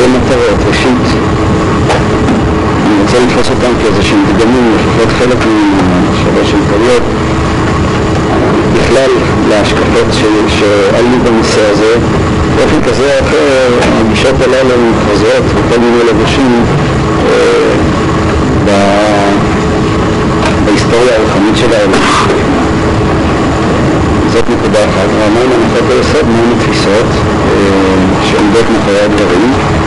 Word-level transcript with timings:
שתי 0.00 0.08
מטרות. 0.08 0.58
ראשית, 0.68 1.06
אני 2.86 3.02
רוצה 3.02 3.18
לתפוס 3.18 3.50
אותם 3.50 3.72
כאיזה 3.82 4.02
שהם 4.02 4.24
דגמים, 4.28 4.72
לפחות 4.74 5.08
חלק 5.18 5.38
מהשלוש 5.46 6.54
העיקריות, 6.54 7.02
בכלל 8.74 9.10
להשקפות 9.48 10.06
שעלו 10.48 11.18
בנושא 11.24 11.60
הזה. 11.70 11.94
באופן 12.56 12.90
כזה 12.90 13.18
או 13.18 13.26
אחר, 13.26 13.68
הגישות 14.00 14.34
הללו 14.40 14.74
חוזרות 15.08 15.44
בכל 15.44 15.80
מיני 15.80 16.04
לבושים 16.08 16.64
אה, 17.26 17.74
בהיסטוריה 20.64 21.16
הרוחנית 21.16 21.56
של 21.56 21.72
העולם. 21.74 22.00
זאת 24.32 24.44
נקודה 24.50 24.78
אחת. 24.84 25.08
ומהן 25.14 25.50
הנחות 25.52 25.90
היסוד, 25.90 26.28
מהן 26.28 26.52
התפיסות 26.56 27.10
אה, 27.48 28.00
שעומדות 28.30 28.64
מאחורי 28.72 29.00
הדברים. 29.00 29.79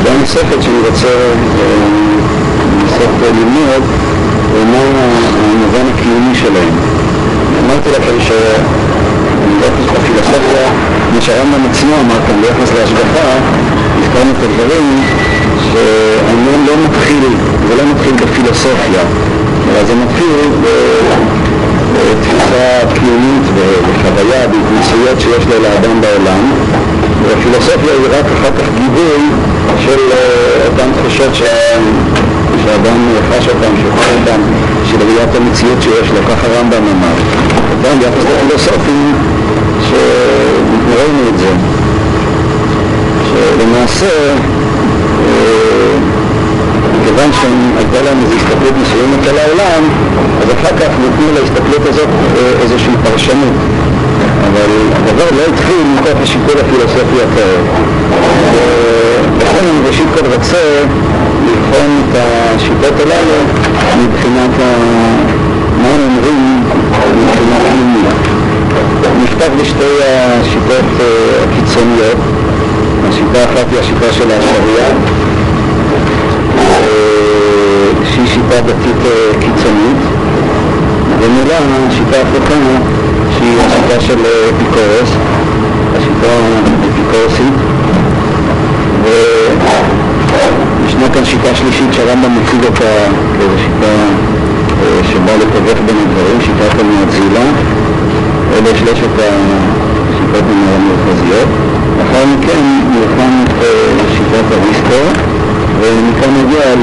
נקודה 0.00 0.18
נוספת 0.20 0.62
שאני 0.62 0.78
רוצה 0.88 1.08
לנסות 2.74 3.14
ללמוד 3.22 3.82
ומה 4.52 4.78
המובן 5.52 5.86
הקיומי 5.94 6.34
שלהם. 6.34 6.74
אמרתי 7.64 7.90
לכם 7.90 8.16
שביחס 8.20 9.92
לפילוסופיה, 9.94 10.68
מה 11.14 11.20
שהרמב"ם 11.20 11.66
עצמו 11.70 11.94
אמר 12.00 12.20
כאן 12.26 12.40
ביחס 12.40 12.72
להשגחה, 12.74 13.28
הזכרנו 13.98 14.30
את 14.30 14.42
הדברים 14.42 15.02
שהעניין 15.72 16.66
לא 16.66 16.72
מתחיל, 16.84 17.24
זה 17.68 17.74
לא 17.76 17.82
מתחיל 17.94 18.12
בפילוסופיה, 18.14 19.02
אלא 19.68 19.84
זה 19.84 19.94
מתחיל 19.94 20.50
בתפיסה 21.94 22.80
קיומית 22.94 23.46
וחוויה, 23.54 24.48
בהתנסויות 24.48 25.20
שיש 25.20 25.46
לו 25.46 25.62
לאדם 25.62 26.00
בעולם, 26.00 26.52
והפילוסופיה 27.28 27.92
היא 27.92 28.18
רק 28.18 28.24
אחר 28.38 28.50
כך 28.58 28.68
גיבוי 28.78 29.22
של 29.84 30.00
אותן 30.66 30.90
תחושות 30.96 31.34
שאדם 32.64 32.98
חש 33.30 33.48
אותן, 33.48 33.72
שוחר 33.82 34.10
אותן, 34.20 34.40
של 34.84 34.96
ראיית 34.96 35.34
המציאות 35.34 35.82
שיש 35.82 36.10
לו, 36.10 36.18
ככה 36.28 36.46
הרמב"ם 36.46 36.82
אמר. 36.92 37.16
גם 37.84 37.98
ביחס 37.98 38.24
לפילוסופים 38.32 39.14
שראינו 39.88 41.28
את 41.28 41.38
זה, 41.38 41.48
שלמעשה 43.28 44.06
מכיוון 47.00 47.30
שהייתה 47.32 48.02
להם 48.04 48.18
איזו 48.24 48.34
הסתכלות 48.36 48.74
מסוימת 48.82 49.26
על 49.28 49.38
העולם, 49.38 49.82
אז 50.42 50.48
אחר 50.50 50.76
כך 50.76 50.90
נתנו 51.04 51.26
להסתכלות 51.34 51.86
הזאת 51.88 52.08
איזושהי 52.62 52.94
פרשנות. 53.02 53.54
אבל 54.64 54.72
הדבר 54.96 55.36
לא 55.36 55.42
התחיל 55.52 55.82
מתוך 55.94 56.20
השיקול 56.22 56.54
הפילוסופי 56.60 57.16
הקרוב. 57.22 57.66
ולכן 59.38 59.64
אני 59.64 59.88
ראשית 59.88 60.06
כל 60.14 60.26
רוצה 60.34 60.84
לבחון 61.46 62.02
את 62.10 62.16
השיטות 62.16 63.00
הללו 63.00 63.38
מבחינת 63.98 64.50
מה 65.82 65.88
הם 65.88 66.00
אומרים 66.00 66.62
מבחינה 67.16 67.56
פנימית. 67.70 68.06
נפתח 69.22 69.48
בשתי 69.60 70.02
השיטות 70.04 70.84
הקיצוניות. 71.44 72.18
השיטה 73.08 73.40
האחת 73.40 73.66
היא 73.70 73.80
השיטה 73.80 74.12
של 74.12 74.28
השריעה, 74.30 74.90
שהיא 78.04 78.26
שיטה 78.26 78.60
דתית 78.60 79.02
קיצונית, 79.40 80.02
ומילה 81.20 81.58
השיטה 81.88 82.16
ההפוכה 82.16 82.54
השיטה 83.58 84.00
של 84.00 84.18
אפיקורס, 84.50 85.10
השיטה 85.96 86.32
האפיקורסית, 86.82 87.54
וישנה 90.82 91.08
כאן 91.14 91.24
שיטה 91.24 91.54
שלישית 91.54 91.92
שהרמב"ם 91.92 92.36
מציג 92.36 92.64
אותה 92.64 92.92
כאיזו 93.38 93.58
שיטה 93.58 93.92
שבאה 95.12 95.36
לתווך 95.36 95.78
בין 95.86 95.96
הדברים, 95.96 96.40
שיטת 96.40 96.80
המאצילה, 96.80 97.44
אלה 98.52 98.78
שלושת 98.78 99.14
השיטות 99.18 100.44
המרכזיות. 100.50 101.48
לאחר 101.98 102.24
מכן 102.26 102.62
נלחם 102.90 103.44
את 103.46 103.64
שיטת 104.12 104.44
אריסטו, 104.52 105.20
ומכאן 105.80 106.30
נגיע 106.44 106.74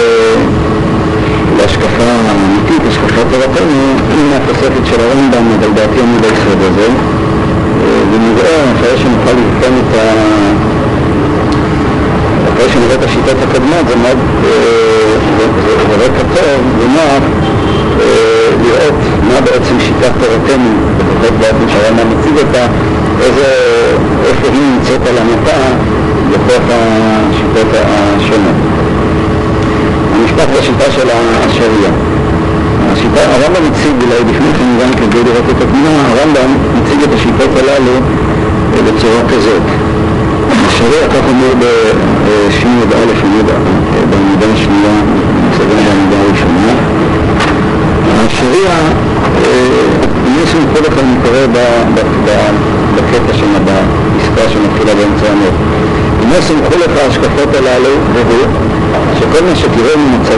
להשקפה 1.58 2.04
האמיתית, 2.04 2.82
השקפת 2.88 3.26
תורתנו, 3.32 3.96
עם 4.14 4.34
התוספת 4.34 4.86
של 4.86 5.00
הרמב"ם, 5.00 5.46
אבל 5.60 5.74
דעתי 5.74 6.00
עמוד 6.02 6.24
היסוד 6.24 6.62
הזה, 6.62 6.88
ונראה, 8.12 8.64
אחרי 8.76 8.98
שנוכל 8.98 9.32
לבחון 9.32 9.80
את 9.80 9.96
ה... 9.96 10.04
אחרי 12.54 12.70
שנראה 12.70 12.96
את 12.96 13.04
השיטות 13.04 13.38
הקודמות, 13.44 13.88
זה 13.88 13.96
מאוד, 13.96 14.18
זה 15.90 15.96
רקע 16.06 16.24
טוב 16.36 16.62
ונוח 16.80 17.24
לראות 18.64 19.00
מה 19.24 19.42
בעצם 19.42 19.80
שיטת 19.80 20.12
תורתנו, 20.20 20.70
לפחות 21.00 21.34
באופן 21.40 21.70
שהרמב"ם 21.70 22.20
מציג 22.20 22.38
אותה, 22.38 22.66
איזה, 23.22 23.46
איפה 24.26 24.48
היא 24.54 24.62
נמצאת 24.62 25.08
על 25.08 25.18
המפה 25.18 25.62
בתוך 26.32 26.64
השיטות 26.70 27.68
השונות. 27.74 28.77
נפתח 30.38 30.60
בשיטה 30.60 30.92
של 30.92 31.08
השריעה. 31.10 31.92
השיטה, 32.92 33.22
הרמב"ם 33.22 33.72
מציג, 33.72 33.96
אולי 34.02 34.20
לפני 34.20 34.52
כן 34.58 34.70
גם 34.82 34.94
כדי 34.94 35.24
לראות 35.24 35.50
את 35.50 35.62
התמונה, 35.62 35.90
הרמב"ם 36.10 36.52
מציג 36.76 37.04
את 37.04 37.14
השיטות 37.14 37.50
הללו 37.60 37.92
בצורה 38.86 39.22
כזאת. 39.30 39.62
השריעה, 40.68 41.08
כך 41.10 41.24
אומר 41.30 41.54
בש"י 41.60 42.68
י"א 42.68 42.94
בעמידה 44.10 44.46
השנייה, 44.54 44.96
מצווה 45.48 45.76
בעמידה 45.76 46.16
הראשונה. 46.24 46.74
השריעה, 48.26 48.80
יש 50.44 50.56
לנו 50.56 50.66
כל 50.74 50.84
אחד 50.88 51.04
אני 51.04 51.16
קורא 51.24 51.62
בקטע 52.96 53.34
שם, 53.34 53.54
בפסקה 53.66 54.50
שמתחילה 54.50 54.96
באמצע 54.96 55.32
המות. 55.32 55.54
אם 56.24 56.30
לא 56.30 56.42
סמכו 56.42 56.76
לך 56.80 56.92
ההשקפות 57.04 57.56
הללו, 57.56 57.94
והוא 58.14 58.48
שכל 59.20 59.44
מה 59.50 59.56
שתראה 59.56 59.96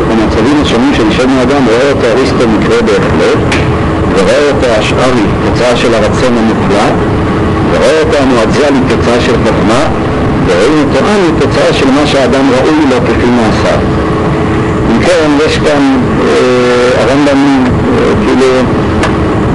במצבים 0.09 0.61
השונים 0.61 0.93
של 0.93 1.03
אישה 1.09 1.23
בני 1.23 1.41
אדם 1.41 1.65
רואה 1.65 1.91
אותו 1.91 2.07
אריסטו 2.07 2.47
מקרה 2.49 2.81
בהחלט 2.81 3.55
ורואה 4.15 4.51
אותו 4.51 4.67
השארי 4.79 5.25
תוצאה 5.45 5.75
של 5.75 5.93
הרצון 5.93 6.37
המוחלט 6.37 6.93
ורואה 7.71 7.99
אותו 7.99 8.17
המואזלי 8.17 8.79
תוצאה 8.87 9.21
של 9.21 9.33
חוכמה 9.33 9.83
ורואים 10.45 10.85
אותו 10.87 11.05
אני 11.05 11.39
תוצאה 11.39 11.73
של 11.73 11.85
מה 11.85 12.07
שהאדם 12.07 12.49
ראוי 12.51 12.85
לו 12.89 12.97
כפי 13.07 13.29
מעשיו 13.29 13.79
אם 14.91 14.99
כן 14.99 15.29
יש 15.45 15.57
כאן 15.57 15.97
אה, 16.21 17.03
הרמב"ם 17.03 17.63
אה, 17.65 18.13
כאילו 18.25 18.47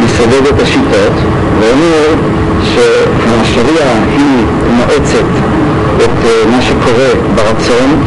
מסובב 0.05 0.47
את 0.55 0.63
השיטות 0.63 1.13
ואומר 1.61 2.15
שהשריעה 2.63 3.95
היא 4.17 4.45
מואצת 4.77 5.31
את 5.97 6.25
אה, 6.25 6.51
מה 6.51 6.63
שקורה 6.63 7.09
ברצון 7.35 8.03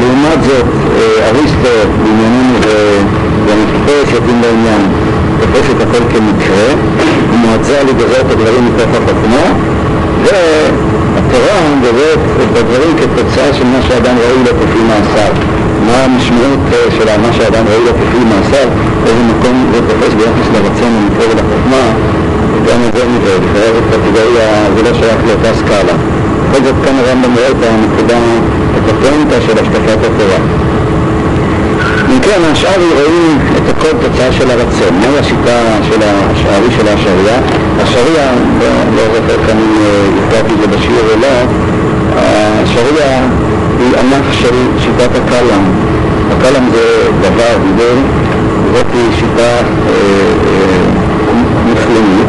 לעומת 0.00 0.42
זאת, 0.44 0.66
אריסטו, 1.22 1.74
בענייננו 2.02 2.58
והמפורש 3.46 4.08
יתאים 4.16 4.40
בעניין, 4.40 4.82
תופס 5.40 5.70
את 5.70 5.80
הכל 5.80 6.04
כמקרה, 6.12 6.68
הוא 7.30 7.38
מועצה 7.38 7.82
לגזר 7.82 8.20
את 8.20 8.30
הדברים 8.30 8.64
מתוך 8.66 8.90
החוכמה, 8.94 9.46
והתורה 10.22 11.58
גוזרת 11.80 12.18
את 12.42 12.56
הדברים 12.56 12.96
כתוצאה 12.96 13.54
של 13.54 13.64
מה 13.64 13.82
שאדם 13.88 14.14
ראוי 14.18 14.44
לו 14.44 14.52
כפי 14.60 14.80
מעשיו. 14.88 15.34
מה 15.86 16.04
המשמעות 16.04 16.58
של 16.98 17.20
מה 17.22 17.32
שאדם 17.32 17.64
ראוי 17.70 17.84
לו 17.84 17.92
כפי 17.92 18.18
מעשיו, 18.30 18.68
איזה 19.06 19.22
מקום 19.30 19.66
זה 19.72 19.80
תופס 19.88 20.14
ביחס 20.14 20.48
לרצון 20.54 20.92
המקרה 20.98 21.26
ולחוכמה, 21.30 21.84
גם 22.66 22.80
זה 22.94 23.04
מזה, 23.12 23.34
זאת 23.74 23.84
קטגוריה, 23.90 24.48
זה 24.76 24.82
לא 24.82 24.94
שייך 24.98 25.20
לאותה 25.26 25.54
סקאלה. 25.58 25.92
בכל 26.50 26.64
זאת 26.64 26.74
כאן 26.84 26.94
הרמב"ם 26.98 27.34
רואה 27.34 27.48
את 27.48 27.62
הנקודה, 27.62 28.18
את 28.78 28.88
הפואנטה 28.88 29.40
של 29.46 29.52
השקפת 29.52 29.98
התורה. 29.98 30.40
אם 32.12 32.20
כן, 32.20 32.40
השאר 32.52 32.80
רואים 32.94 33.38
את 33.56 33.68
הכל 33.68 33.88
תוצאה 34.00 34.32
של 34.32 34.50
הרצון. 34.50 34.94
מהי 35.00 35.18
השיטה 35.18 35.60
של 35.82 36.00
השארי 36.02 36.70
של 36.76 36.88
השריעה? 36.88 37.38
השריעה, 37.82 38.32
לא 38.96 39.02
זוכר 39.14 39.46
כאן 39.46 39.56
אם 39.58 39.76
הזכרתי 40.18 40.54
את 40.54 40.60
זה 40.60 40.76
בשיעור 40.76 41.04
או 41.14 41.20
לא, 41.20 41.52
השריעה 42.16 43.20
היא 43.78 43.92
ענף 44.00 44.32
של 44.32 44.54
שיטת 44.78 45.10
הקלאם. 45.16 45.64
הקלאם 46.32 46.70
זה 46.72 47.08
דבר, 47.20 47.56
דיבר, 47.66 47.94
זאת 48.74 48.86
שיטה 49.18 49.68
מוסלמית, 51.66 52.28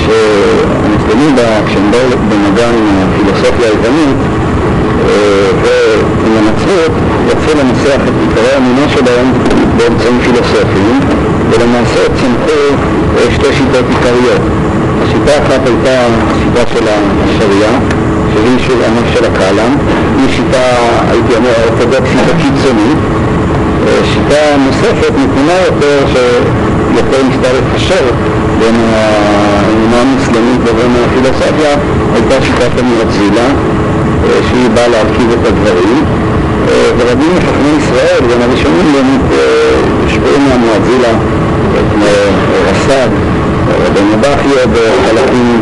שהמוסלמים 0.00 1.36
כשהם 1.66 1.90
באו 1.90 2.18
במגע 2.28 2.68
עם 2.68 2.86
הפילוסופיה 3.02 3.68
היוונית 3.68 4.16
ועם 5.62 6.36
הנצרות, 6.38 6.92
יצאו 7.28 7.52
לנסח 7.60 8.00
את 8.08 8.12
עיקרי 8.20 8.52
האמונה 8.54 8.88
שלהם 8.88 9.32
באמצעים 9.76 10.18
פילוסופיים 10.24 11.00
ולמעשה 11.50 12.00
צמחו 12.20 12.62
שתי 13.34 13.52
שיטות 13.52 13.84
עיקריות. 13.88 14.42
שיטה 15.12 15.32
אחת 15.42 15.60
הייתה 15.66 16.06
השיטה 16.30 16.70
של 16.72 16.84
השריעה, 16.88 17.74
שהיא 18.32 18.58
של 18.66 18.84
ענף 18.84 19.14
של 19.14 19.24
הקהלם, 19.24 19.76
היא 20.18 20.28
שיטה, 20.36 20.66
הייתי 21.10 21.34
אומר, 21.36 21.52
אורתודוקסית 21.68 22.26
הקיצונית. 22.34 22.98
שיטה 24.12 24.42
נוספת, 24.66 25.12
נתונה 25.22 25.56
יותר, 25.66 25.98
שיותר 26.12 27.22
ניסתה 27.28 27.48
לפשר 27.58 28.04
בין 28.58 28.74
האמונה 28.94 30.00
המוסלמית 30.00 30.60
לבין 30.68 30.92
הפילוסופיה, 31.04 31.72
הייתה 32.14 32.34
שיטת 32.46 32.78
המרזילה, 32.78 33.46
שהיא 34.48 34.68
באה 34.74 34.88
להרכיב 34.88 35.30
את 35.32 35.46
הדברים. 35.46 36.04
ורבים 36.98 37.30
מחכמי 37.36 37.70
ישראל, 37.78 38.20
גם 38.32 38.42
הראשונים 38.42 38.92
באמת 38.92 39.38
הושפעו 40.04 40.40
מהמואזילה, 40.40 41.12
כמו 41.92 42.04
רס"ג, 42.70 43.08
רבנו 43.86 44.16
בכיה 44.20 44.64
וחלקים 44.72 45.60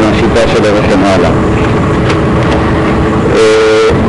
מהשיטה 0.00 0.48
של 0.52 0.60
וכן 0.62 0.98
הלאה. 1.04 1.30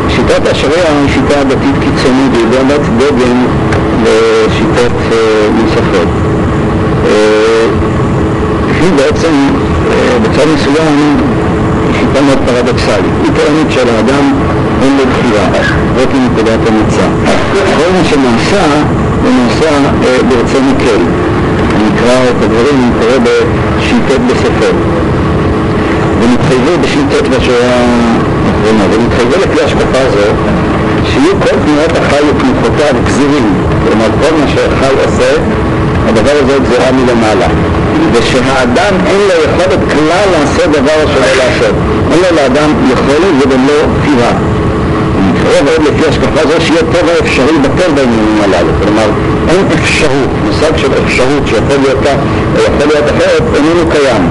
שיטת 0.09 0.47
השריעה 0.51 0.99
היא 1.01 1.13
שיטה 1.13 1.43
דתית 1.43 1.75
קיצונית, 1.79 2.31
והיא 2.33 2.45
באמת 2.51 2.81
דגם 2.97 3.45
לשיטות 4.03 4.91
נוספות. 5.55 6.07
היא 8.81 8.91
בעצם, 8.95 9.33
בצד 10.23 10.45
מסוים, 10.55 11.17
מאוד 12.21 12.37
פרדוקסלית. 12.45 13.13
היא 13.23 13.31
טוענת 13.35 13.71
שלאדם 13.71 14.33
אין 14.81 14.97
לו 14.97 15.03
בחירה, 15.11 15.45
זאת 15.97 16.09
נקודת 16.25 16.59
המוצא. 16.67 17.07
כל 17.77 17.89
מה 17.97 18.03
שנעשה, 18.09 18.65
הוא 19.23 19.31
נעשה 19.31 19.69
ברצון 20.29 20.63
מקל. 20.69 21.01
אני 21.75 21.83
אקרא 21.95 22.23
את 22.29 22.43
הדברים, 22.43 22.77
אני 22.83 22.91
קורא 22.99 23.17
בשיטות 23.23 24.21
בסופר. 24.29 24.71
ונתחייבו 26.21 26.71
בשיטות 26.81 27.27
בשורה 27.27 27.75
האחרונה, 28.45 28.83
ונתחייבו 28.91 29.35
לפי 29.43 29.63
השקפה 29.65 30.09
זו, 30.13 30.27
שיהיו 31.05 31.31
כל 31.39 31.55
תנועות 31.65 31.91
החי 31.97 32.19
ותנוחותיו 32.29 32.95
גזירים. 33.05 33.53
כלומר, 33.87 34.05
כל 34.21 34.35
מה 34.39 34.47
שהחי 34.47 34.93
עושה, 35.05 35.31
הדבר 36.07 36.31
הזה 36.43 36.57
גזירה 36.63 36.91
מלמעלה. 36.91 37.47
ושהאדם 38.11 38.93
אין 39.05 39.21
לו 39.27 39.33
יכולת 39.45 39.79
כלל 39.91 40.27
לעשות 40.31 40.71
דבר 40.71 40.99
שלא 41.13 41.43
לעשות. 41.43 41.75
אין 42.11 42.19
לו 42.19 42.35
לאדם 42.35 42.73
יכולת 42.91 43.33
וגם 43.41 43.67
לא 43.67 43.73
בחירה. 43.99 44.31
מתחייב 45.19 45.67
עוד 45.67 45.87
לפי 45.87 46.09
השקפה 46.09 46.41
זו 46.49 46.65
שיהיה 46.65 46.81
טבע 46.81 47.11
אפשרי 47.19 47.57
בטל 47.61 47.91
בעניינים 47.95 48.41
הללו. 48.43 48.71
כלומר, 48.83 49.09
אין 49.49 49.65
אפשרות, 49.73 50.29
מושג 50.45 50.77
של 50.77 50.89
אפשרות 51.05 51.47
שיכול 51.47 51.77
להיות 51.83 51.99
כך 52.03 52.17
או 52.55 52.61
יכול 52.61 52.87
להיות 52.87 53.05
אחרת, 53.05 53.43
איננו 53.55 53.91
קיים. 53.91 54.29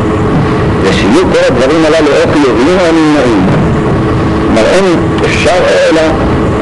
ושיהיו 0.83 1.23
כל 1.33 1.45
הדברים 1.49 1.85
הללו 1.87 2.09
או 2.09 2.33
חיוביים 2.33 2.79
או 2.81 2.93
נמנעים. 2.93 3.47
כלומר, 4.47 4.69
אין 4.71 4.85
אפשר 5.25 5.59
אלא 5.91 6.01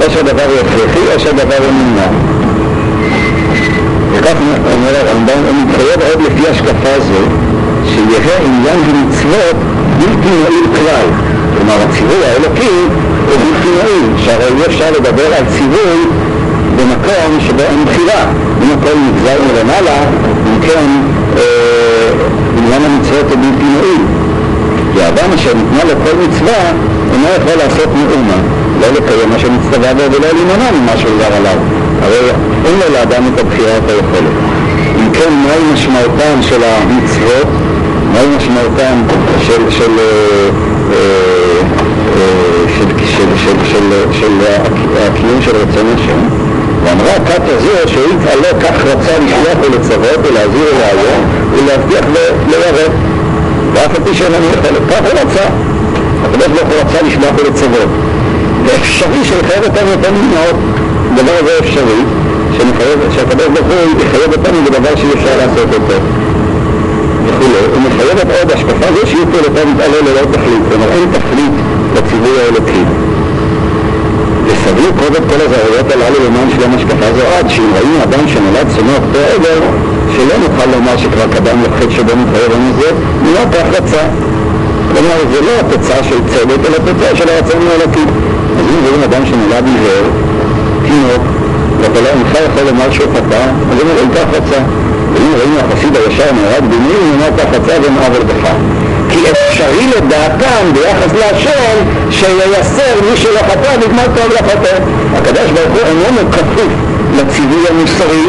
או 0.00 0.10
שהדבר 0.10 0.42
הוא 0.42 0.58
הכרחי 0.60 1.14
או 1.14 1.20
שהדבר 1.20 1.58
הוא 1.58 1.72
נמנע. 1.72 2.31
וכך 4.22 4.34
אומר 4.74 4.94
הרמב"ם, 4.96 5.40
הוא 5.48 5.54
מתחייב 5.62 6.00
עוד 6.10 6.22
לפי 6.22 6.48
השקפה 6.48 7.00
זו, 7.00 7.22
שיהיה 7.88 8.36
עניין 8.44 8.80
המצוות 8.88 9.56
בלתי 9.98 10.28
מועיל 10.40 10.66
כלל. 10.76 11.06
כלומר, 11.56 11.76
הציווי 11.88 12.24
האלוקי 12.24 12.76
הוא 13.26 13.36
בלתי 13.38 13.68
מועיל, 13.68 14.24
שהרי 14.24 14.44
אי 14.44 14.66
אפשר 14.66 14.90
לדבר 14.90 15.26
על 15.38 15.44
ציווי 15.56 15.98
במקום 16.76 17.40
שבו 17.40 17.62
אין 17.62 17.84
בחירה. 17.84 18.24
אם 18.62 18.68
הכל 18.78 18.96
נגזר 19.08 19.38
מלמעלה, 19.48 19.98
אם 20.46 20.60
כן, 20.60 20.86
עניין 22.58 22.82
המצוות 22.84 23.30
הוא 23.30 23.38
בלתי 23.38 23.64
מועיל. 23.64 24.02
כי 24.94 25.02
האדם 25.02 25.32
אשר 25.34 25.52
ניתנה 25.54 25.84
לו 25.84 26.00
כל 26.04 26.16
מצווה, 26.24 26.62
אינו 27.12 27.26
יכול 27.36 27.54
לעשות 27.64 27.88
מאומה, 27.94 28.38
לא 28.80 28.86
לקיים 28.88 29.30
מה 29.30 29.38
שנצטווה 29.38 29.94
בו 29.94 30.02
ולא 30.12 30.28
להימנע 30.32 30.70
ממה 30.80 30.96
שהוגר 30.96 31.36
עליו. 31.36 31.81
הרי 32.02 32.30
אין 32.66 32.74
לו 32.80 32.94
לאדם 32.94 33.22
את 33.34 33.40
הבחירה 33.40 33.76
את 33.76 33.90
היכולת. 33.90 34.32
אם 34.96 35.12
כן, 35.12 35.32
מהי 35.46 35.72
משמעותן 35.74 36.42
של 36.42 36.62
המצוות? 36.64 37.46
מהי 38.12 38.26
משמעותן 38.36 39.02
של, 39.46 39.70
של, 39.70 39.78
של, 39.78 39.92
של, 42.78 43.26
של, 43.36 43.56
של, 43.64 43.92
של 44.12 44.32
הקיום 44.96 45.42
של 45.42 45.56
רצון 45.56 45.86
השם? 45.94 46.18
ואמרה 46.84 47.14
כת 47.26 47.42
הזו 47.46 47.68
שהוא 47.86 48.04
יתעלה 48.04 48.60
כך 48.60 48.84
רצה 48.84 49.18
לשלוח 49.18 49.58
ולצוות 49.60 50.18
ולהזהיר 50.22 50.74
ולהיום 50.76 51.24
ולהבטיח 51.54 52.04
וליירט 52.46 52.92
ואף 53.72 53.96
על 53.96 54.04
פי 54.04 54.14
שאין 54.14 54.32
לנו 54.32 54.46
יכולת, 54.46 54.82
כך 54.90 55.00
הוא 55.00 55.20
רצה. 55.20 55.44
הקדוש 56.24 56.46
ברוך 56.46 56.68
הוא 56.68 56.80
רצה 56.80 57.06
לשלוח 57.06 57.32
ולצוות. 57.38 57.88
ואפשרי 58.64 59.24
שלחייב 59.24 59.64
אותנו 59.64 59.90
יותר 59.90 60.10
מאות, 60.12 60.56
דבר 61.16 61.32
הזה 61.40 61.58
אפשרי, 61.60 62.02
שהקדוש 63.14 63.46
ברוך 63.46 63.66
הוא 63.66 64.00
יחייב 64.02 64.32
אותנו 64.32 64.58
בדבר 64.64 64.96
שאי 64.96 65.12
אפשר 65.14 65.36
לעשות 65.36 65.74
אותו. 65.74 65.94
וכולי. 67.26 67.62
הוא 67.74 67.80
מחייב 67.86 68.18
את 68.18 68.30
עוד 68.38 68.50
השקפה 68.52 68.86
זו 68.94 69.06
שיהיו 69.06 69.26
פעולותיו 69.32 69.66
מתעלה 69.74 69.98
ללא 70.06 70.24
תכלית, 70.32 70.62
כלומר 70.68 70.88
אין 70.92 71.08
תכלית 71.12 71.54
לציווי 71.96 72.40
האלוקי. 72.40 72.84
וסבלו 74.46 74.88
קודם 75.02 75.22
כל 75.30 75.40
הזהויות 75.44 75.88
הללו 75.92 76.18
למען 76.26 76.48
שלום 76.56 76.72
השקפה 76.76 77.06
זו 77.16 77.24
עד 77.36 77.50
שאם 77.50 77.70
ראינו 77.74 78.02
אדם 78.02 78.28
שנולד 78.28 78.66
צומח 78.76 79.02
אותו 79.08 79.18
עבר, 79.34 79.60
שלא 80.14 80.34
נוכל 80.44 80.70
לומר 80.74 80.96
שכבר 80.96 81.26
קדם 81.34 81.58
יחיד 81.66 81.90
שבו 81.90 82.12
מתחייב 82.16 82.52
לנו 82.52 82.70
זה, 82.80 82.90
מיד 83.22 83.48
כך 83.54 83.66
רצה. 83.76 84.04
כלומר, 84.92 85.18
זה 85.32 85.40
לא 85.40 85.52
התוצאה 85.60 86.04
של 86.04 86.18
צדק, 86.30 86.60
אלא 86.66 86.76
התוצאה 86.76 87.16
של 87.16 87.28
הרצון 87.28 87.62
האלוקי. 87.70 88.06
אז 88.58 88.64
אם 88.70 88.84
רואים 88.86 89.02
אדם 89.02 89.22
שנולד 89.26 89.64
עיוור, 89.66 90.04
תינוק, 90.92 91.22
לא 91.80 92.08
אינך 92.08 92.32
יכול 92.46 92.62
לומר 92.66 92.90
שהוא 92.90 93.06
חטא, 93.14 93.42
אז 93.70 93.80
הם 93.80 93.88
אומרים 93.90 94.10
כך 94.10 94.26
רצה. 94.36 94.60
ואם 95.12 95.32
רואים 95.34 95.56
החסיד 95.58 95.96
הישר 95.96 96.32
נהרג 96.32 96.64
במילים, 96.64 97.02
הוא 97.02 97.14
אומר 97.14 97.30
כך 97.38 97.44
רצה 97.54 97.74
ומעבר 97.82 98.22
בך. 98.28 98.50
כי 99.10 99.18
אפשרי 99.30 99.86
לדעתם 99.96 100.62
ביחס 100.72 101.12
להשם 101.20 101.76
שייסר 102.10 102.94
מי 103.10 103.16
שלא 103.16 103.38
חטא 103.38 103.76
ויגמר 103.80 104.06
טוב 104.14 104.32
לחטא. 104.32 104.76
הקדוש 105.16 105.50
ברוך 105.54 105.72
הוא 105.72 105.86
איננו 105.86 106.32
כפוף 106.32 106.72
לציווי 107.16 107.64
המוסרי, 107.70 108.26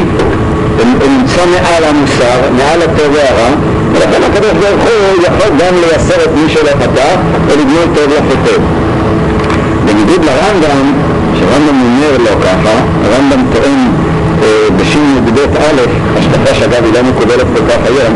הוא 0.78 1.10
נמצא 1.10 1.42
מעל 1.46 1.84
המוסר, 1.84 2.40
מעל 2.58 2.82
הטוב 2.82 3.14
והרע, 3.14 3.50
ולכן 3.92 4.24
הקדוש 4.24 4.52
ברוך 4.52 4.84
הוא 4.84 5.24
יכול 5.24 5.50
גם 5.60 5.74
לייסר 5.82 6.24
את 6.24 6.30
מי 6.36 6.50
שלא 6.50 6.72
חטא 6.82 7.16
ולגמור 7.48 7.86
טוב 7.96 8.14
לחטא. 8.14 8.58
בניגוד 9.86 10.26
לרמב"ם, 10.26 11.13
שרמב"ם 11.40 11.82
אומר 11.82 12.18
לא 12.18 12.42
ככה, 12.42 12.74
הרמב"ם 13.04 13.42
טוען 13.54 13.88
אה, 14.44 14.68
בשי"ב 14.78 15.40
א', 15.40 15.82
השקפה 16.18 16.56
שאגב 16.56 16.84
היא 16.84 16.94
לא 16.94 17.04
מקובלת 17.04 17.48
כל 17.56 17.64
כך 17.70 17.78
היום, 17.86 18.14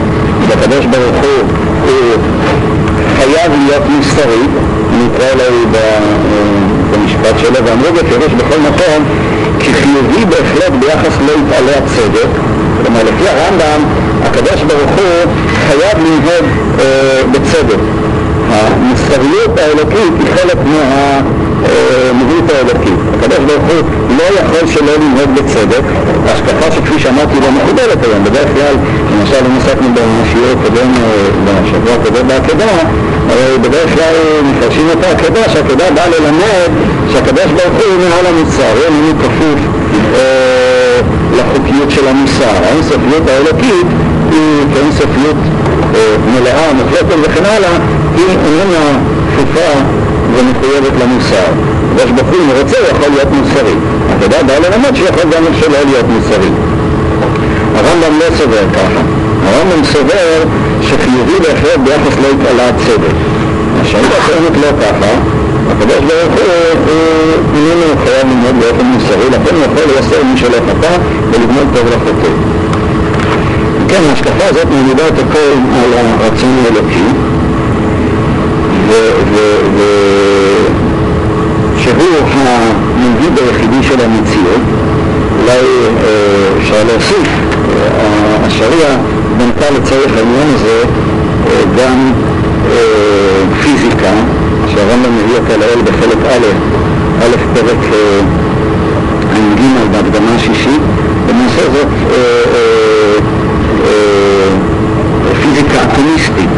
שהקדוש 0.47 0.85
ברוך 0.85 1.15
הוא, 1.15 1.49
חייב 3.17 3.51
להיות 3.65 3.83
מוסרי, 3.89 4.43
נקרא 4.91 5.27
לו 5.35 5.69
במשפט 6.91 7.39
שלו, 7.39 7.65
ואמרו 7.65 7.93
בפירוש 7.93 8.33
בכל 8.33 8.59
מקום, 8.59 9.03
כי 9.59 9.73
חיובי 9.73 10.25
בהחלט 10.25 10.71
ביחס 10.79 11.13
לא 11.27 11.31
יתעלה 11.31 11.71
הצדק, 11.77 12.29
כלומר 12.83 13.03
לפי 13.03 13.29
הרמב"ם, 13.29 13.83
הקדוש 14.23 14.63
ברוך 14.63 14.91
הוא 14.91 15.31
חייב 15.67 15.97
לנהוג 15.97 16.45
אה, 16.79 17.21
בצדק. 17.31 17.79
המוסריות 18.49 19.57
האלוקית 19.57 20.13
היא 20.19 20.27
חלק 20.35 20.57
מהמהות 21.61 22.49
האלוקית. 22.49 22.99
הקדוש 23.13 23.39
ברוך 23.39 23.63
הוא 23.71 23.81
לא 24.17 24.23
יכול 24.39 24.67
שלא 24.67 24.93
לנהוג 25.01 25.29
בצדק, 25.35 25.85
ההשקפה 26.27 26.71
שכפי 26.71 26.99
שאמרתי 26.99 27.35
לא 27.41 27.51
מקובלת 27.51 28.05
היום, 28.05 28.23
בדרך 28.23 28.47
כלל, 28.55 28.75
למשל 29.11 29.45
אם 29.45 29.57
עסקנו 29.57 29.87
בשיעור 29.93 30.47
הקודם, 30.59 30.91
בשבוע 31.45 31.93
הקודם 31.93 32.27
בעקדה, 32.27 32.73
הרי 33.29 33.57
בדרך 33.61 33.89
כלל 33.95 34.15
מפרשים 34.43 34.87
את 34.91 35.03
העקדה, 35.03 35.49
שהעקדה 35.49 35.91
באה 35.95 36.07
ללמד 36.07 36.69
שהקדוש 37.11 37.45
ברוך 37.45 37.75
הוא 37.85 38.09
מעל 38.09 38.25
המוסר, 38.25 38.71
הוא 38.75 38.83
איננו 38.85 39.13
כפוף 39.19 39.59
לחוקיות 41.37 41.91
של 41.91 42.07
המוסר. 42.07 42.53
האינסופיות 42.63 43.27
האלוקית 43.27 43.87
היא 44.31 44.65
כאינסופיות 44.73 45.35
מלאה, 46.27 46.73
מוחלטת 46.73 47.15
וכן 47.21 47.45
הלאה, 47.45 47.77
היא 48.17 48.25
איננה 48.29 48.99
כפופה 49.35 49.71
ומחויבת 50.37 50.93
למוסר. 51.01 51.49
הקדוש 51.91 52.11
ברוך 52.11 52.27
הוא, 52.27 52.37
אם 52.43 52.61
רוצה, 52.61 52.77
יכול 52.91 53.09
להיות 53.13 53.31
מוסרי. 53.31 53.75
אתה 54.17 54.43
בא 54.43 54.53
ללמד 54.53 54.95
שיכול 54.95 55.23
גם 55.23 55.43
שלא 55.59 55.77
להיות 55.85 56.05
מוסרי. 56.09 56.49
הרמב"ם 57.75 58.19
לא 58.19 58.35
סובר 58.37 58.65
ככה. 58.73 59.01
הרמב"ם 59.47 59.83
סובר 59.83 60.43
שחיובי 60.81 61.37
בהחלט 61.39 61.79
ביחס 61.83 62.15
לא 62.23 62.27
יתעלה 62.27 62.69
הצדק. 62.69 63.17
השאלה 63.81 64.17
טוענת 64.27 64.57
לא 64.57 64.71
ככה, 64.81 65.11
הקדוש 65.71 66.01
ברוך 66.07 66.33
הוא 66.33 66.97
איננו 67.55 67.87
חייב 68.03 68.27
ללמוד 68.27 68.55
באופן 68.59 68.85
מוסרי, 68.85 69.29
לכן 69.29 69.55
הוא 69.55 69.63
יכול 69.63 69.83
לייסר 69.93 70.23
מי 70.23 70.37
שלא 70.39 70.57
חטא 70.67 70.97
ולגמול 71.31 71.63
טוב 71.73 71.87
לחוטא. 71.87 72.31
כן, 73.87 74.01
ההשקפה 74.09 74.45
הזאת 74.49 74.67
מעמידה 74.71 75.07
את 75.07 75.19
הכל 75.19 75.53
על 75.73 75.93
הרצון 75.93 76.55
האלוקי, 76.65 77.07
שהוא 81.77 82.27
המנהיג 82.35 83.33
היחידי 83.47 83.83
של 83.83 84.01
המציאות. 84.01 84.61
אולי 85.41 85.57
אה, 85.57 86.61
אפשר 86.61 86.83
להוסיף, 86.87 87.27
אה, 87.27 88.45
השריעה 88.45 88.97
בנתה 89.37 89.65
לצורך 89.69 90.11
העניין 90.17 90.47
הזה 90.55 90.83
אה, 91.47 91.61
גם 91.77 92.11
פיזיקה, 93.61 94.13
שהרמב"ם 94.67 95.15
מביא 95.17 95.37
אותה 95.37 95.57
לאל 95.57 95.81
בחלק 95.81 96.17
א', 96.25 96.45
א' 97.23 97.35
פרק 97.53 97.93
ע"ג 99.31 99.61
בהקדמה 99.91 100.35
השישית, 100.35 100.81
למעשה 101.29 101.61
זאת 101.73 101.87
פיזיקה 105.41 105.77
אטומיסטית. 105.83 106.49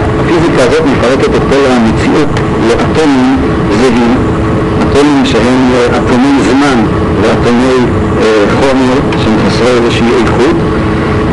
הזאת 0.60 0.84
מפרקת 0.86 1.36
את 1.36 1.42
כל 1.50 1.64
המציאות 1.72 2.30
לאטומים 2.68 3.38
זהים, 3.82 4.18
אטומים 4.82 5.26
שהם 5.26 5.72
אטומי 5.98 6.40
זמן 6.50 6.84
ואטומי 7.22 7.86
חומר 8.60 8.94
שהם 9.24 9.36
חסרי 9.48 9.72
איזושהי 9.78 10.08
איכות 10.22 10.56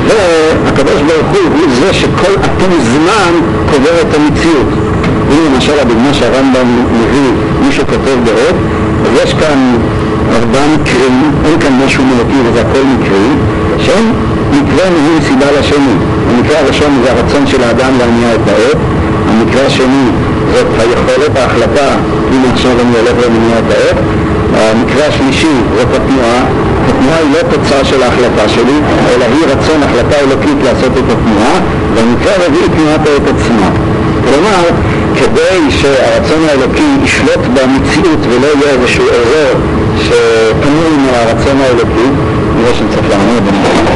והקדוש 0.06 1.02
ברוך 1.02 1.26
הוא 1.26 1.50
הוא 1.54 1.74
זה 1.80 1.92
שכל 1.92 2.32
אטום 2.44 2.72
זמן 2.82 3.32
קובר 3.70 4.00
את 4.00 4.14
המציאות. 4.14 4.68
הנה 5.30 5.54
למשל 5.54 5.78
הדוגמה 5.80 6.14
שהרמב"ם 6.14 6.84
מביא, 6.92 7.30
מי 7.66 7.72
שכותב 7.72 8.18
בעוד, 8.24 8.56
אז 9.06 9.22
יש 9.24 9.34
כאן 9.34 9.76
ארבעה 10.32 10.66
מקרים, 10.74 11.32
אין 11.44 11.60
כאן 11.60 11.72
משהו 11.86 12.04
מהותי 12.04 12.48
וזה 12.48 12.60
הכל 12.60 12.82
מקרי, 12.98 13.28
שהם 13.78 14.12
מקרה 14.50 14.90
מביא 14.90 15.28
סיבה 15.28 15.46
לשני. 15.60 15.96
המקרה 16.30 16.58
הראשון 16.58 17.00
זה 17.02 17.12
הרצון 17.12 17.46
של 17.46 17.62
האדם 17.62 17.92
להניע 17.98 18.34
את 18.34 18.48
העת, 18.48 18.76
המקרה 19.36 19.66
השני 19.66 20.06
זאת 20.52 20.66
היכולת, 20.78 21.36
ההחלטה, 21.36 21.88
אם 22.32 22.42
עכשיו 22.52 22.70
אני 22.80 22.98
הולך 22.98 23.26
ומניע 23.26 23.58
את 23.58 23.70
העת, 23.70 23.96
המקרה 24.54 25.06
השלישי 25.06 25.56
זאת 25.76 25.88
התנועה, 25.94 26.44
התנועה 26.88 27.18
היא 27.18 27.32
לא 27.32 27.56
תוצאה 27.56 27.84
של 27.84 28.02
ההחלטה 28.02 28.48
שלי, 28.48 28.78
אלא 29.14 29.24
היא 29.24 29.44
רצון 29.44 29.82
החלטה 29.82 30.16
אלוקית 30.20 30.58
לעשות 30.64 30.92
את 30.92 31.12
התנועה, 31.12 31.60
והמקרה 31.94 32.32
הרביעי 32.34 32.68
תנועת 32.68 33.00
העת 33.06 33.36
עצמה. 33.36 33.68
כלומר, 34.24 34.62
כדי 35.14 35.70
שהרצון 35.70 36.42
האלוקי 36.48 36.96
ישלוט 37.04 37.44
במציאות 37.54 38.20
ולא 38.28 38.46
יהיה 38.46 38.72
איזשהו 38.80 39.04
אזור 39.04 39.60
שפנוי 39.98 40.92
מהרצון 41.04 41.60
האלוקי, 41.60 42.08
נראה 42.56 42.74
שאני 42.74 42.88
צריך 42.90 43.06
לעמוד 43.10 43.42
אני 43.48 43.95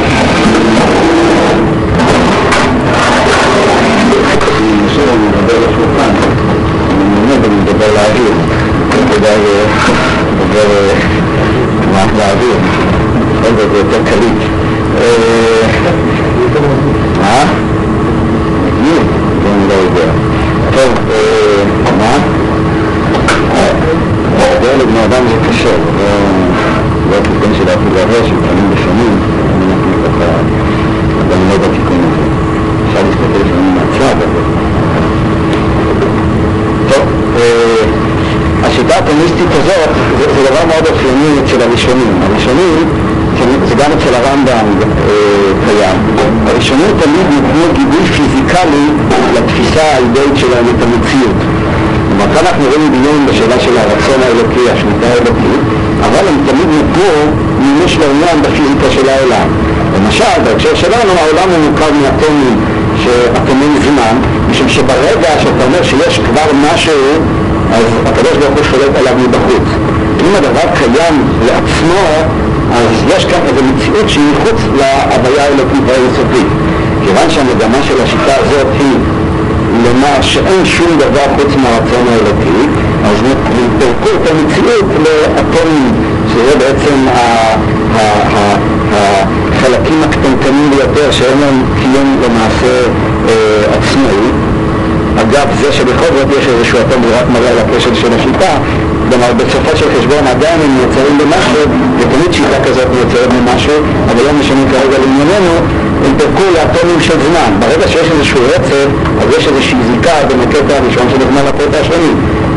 מחוץ 74.41 74.61
להוויה 74.77 75.43
האלוקית 75.43 75.89
האינסופית. 75.89 76.47
כיוון 77.05 77.29
שהמגמה 77.29 77.83
של 77.83 78.01
השיטה 78.03 78.33
הזאת 78.39 78.67
היא 78.79 78.97
לומר 79.83 80.21
שאין 80.21 80.65
שום 80.65 80.87
דבר 80.97 81.25
חוץ 81.35 81.55
מהרצון 81.55 82.07
האלוקי, 82.11 82.67
אז 83.05 83.17
פירקו 83.79 84.09
את 84.23 84.29
המציאות 84.31 84.85
לאטומים, 84.99 85.91
שזה 86.33 86.57
בעצם 86.59 87.05
החלקים 88.93 90.03
הקטנטנים 90.03 90.69
ביותר 90.69 91.11
שאין 91.11 91.39
להם 91.39 91.63
קיום 91.79 92.21
למעשה 92.23 92.87
אה, 93.27 93.63
עצמאי. 93.77 94.50
אגב, 95.21 95.47
זה 95.61 95.73
שבכל 95.73 96.11
זאת 96.17 96.27
יש 96.39 96.47
איזשהו 96.47 96.79
אטום, 96.79 97.01
זה 97.07 97.19
רק 97.19 97.27
מראה 97.33 97.49
על 97.49 97.57
הכשל 97.57 97.95
של 97.95 98.13
השיטה, 98.13 98.53
כלומר 99.09 99.31
בסופו 99.37 99.77
של 99.77 99.85
חשבון 99.97 100.27
עדיין 100.27 100.59
הם 100.61 100.71
מייצרים 100.77 101.17
במשהו, 101.17 101.63
ותמיד 101.99 102.33
שיטה 102.33 102.59
כזאת 102.65 102.87
מייצרת 102.95 103.29
במשהו, 103.33 103.77
אבל 104.11 104.23
לא 104.27 104.33
משנה 104.39 104.63
כרגע 104.71 104.97
לענייננו, 105.01 105.55
הם 106.05 106.13
פרקו 106.17 106.45
לאטומים 106.55 107.01
של 107.01 107.17
זמן. 107.27 107.49
ברגע 107.59 107.87
שיש 107.87 108.07
איזשהו 108.11 108.39
רצף, 108.53 108.87
אז 109.21 109.27
יש 109.37 109.47
איזושהי 109.47 109.77
זיקה 109.91 110.17
בין 110.27 110.39
הקטע 110.45 110.73
הראשון 110.77 111.05
של 111.11 111.21
הזמן 111.27 111.41
לקטע 111.47 111.77
השני. 111.81 112.13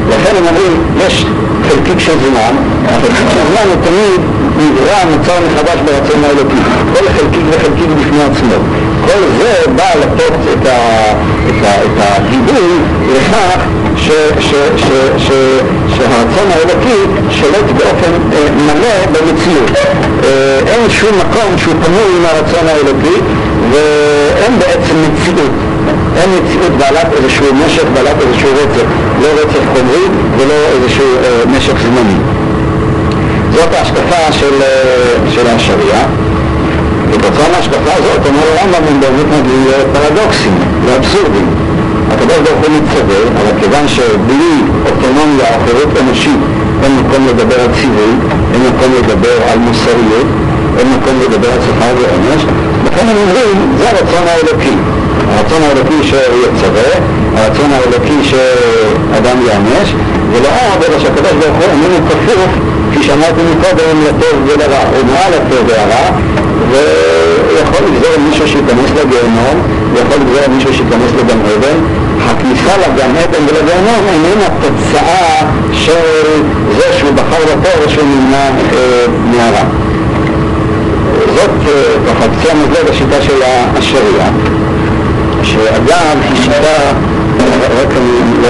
לכן 0.09 0.37
הם 0.37 0.44
אומרים, 0.50 0.73
יש 1.06 1.26
חלקיק 1.68 1.99
של 1.99 2.16
זמן, 2.28 2.52
החלקיק 2.88 3.26
של 3.35 3.44
זמן 3.50 3.66
הוא 3.73 3.78
תמיד 3.87 4.21
נברא, 4.59 4.99
נוצר 5.11 5.37
מחדש 5.47 5.78
ברצון 5.87 6.25
האלוקי. 6.25 6.61
כל 6.94 7.04
חלקיק 7.16 7.44
וחלקיק 7.50 7.88
בפני 7.99 8.23
עצמו. 8.23 8.56
כל 9.06 9.21
זה 9.38 9.54
בא 9.76 9.90
לתת 10.00 10.35
את, 10.52 10.66
ה, 10.66 10.75
את, 11.48 11.54
הגיבוי 11.98 12.78
לכך 13.12 13.60
שהרצון 15.88 16.48
האלוקי 16.50 17.00
שולט 17.30 17.70
באופן 17.76 18.12
אה, 18.32 18.38
מלא 18.56 19.06
במציאות. 19.06 19.70
אה, 20.24 20.58
אין 20.66 20.90
שום 20.90 21.10
מקום 21.18 21.58
שהוא 21.58 21.74
פנוי 21.84 22.16
עם 22.18 22.24
הרצון 22.24 22.68
האלוקי 22.68 23.20
ואין 23.70 24.58
בעצם 24.58 24.94
מציאות. 25.02 25.50
אין 26.16 26.30
מציאות 26.30 26.72
בעלת 26.72 27.12
איזשהו 27.16 27.46
משך, 27.54 27.84
בעלת 27.94 28.16
איזשהו 28.20 28.50
רצף, 28.52 28.86
לא 29.22 29.28
רצף 29.42 29.64
חומרי 29.74 30.06
ולא 30.38 30.54
איזשהו 30.74 31.16
אה, 31.24 31.56
משך 31.56 31.74
זמני. 31.82 32.18
זאת 33.52 33.74
ההשקפה 33.74 34.32
של 35.34 35.46
השריעה. 35.46 36.04
וכתוצאה 37.10 37.48
מההשקפה 37.52 37.92
הזאת, 37.92 38.26
אומר 38.26 38.42
הרמב"ם, 38.58 38.88
הם 38.88 39.00
באמת 39.00 39.40
מגיעים 39.40 39.64
לפרדוקסים, 39.68 40.74
לאבסורדים. 40.87 41.47
הקדוש 42.11 42.38
ברוך 42.45 42.61
הוא 42.67 42.75
מצווה, 42.76 43.21
אבל 43.41 43.61
כיוון 43.61 43.88
שבלי 43.88 44.55
אוטונומיה 44.87 45.47
או 45.55 45.61
חירות 45.67 45.99
אנושית 46.00 46.41
אין 46.83 46.93
מקום 47.00 47.26
לדבר 47.29 47.61
על 47.61 47.69
ציווי, 47.81 48.12
אין 48.55 48.62
מקום 48.69 48.91
לדבר 48.99 49.37
על 49.53 49.59
מוסריות, 49.59 50.26
אין 50.79 50.87
מקום 50.97 51.14
לדבר 51.25 51.49
על 51.53 51.61
שכר 51.67 51.93
ועונש, 51.99 52.43
לכן 52.87 53.09
הם 53.09 53.17
אומרים, 53.17 53.76
זה 53.79 53.88
הרצון 53.88 54.25
האלוקי. 54.29 54.76
הרצון 55.37 55.62
האלוקי 55.62 56.09
שהוא 56.09 56.38
יצווה, 56.47 56.91
הרצון 57.37 57.71
האלוקי 57.73 58.19
שאדם 58.23 59.37
יענש, 59.47 59.95
ולאור 60.33 60.76
אלא 60.88 60.99
שהקדוש 60.99 61.33
ברוך 61.33 61.57
הוא 61.57 61.64
איננו 61.73 62.09
כפוף, 62.09 62.50
כפי 62.93 63.03
שאמרתי 63.03 63.41
מקודם, 63.53 63.97
לטוב 64.09 64.37
ולרע, 64.47 64.79
הוא 64.79 65.07
מעל 65.12 65.33
לטוב 65.33 65.67
ולרע, 65.67 66.11
ויכול 67.64 67.87
לגזור 67.88 68.12
על 68.14 68.21
מישהו 68.21 68.49
שייכנס 68.49 68.90
לגיהנום, 68.90 69.56
ויכול 69.94 70.16
לגזור 70.21 70.44
על 70.47 70.50
מישהו 70.50 70.75
שייכנס 70.75 71.12
לגן 71.18 71.38
עדן. 71.40 71.78
הכניסה 72.26 72.73
לגן 72.76 73.16
עדן 73.16 73.42
ולגיהנום 73.47 74.04
איננה 74.09 74.49
תוצאה 74.61 75.40
של 75.73 76.42
זה 76.76 76.99
שהוא 76.99 77.11
בחר 77.11 77.44
בטוב 77.44 77.87
ושהוא 77.87 78.04
נמנע 78.04 78.37
אה, 78.37 79.06
מהרע. 79.30 79.64
זאת 81.35 81.50
אה, 81.66 81.73
ככה 82.06 82.25
קצה 82.28 82.52
המזלג 82.52 82.90
השיטה 82.90 83.23
של 83.23 83.42
השריעה, 83.78 84.30
שאגב 85.42 86.18
היא 86.23 86.42
שיטה, 86.42 86.92
רק 87.80 87.88
אני 87.97 88.42
לא... 88.42 88.49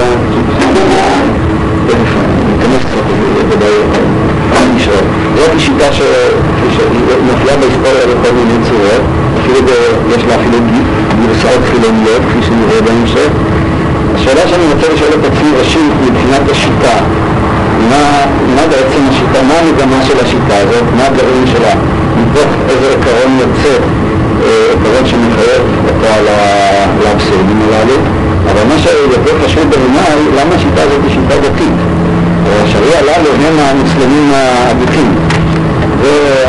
לשאול. 4.75 5.05
זאת 5.35 5.59
שיטה 5.59 5.93
שמופיעה 5.93 7.57
בהיסטוריה 7.57 8.05
בכל 8.11 8.31
מיני 8.39 8.57
צורות, 8.67 9.03
אפילו 9.39 9.59
יש 10.15 10.23
לה 10.27 10.35
אפילו 10.35 10.57
גרסאות 11.21 11.63
חילוניות, 11.71 12.21
כפי 12.29 12.41
שנראה 12.47 12.81
בהמשך. 12.81 13.29
השאלה 14.15 14.47
שאני 14.47 14.63
רוצה 14.73 14.93
לשאול 14.93 15.09
את 15.19 15.25
עצמי 15.25 15.49
ראשית 15.59 15.91
מבחינת 16.05 16.51
השיטה, 16.51 16.95
מה, 17.89 18.61
בעצם 18.69 19.01
השיטה, 19.09 19.39
מה 19.47 19.53
המגמה 19.59 20.05
של 20.07 20.17
השיטה 20.25 20.57
הזאת, 20.57 20.83
מה 20.97 21.03
הגרעין 21.05 21.47
שלה, 21.47 21.73
מתוך 22.19 22.49
איזה 22.69 22.87
עקרון 22.95 23.31
יוצא, 23.39 23.75
אה, 24.43 24.73
עקרון 24.73 25.05
שמחייב 25.05 25.61
אותה 25.87 26.13
לאבסורדים 27.03 27.61
הללו, 27.61 27.97
אבל 28.51 28.63
מה 28.69 28.75
שיותר 28.83 29.45
חשוב 29.45 29.63
בעיניי, 29.69 30.17
למה 30.37 30.55
השיטה 30.55 30.81
הזאת 30.81 30.99
היא 31.03 31.11
שיטה 31.11 31.35
דתית? 31.41 31.94
השריעה 32.63 32.99
הללו 32.99 33.29
הם 33.47 33.59
המוסלמים 33.59 34.31
האדוקים, 34.33 35.15
זה 36.03 36.45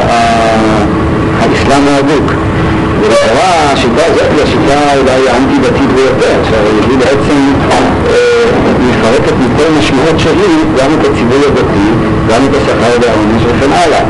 האסלאם 1.40 1.88
ההדוק. 1.88 2.32
ולכאורה 3.00 3.72
השיטה 3.72 4.02
הזאת 4.06 4.30
היא 4.34 4.42
השיטה 4.42 4.78
אולי 4.98 5.28
האנטי-דתית 5.28 5.90
ביותר, 5.94 6.34
שהיא 6.48 6.98
בעצם 6.98 7.38
אה, 7.70 8.44
מפרקת 8.88 9.32
מכל 9.32 9.68
משמעות 9.78 10.18
שהיא 10.18 10.58
גם 10.78 10.90
את 10.94 11.06
הציבור 11.06 11.38
הדתי, 11.46 11.88
גם 12.28 12.40
את 12.46 12.54
השכר 12.56 12.92
והעונש 13.00 13.42
וכן 13.46 13.72
הלאה. 13.72 14.04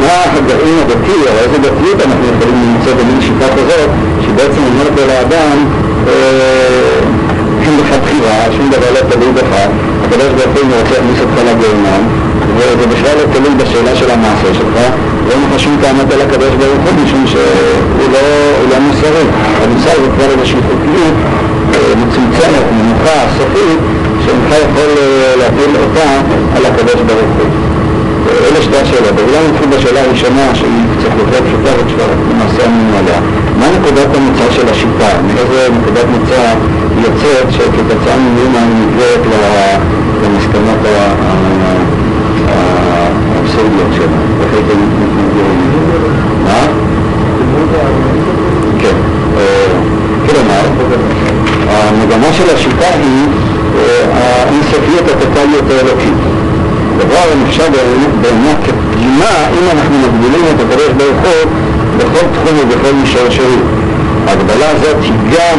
מה 0.00 0.22
הגרעין 0.36 0.78
הדתי, 0.78 1.18
או 1.26 1.38
איזה 1.44 1.58
דתיות 1.58 2.00
אנחנו 2.06 2.24
יכולים 2.32 2.74
למצוא 2.74 2.92
במין 2.92 3.20
שיטה 3.20 3.46
כזאת, 3.56 3.90
שבעצם 4.24 4.60
אומרת 4.70 5.08
לאדם 5.08 5.58
אין 7.62 7.80
לך 7.80 7.96
בחירה, 8.02 8.44
שום 8.56 8.70
דבר 8.70 8.90
לא 8.94 9.00
תלוי 9.10 9.32
בך, 9.32 9.56
הקדוש 10.08 10.32
ברוך 10.38 10.56
הוא 10.56 10.78
רוצה 10.80 10.94
להכניס 10.94 11.20
אותך 11.20 11.36
לגיהנום, 11.48 12.02
וזה 12.56 12.86
בכלל 12.92 13.14
לא 13.20 13.24
תלוי 13.32 13.54
בשאלה 13.60 13.96
של 13.96 14.10
המעשה 14.10 14.54
שלך, 14.54 14.76
לך 15.28 15.60
שום 15.60 15.76
טענות 15.82 16.12
על 16.12 16.20
הקדוש 16.20 16.52
ברוך 16.60 16.82
הוא, 16.84 17.04
משום 17.04 17.24
שהוא 17.26 18.08
לא, 18.12 18.24
לא 18.70 18.76
מוסרי. 18.80 19.26
המוסר 19.62 19.96
זה 20.02 20.08
כבר 20.14 20.30
איזושהי 20.34 20.60
חוקיות 20.68 21.16
אה, 21.74 21.94
מצומצמת, 22.02 22.64
נמוכה, 22.76 23.18
סופית, 23.38 23.80
שאינך 24.24 24.50
יכול 24.64 24.90
אה, 24.98 25.36
להפיל 25.38 25.72
אותה 25.82 26.08
על 26.56 26.66
הקדוש 26.66 27.00
ברוך 27.08 27.32
הוא. 27.38 27.50
אלה 28.46 28.62
שתי 28.62 28.76
השאלות. 28.76 29.14
אולי 29.28 29.38
נתחיל 29.48 29.68
בשאלה 29.78 30.00
הראשונה, 30.04 30.54
שהיא 30.54 30.84
קצת 30.98 31.12
יותר 31.18 31.40
פשוטה 31.46 31.70
וכבר 31.78 32.10
למעשה 32.30 32.64
ענינו 32.64 32.98
עליה. 32.98 33.37
מה 33.58 33.66
נקודת 33.78 34.16
המוצא 34.16 34.50
של 34.50 34.68
השיטה? 34.68 35.10
מאיזה 35.26 35.68
נקודת 35.80 36.04
מוצא 36.10 36.54
יוצאת 37.02 37.52
שכתוצאה 37.52 38.16
ממנה 38.16 38.58
היא 38.58 38.86
נגזרת 38.86 39.20
למסקנות 40.22 40.78
האבסורדיות 42.48 43.92
שלה? 43.96 44.18
איך 44.40 44.52
הייתם 44.52 44.78
מתנגדים? 44.82 45.60
מה? 46.44 46.60
כן. 48.78 48.96
כלומר, 50.26 50.60
המגמה 51.68 52.32
של 52.32 52.54
השיטה 52.54 52.86
היא 52.94 53.26
האינסופיות 54.12 55.08
הטוטליות 55.08 55.70
האלוקית. 55.70 56.14
דבר 56.98 57.24
נחשב 57.44 57.70
באמת 58.20 58.56
כפגימה 58.64 59.32
אם 59.52 59.64
אנחנו 59.72 59.96
מגבילים 59.98 60.44
את 60.54 60.60
הקדוש 60.60 60.88
ברוך 60.96 61.20
הוא 61.20 61.50
בכל 61.98 62.26
תחום 62.34 62.54
ובכל 62.58 62.94
מישור 63.00 63.30
שהוא. 63.30 63.60
ההגבלה 64.28 64.70
הזאת 64.70 64.96
היא 65.02 65.12
גם 65.34 65.58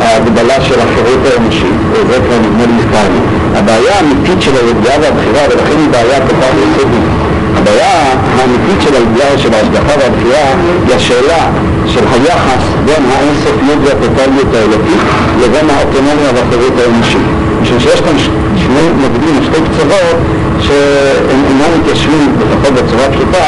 ההגבלה 0.00 0.60
של 0.60 0.78
החירות 0.80 1.22
האנושית, 1.30 1.78
וזה 1.92 2.18
כבר 2.24 2.38
נדמה 2.44 2.64
לי 2.66 2.72
הזכרנו. 2.78 3.20
הבעיה 3.54 3.94
האמיתית 3.98 4.42
של 4.42 4.54
הידיעה 4.60 4.96
והבחירה, 5.00 5.42
ולכן 5.50 5.76
היא 5.78 5.88
בעיה 5.90 6.18
כל 6.20 6.36
כך 6.42 6.52
יסודית. 6.64 7.06
הבעיה 7.56 7.92
האמיתית 8.36 8.78
של 8.84 8.94
הידיעה 8.94 9.38
של 9.38 9.54
ההשגחה 9.54 9.94
והבחירה 10.00 10.46
היא 10.86 10.94
השאלה 10.96 11.42
של 11.86 12.04
היחס 12.12 12.64
בין 12.84 13.02
האינסופיות 13.12 13.78
והטוטליות 13.84 14.54
האלוקית 14.54 15.02
לבין 15.42 15.70
האוטונומיה 15.70 16.30
והחירות 16.34 16.74
האנושית. 16.80 17.26
משום 17.62 17.80
שיש 17.80 18.00
כאן 18.00 18.18
שני 18.62 18.84
מוקדים, 19.02 19.34
שתי 19.42 19.60
קצוות 19.66 20.16
שהם 20.60 21.40
אינם 21.48 21.80
מתיישבים, 21.80 22.36
לפחות 22.40 22.72
בצורה 22.74 23.08
פשוטה, 23.12 23.46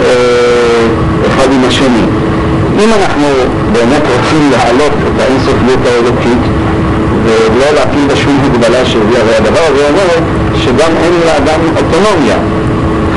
אה, 0.00 0.86
אחד 1.26 1.52
עם 1.52 1.64
השני. 1.68 2.06
אם 2.84 2.90
אנחנו 3.00 3.26
באמת 3.72 4.02
רוצים 4.02 4.50
להעלות 4.52 4.92
את 5.06 5.20
האינסופיות 5.20 5.80
האלוקית 5.86 6.42
ולא 7.24 7.66
להטיל 7.74 8.06
בה 8.08 8.16
שום 8.16 8.38
הגבלה 8.44 8.86
שהביאה, 8.86 9.20
הרי 9.20 9.34
הדבר 9.34 9.60
הזה 9.68 9.88
אומר 9.88 10.26
שגם 10.64 10.92
אין 11.02 11.12
לאדם 11.26 11.60
אוטונומיה. 11.76 12.36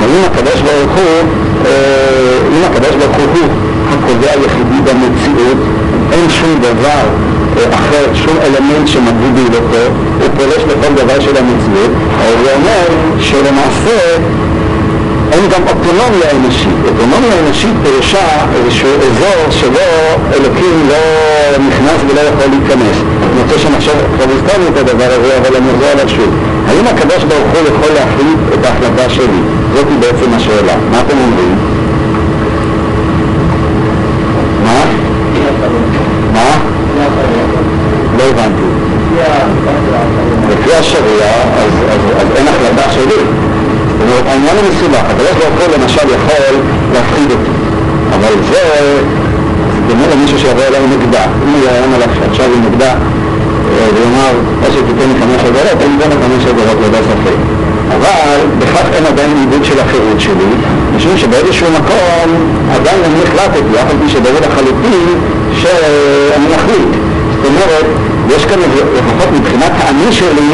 האם 0.02 0.24
הקדוש 0.26 0.62
ברוך 0.62 0.92
הוא, 0.92 1.30
אה, 1.66 2.38
אם 2.52 2.64
הקדוש 2.72 2.96
ברוך 2.96 3.18
הוא 3.18 3.48
הקובע 3.90 4.32
היחידי 4.32 4.80
במציאות, 4.86 5.58
אין 6.12 6.30
שום 6.30 6.60
דבר 6.62 7.29
אחר, 7.74 8.06
שום 8.14 8.38
אלמנט 8.44 8.88
שמגביל 8.88 9.56
אותו, 9.56 9.84
הוא 10.22 10.30
פולש 10.38 10.64
לכל 10.64 10.94
דבר 10.96 11.20
של 11.20 11.38
המציאות, 11.38 11.92
אבל 12.18 12.44
זה 12.44 12.56
אומר 12.56 12.86
שלמעשה 13.20 14.18
אין 15.32 15.50
גם 15.50 15.62
אוטונומיה 15.68 16.30
אנושית. 16.36 16.78
אוטונומיה 16.86 17.40
אנושית 17.46 17.76
פירושה 17.84 18.28
איזשהו 18.56 18.90
אזור 18.90 19.52
שבו 19.52 19.90
אלוקים 20.34 20.90
לא 20.90 20.98
נכנס 21.68 22.00
ולא 22.10 22.22
יכול 22.22 22.46
להיכנס. 22.50 22.98
אני 23.24 23.42
רוצה 23.42 23.60
שנחשוב, 23.60 23.94
כבר 24.16 24.26
הזכרנו 24.34 24.68
את 24.68 24.78
הדבר 24.78 25.10
הזה, 25.18 25.38
אבל 25.38 25.56
אני 25.56 25.68
אחזור 25.76 25.90
עליו 25.94 26.10
שוב. 26.10 26.30
האם 26.68 26.88
הקדוש 26.88 27.24
ברוך 27.24 27.50
הוא 27.54 27.76
יכול 27.76 27.94
להחליט 27.94 28.40
את 28.54 28.66
ההחלטה 28.66 29.10
שלי? 29.10 29.42
זאת 29.74 29.88
בעצם 30.00 30.34
השאלה. 30.34 30.74
מה 30.92 31.00
אתם 31.00 31.18
אומרים? 31.18 31.56
מה? 34.64 34.82
מה? 36.34 36.50
לא 38.18 38.24
הבנתי. 38.24 38.62
לפי 40.50 40.76
השריעה, 40.76 41.42
אז 42.20 42.28
אין 42.36 42.48
החלטה 42.48 42.92
שלי. 42.92 43.24
זאת 44.00 44.08
אומרת, 44.08 44.28
העניין 44.28 44.56
הוא 44.56 44.66
מסובך. 44.74 45.09
הקדוש 45.20 45.44
ברוך 45.44 45.60
הוא 45.60 45.76
למשל 45.78 46.08
יכול 46.16 46.56
להפחיד 46.94 47.32
אותי, 47.32 47.52
אבל 48.16 48.34
זה, 48.50 48.64
דומה 49.88 50.04
למישהו 50.14 50.40
שיבוא 50.40 50.64
אליי 50.68 50.82
נגדה. 50.94 51.24
אם 51.44 51.50
הוא 51.54 51.62
יאיים 51.66 51.94
עליו 51.94 52.10
עכשיו 52.32 52.46
עם 52.46 52.62
נגדה, 52.66 52.94
ויאמר, 53.96 54.34
או 54.64 54.68
שתיתן 54.74 55.08
לי 55.10 55.16
חמש 55.22 55.42
עבירות, 55.48 55.80
אני 55.86 55.94
אתן 56.00 56.10
לי 56.10 56.16
חמש 56.24 56.44
עבירות 56.50 56.78
ללא 56.82 56.98
ספק. 57.10 57.40
אבל 57.96 58.40
בכך 58.60 58.86
אין 58.94 59.06
עדיין 59.06 59.38
עיבוד 59.40 59.66
של 59.66 59.80
החירות 59.80 60.20
שלי, 60.20 60.52
משום 60.96 61.18
שבאיזשהו 61.18 61.68
מקום 61.80 62.28
עדיין 62.76 63.00
אני 63.06 63.20
החלטתי, 63.24 63.74
אף 63.82 63.90
על 63.92 63.98
פי 64.02 64.10
שברור 64.10 64.40
לחלוטין 64.48 65.08
שאני 65.62 66.46
מחליט. 66.56 66.92
זאת 67.36 67.46
אומרת, 67.46 67.86
יש 68.36 68.46
כאן 68.46 68.60
לפחות 68.98 69.30
מבחינת 69.40 69.72
האני 69.80 70.12
שלי, 70.12 70.52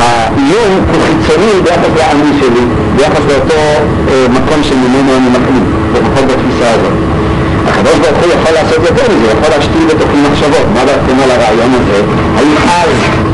האיום 0.00 0.72
הוא 0.92 1.00
חיצוני 1.06 1.52
ביחס 1.64 1.92
לאני 1.98 2.30
שלי, 2.40 2.64
ביחס 2.96 3.24
לאותו 3.28 3.60
אה, 4.08 4.26
מקום 4.36 4.62
שממנו 4.62 5.10
אני 5.18 5.28
מחליט, 5.36 5.66
לפחות 5.94 6.24
בתפיסה 6.30 6.68
הזאת. 6.74 6.96
הקדוש 7.68 7.96
ברוך 8.02 8.18
הוא 8.22 8.32
יכול 8.36 8.52
לעשות 8.58 8.80
יותר 8.88 9.06
מזה, 9.12 9.26
יכול 9.34 9.50
להשתיל 9.56 9.84
בתוכי 9.90 10.18
מחשבות. 10.30 10.66
מה 10.74 10.82
דעתכם 10.88 11.16
על 11.24 11.30
הרעיון 11.30 11.70
הזה? 11.78 11.98
האם 12.36 12.54
אז 12.80 12.92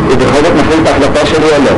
הוא 0.08 0.16
בכל 0.22 0.40
זאת 0.44 0.54
מחליט 0.60 0.80
את 0.82 0.86
ההחלטה 0.86 1.26
שלי 1.26 1.48
או 1.56 1.58
לא? 1.66 1.74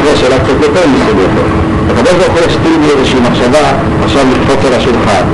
כבר 0.00 0.14
שאלה 0.20 0.38
קצת 0.38 0.58
יותר 0.62 0.84
מסוימת. 0.94 1.64
הקדוש 1.90 2.12
ברוך 2.12 2.32
הוא 2.32 2.40
ישתיל 2.48 2.78
לי 2.82 2.88
איזושהי 2.96 3.20
מחשבה 3.20 3.66
עכשיו 4.04 4.24
לקפוץ 4.32 4.60
על 4.66 4.74
השולחן. 4.78 5.24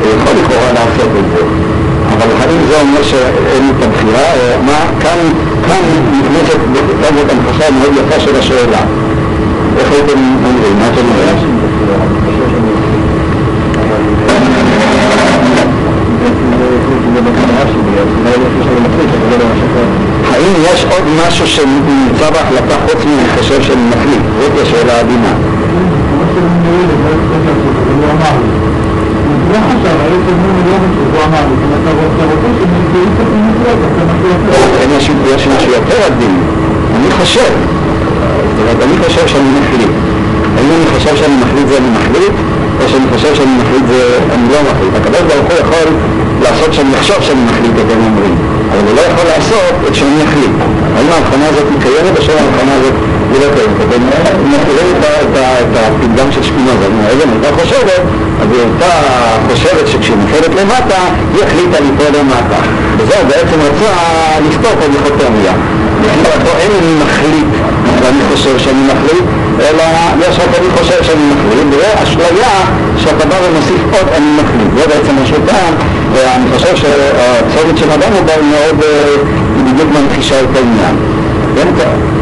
הוא 0.00 0.08
יכול 0.16 0.32
לכאורה 0.40 0.72
לעשות 0.72 1.10
את 1.20 1.26
זה. 1.32 1.42
אבל 2.12 2.28
האם 2.40 2.60
זה 2.68 2.80
אומר 2.80 3.02
שאין 3.02 3.62
לי 3.66 3.70
את 3.78 3.82
הבחירה, 3.82 4.28
מה, 4.66 4.78
כאן, 5.00 5.18
כאן 5.66 5.82
נכנסת 6.20 6.60
זאת 7.14 7.30
המחשה 7.30 7.68
המאוד 7.68 7.92
יפה 7.92 8.20
של 8.20 8.36
השאלה. 8.36 8.80
איך 9.76 9.92
הייתם 9.92 10.18
אומרים? 10.44 10.78
מה 10.78 10.88
אתם 10.88 11.00
אומרים? 11.08 11.60
האם 20.32 20.54
יש 20.72 20.84
עוד 20.84 21.02
משהו 21.26 21.46
שנמצא 21.46 22.30
בהחלטה 22.30 22.74
חוץ 22.86 23.04
מחשב 23.24 23.62
שאני 23.62 23.82
מחליט? 23.90 24.22
זאת 24.40 24.52
השאלה 24.62 24.96
העדינה. 24.96 25.34
יש 35.40 35.46
משהו 35.46 35.70
יותר 35.72 35.98
עדין, 36.06 36.36
אני 36.96 37.10
חושב, 37.10 37.52
זאת 38.50 38.58
אומרת, 38.60 38.76
אני 38.82 38.96
חושב 39.04 39.26
שאני 39.26 39.50
מחליט. 39.60 39.92
האם 40.56 40.68
אני 40.76 40.86
חושב 40.94 41.16
שאני 41.16 41.36
מחליט 41.42 41.66
זה 41.68 41.76
אני 41.78 41.90
מחליט, 41.98 42.34
או 42.80 42.88
שאני 42.88 43.06
חושב 43.12 43.34
שאני 43.34 43.54
מחליט 43.60 43.84
זה 43.88 44.18
אני 44.34 44.46
לא 44.52 44.58
מחליט. 44.70 44.92
הקדוש 45.00 45.22
ברוך 45.28 45.46
הוא 45.50 45.58
יכול 45.64 45.88
לעשות 46.42 46.72
שאני 46.72 46.92
אחשוב 46.98 47.16
שאני 47.20 47.42
מחליט 47.50 47.74
את 47.82 47.88
הם 47.92 48.00
אומרים, 48.08 48.34
אבל 48.72 48.82
הוא 48.88 48.96
לא 48.96 49.02
יכול 49.10 49.26
לעשות 49.32 49.74
את 49.88 49.94
שאני 49.94 50.20
אחליט. 50.24 50.54
האם 50.96 51.08
ההבחנה 51.14 51.46
הזאת 51.50 51.66
היא 51.72 51.80
קיימת 51.84 52.14
או 52.18 52.22
שההבחנה 52.22 52.72
הזאת 52.78 52.94
היא 53.32 53.40
לא 53.42 53.48
קיימת? 53.54 53.76
אתם 53.86 54.02
מכירים 54.54 54.88
את 55.00 55.76
הפתגם 55.82 56.32
של 56.32 56.42
שפינוזה, 56.42 56.86
אם 56.92 56.98
האבן 57.06 57.28
הייתה 57.32 57.50
חושבת, 57.60 58.02
אז 58.50 58.56
היא 58.56 58.64
הייתה 58.64 58.94
חושבת 59.50 59.88
שכשהיא 59.88 60.16
נופלת 60.16 60.54
למטה, 60.60 61.00
היא 61.34 61.44
החליטה 61.44 61.80
ליפול 61.80 62.20
למטה. 62.20 62.60
וזהו 62.96 63.22
בעצם 63.28 63.58
רצה 63.60 63.92
לפתור. 64.48 64.72
פה 66.44 66.58
אין 66.58 66.70
אני 66.82 66.94
מחליט 67.04 67.50
ואני 68.02 68.20
חושב 68.32 68.58
שאני 68.58 68.82
מחליט, 68.82 69.24
אלא 69.60 69.82
יש 70.28 70.38
רק 70.38 70.48
אני 70.58 70.68
חושב 70.78 71.02
שאני 71.02 71.24
מחליט, 71.32 71.66
ואשליה 71.70 72.54
שאתה 72.98 73.26
בא 73.26 73.34
ומוסיף 73.44 73.80
עוד 73.92 74.08
אני 74.16 74.26
מחליט. 74.42 74.70
זה 74.76 74.86
בעצם 74.86 75.14
השיטה, 75.22 75.62
ואני 76.12 76.44
חושב 76.54 76.76
שהצומת 76.76 77.78
של 77.78 77.90
אדם 77.90 78.12
הוא 78.12 78.22
מאוד 78.26 78.84
בדיוק 79.64 79.88
ממחישה 79.90 80.40
את 80.40 80.56
העניין. 80.56 80.96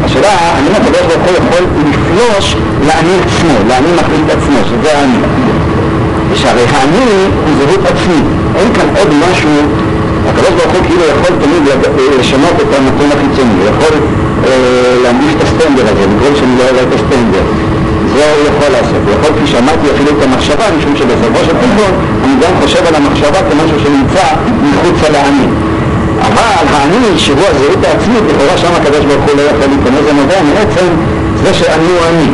השאלה, 0.05 0.29
האם 0.29 0.75
הקדוש 0.75 1.01
ברוך 1.01 1.23
הוא 1.25 1.37
יכול 1.37 1.65
לפלוש 1.89 2.55
לאני 2.87 3.13
עצמו, 3.25 3.53
לאני 3.69 3.87
מחליט 3.95 4.29
עצמו, 4.29 4.57
שזה 4.69 4.97
האני. 4.97 5.17
ושהרי 6.31 6.65
האני 6.73 7.05
הוא 7.45 7.53
זהות 7.59 7.85
עצמי, 7.85 8.21
אין 8.55 8.73
כאן 8.73 8.87
עוד 8.97 9.09
משהו, 9.23 9.49
הוא 10.73 10.83
כאילו 10.87 11.03
יכול 11.03 11.35
תמיד 11.43 11.63
לשנות 12.19 12.55
את 12.61 12.73
הנתון 12.77 13.09
החיצוני, 13.15 13.53
הוא 13.59 13.69
יכול 13.71 13.97
אה, 14.45 14.95
להנגיש 15.03 15.33
את 15.37 15.41
הסטנדר 15.43 15.83
הזה, 15.91 16.07
בגלל 16.07 16.35
שאני 16.35 16.57
לא 16.59 16.63
אראה 16.63 16.83
את 16.83 16.93
הסטנדר. 16.93 17.43
זה 18.15 18.23
הוא 18.35 18.43
יכול 18.49 18.69
לעשות. 18.75 19.01
הוא 19.05 19.13
יכול, 19.15 19.29
כפי 19.35 19.47
שאמרתי, 19.51 19.85
אפילו 19.95 20.09
את 20.17 20.23
המחשבה, 20.23 20.65
משום 20.77 20.95
שבסופו 20.95 21.39
של 21.45 21.55
דבר 21.63 21.91
אני 22.23 22.33
גם 22.43 22.53
חושב 22.61 22.83
על 22.87 22.95
המחשבה 22.95 23.39
כמשהו 23.49 23.77
שנמצא 23.83 24.25
מחוץ 24.71 24.97
על 25.07 25.15
האני. 25.15 25.47
אבל 26.27 26.65
האני, 26.73 27.11
שהוא 27.17 27.45
הזהות 27.51 27.83
העצמית, 27.87 28.23
לכאורה 28.29 28.57
שם 28.57 28.73
הקדוש 28.81 29.05
ברוך 29.05 29.23
הוא 29.27 29.35
לא 29.37 29.41
יכול 29.41 29.67
להיכנס, 29.71 30.01
זה 30.07 30.13
נובע 30.13 30.39
מעצם 30.49 30.87
זה 31.43 31.53
שאני 31.53 31.89
הוא 31.93 32.01
אני. 32.09 32.29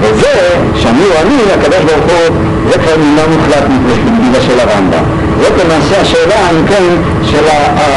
וזה, 0.00 0.34
שאני 0.82 1.02
הוא 1.08 1.14
אני, 1.22 1.38
הקדוש 1.54 1.82
ברוך 1.88 2.04
הוא, 2.10 2.36
זה 2.74 2.80
כבר 2.82 2.96
מילה 3.04 3.22
מוחלט 3.34 3.64
מפרספקטיבה 3.72 4.40
של 4.46 4.60
הרמב"ם. 4.60 5.04
זאת 5.40 5.52
למעשה 5.64 6.00
השאלה, 6.00 6.50
אם 6.50 6.66
כן, 6.66 6.84
של 7.22 7.44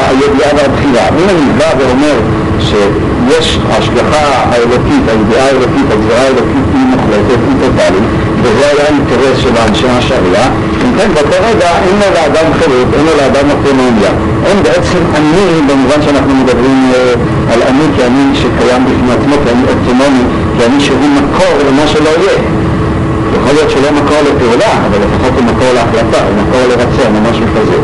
הידיעה 0.10 0.50
והבחירה. 0.58 1.06
אם 1.20 1.28
אני 1.30 1.46
בא 1.58 1.70
ואומר 1.78 2.18
שיש 2.60 3.60
השגחה 3.70 4.26
האלוקית, 4.52 5.04
הידיעה 5.08 5.46
האלוקית, 5.46 5.88
הגזרה 5.92 6.22
האלוקית 6.22 6.68
היא 6.74 6.86
מוחלטת, 6.94 7.40
היא 7.48 7.56
טוטאלית, 7.62 8.04
וזה 8.42 8.66
היה 8.72 8.86
האינטרס 8.88 9.38
של 9.44 9.54
אנשי 9.68 9.88
השריעה, 9.90 10.48
אם 10.84 10.92
כן, 10.98 11.10
באותו 11.14 11.38
רגע 11.50 11.70
אין 11.86 11.96
לו 12.02 12.08
לאדם 12.16 12.48
חירות, 12.60 12.88
אין 12.98 13.06
לו 13.06 13.12
לאדם 13.20 13.46
אוטונומיה. 13.50 14.12
אין 14.46 14.64
בעצם 14.64 15.02
אני, 15.16 15.62
במובן 15.68 16.02
שאנחנו 16.06 16.34
מדברים 16.36 16.92
אה, 16.94 17.14
על 17.54 17.60
אני 17.70 17.86
כאני 17.98 18.36
שקיים 18.36 18.86
בפני 18.86 19.12
עצמו, 19.18 19.36
כאני 19.46 19.64
אוטונומי, 19.72 20.24
כאני 20.60 20.80
שהוא 20.80 21.10
מקור 21.18 21.54
למה 21.68 21.88
שלא 21.88 22.10
יהיה. 22.10 22.57
יכול 23.48 23.60
להיות 23.60 23.72
שלא 23.72 23.92
מקור 23.92 24.18
לפעולה, 24.30 24.72
אבל 24.88 24.98
לפחות 25.06 25.34
הוא 25.40 25.46
מקור 25.52 25.68
להחלטה, 25.74 26.20
הוא 26.28 26.36
מקור 26.42 26.62
לרצון 26.70 27.12
או 27.16 27.32
משהו 27.32 27.46
כזה. 27.56 27.78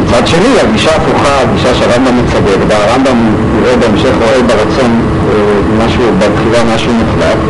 מצד 0.00 0.26
שני, 0.26 0.52
הגישה 0.62 0.90
הפוכה, 0.96 1.34
הגישה 1.42 1.74
שהרמב"ם 1.74 2.14
מצדד, 2.18 2.58
והרמב"ם 2.68 3.18
יראה 3.58 3.76
בהמשך 3.76 4.14
רואה 4.22 4.42
ברצון 4.48 4.90
אה, 5.00 5.84
משהו, 5.84 6.02
בבחירה 6.18 6.64
משהו 6.74 6.92
מוחלט, 6.92 7.40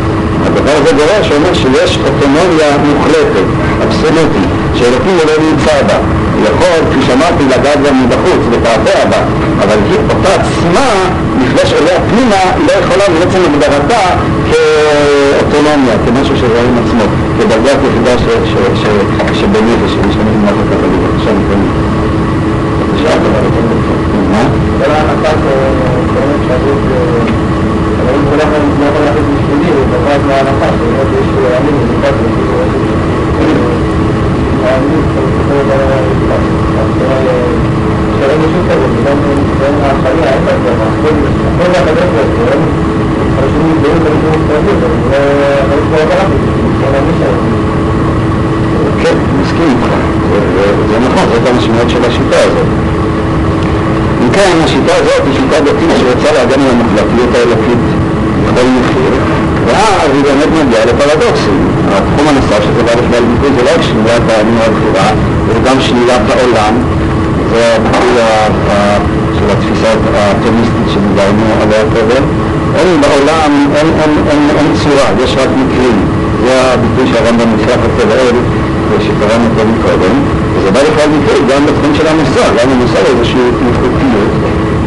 הדבר 0.47 0.75
הזה 0.81 0.91
גורר 0.99 1.23
שאומר 1.23 1.55
שיש 1.55 1.99
אוטונומיה 2.07 2.71
מוחלטת, 2.87 3.49
אבסולוטית, 3.85 4.49
שאלוקים 4.75 5.17
לא 5.29 5.35
נמצא 5.47 5.83
בה. 5.87 5.99
הוא 6.35 6.45
יכול, 6.51 6.79
כפי 6.91 7.01
שאמרתי, 7.07 7.45
לגעת 7.45 7.79
גם 7.87 8.05
מבחוץ 8.05 8.43
ותעתע 8.51 9.05
בה, 9.11 9.21
אבל 9.63 9.79
היא 9.91 9.99
אותה 10.11 10.33
עצמה, 10.41 10.91
לפגוש 11.41 11.73
אליה 11.73 11.99
פנימה, 12.11 12.43
לא 12.67 12.73
יכולה 12.73 13.05
בעצם 13.19 13.39
הגדרתה 13.49 14.05
כאוטונומיה, 14.55 15.95
כמשהו 16.07 16.37
של 16.37 16.47
רואים 16.47 16.75
עצמו, 16.79 17.05
כדרגת 17.39 17.79
יחידה 17.89 18.15
שבנפש, 19.35 19.93
שמשתמש 19.93 20.17
במערכת 20.17 20.69
הכללית. 20.73 21.01
עכשיו 21.17 21.33
נקראים. 21.39 21.71
דבר 23.23 23.43
מה? 24.31 24.43
כל 24.79 24.91
ההנחה 24.91 25.31
שקוראים 25.31 26.41
שהגוף 26.47 26.81
אבל 28.01 28.15
אם 28.15 28.41
אחד 28.41 28.63
לא 28.81 28.87
יכול 28.87 29.05
לעשות 29.05 29.25
בשבילי, 29.35 29.71
הוא 29.73 29.85
פחות 29.91 30.21
מההנחה, 30.29 30.67
שבאמת 30.77 31.09
יש 31.19 31.29
ימים 31.55 31.77
במיוחד 31.81 32.15
שאין 38.19 38.41
לי 38.41 38.47
שום 38.53 38.65
כזה, 38.69 38.87
גם 39.07 39.17
בין 39.61 39.75
החיה, 39.83 40.33
אין 40.33 40.45
לה 41.73 41.81
דבר, 41.85 42.11
הכל 42.45 42.94
כן, 49.03 49.17
מסכים 49.41 49.69
איתך, 49.69 49.95
זה 50.91 50.99
נכון, 50.99 51.25
זאת 51.33 51.47
המשמעות 51.51 51.91
של 51.91 52.05
השיטה 52.05 52.37
הזאת. 52.45 52.67
אם 54.23 54.31
כן, 54.33 54.51
השיטה 54.65 54.93
הזאת 54.95 55.23
היא 55.27 55.35
שיטה 55.35 55.61
דתית 55.61 55.91
שרוצה 56.01 56.33
להגן 56.33 56.61
על 56.61 56.71
המחלקיות 56.71 57.35
האלוקית 57.35 57.85
בכל 58.45 58.67
מחיר, 58.81 59.13
ואז 59.67 60.11
היא 60.15 60.23
באמת 60.25 60.67
מגיעה 60.67 60.85
לפרדוקסים. 60.85 61.59
התחום 61.89 62.29
הנוסף 62.29 62.63
שזה 62.65 62.83
בא 62.83 62.93
לכלל 62.93 63.25
ביטוי 63.25 63.51
זה 63.57 63.63
לא 63.65 63.71
רק 63.75 63.83
שלילת 63.83 64.23
האמון 64.31 64.57
והבחירה, 64.59 65.09
זה 65.53 65.71
גם 65.71 65.81
שלילת 65.81 66.23
העולם, 66.31 66.75
זה 67.51 67.77
הביטוי 67.77 68.15
של 69.39 69.47
התפיסה 69.51 69.89
האטומיסטית 70.15 70.87
שדיברנו 70.93 71.45
עליה 71.63 71.83
קודם. 71.95 72.25
אין 72.77 73.01
בעולם, 73.01 73.53
אין, 73.77 73.87
אין, 74.01 74.13
אין, 74.31 74.43
אין 74.59 74.67
צורה, 74.83 75.09
יש 75.25 75.37
רק 75.37 75.49
מקרים. 75.63 75.99
זה 76.45 76.73
הביטוי 76.73 77.07
שהרמב"ם 77.13 77.49
נפתח 77.55 77.81
אותו 77.85 78.09
לאל, 78.09 78.37
שקראנו 79.01 79.47
קודם 79.57 79.77
קודם, 79.83 80.15
וזה 80.55 80.71
בא 80.71 80.81
לכלל 80.81 81.09
ביטוי 81.15 81.39
גם 81.51 81.67
בתחום 81.67 81.95
של 81.95 82.07
המוסר, 82.07 82.49
גם 82.59 82.71
המוסר 82.71 83.05
איזושהי 83.13 83.41
איכותיות, 83.69 84.31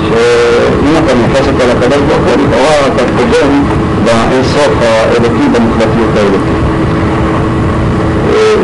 שאם 0.08 0.94
אתה 1.06 1.14
מייחס 1.16 1.48
אותה 1.48 1.64
לקדוש 1.72 2.02
ברוך 2.08 2.26
הוא, 2.28 2.44
לכאורה 2.44 2.76
אתה 2.88 3.04
קודם 3.18 3.64
באינסוף 4.06 4.74
האלוקי, 4.82 5.48
במוחלטיות 5.54 6.14
האלוקית. 6.18 6.68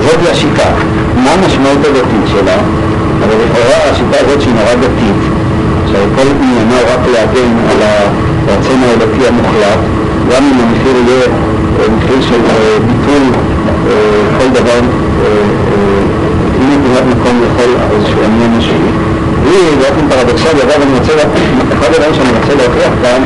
זאת 0.03 0.31
השיטה. 0.31 0.69
מה 1.15 1.31
המשמעות 1.31 1.77
הדתית 1.85 2.25
שלה? 2.27 2.57
אבל 3.19 3.35
לכאורה 3.43 3.91
השיטה 3.91 4.17
הזאת 4.25 4.41
שהיא 4.41 4.53
נורא 4.53 4.73
דתית, 4.73 5.21
שכל 5.87 6.27
עניינו 6.41 6.75
רק 6.93 6.99
להגן 7.13 7.53
על 7.69 7.81
הרצון 8.47 8.79
האלוקי 8.83 9.27
המוחלט, 9.27 9.79
גם 10.31 10.43
אם 10.43 10.57
המחיר 10.63 10.95
יהיה 11.07 11.27
מחיר 11.97 12.21
של 12.21 12.41
ביטול 12.87 13.23
כל 14.37 14.49
דבר, 14.59 14.79
אם 16.61 16.67
נתינת 16.71 17.05
מקום 17.17 17.41
לכל 17.43 17.69
איזשהו 17.95 18.19
עניין 18.25 18.57
נשי. 18.57 18.81
היא 19.45 19.77
באופן 19.79 20.05
פרדוקסלי, 20.09 20.61
אגב 20.61 20.81
אני 20.81 20.93
רוצה, 20.99 21.13
אחד 21.73 21.89
הדברים 21.93 22.13
שאני 22.13 22.29
רוצה 22.39 22.53
להוכיח 22.59 22.93
כאן, 23.03 23.21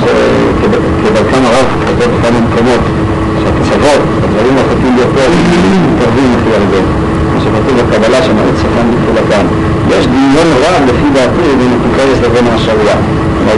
שכדרכם 0.00 1.42
הרב 1.48 1.66
כתוב 1.86 2.08
בכמה 2.14 2.40
מקומות, 2.48 2.82
שהקצוות, 3.42 4.02
הדברים 4.24 4.54
החוקים 4.58 4.96
ביותר, 4.96 5.28
מתקרבים 5.86 6.28
לפי 6.36 6.50
הרבה. 6.60 6.80
כמו 7.30 7.40
שכתוב 7.44 7.74
בקבלה 7.80 8.22
שמעת 8.22 8.56
סופן 8.62 8.86
בתחילתם. 8.92 9.44
יש 9.90 10.06
דמיון 10.06 10.48
רב 10.62 10.82
לפי 10.88 11.08
דעתי 11.14 11.46
בין 11.58 11.70
הקוקייס 11.76 12.18
לבין 12.24 12.46
השריעה. 12.54 12.96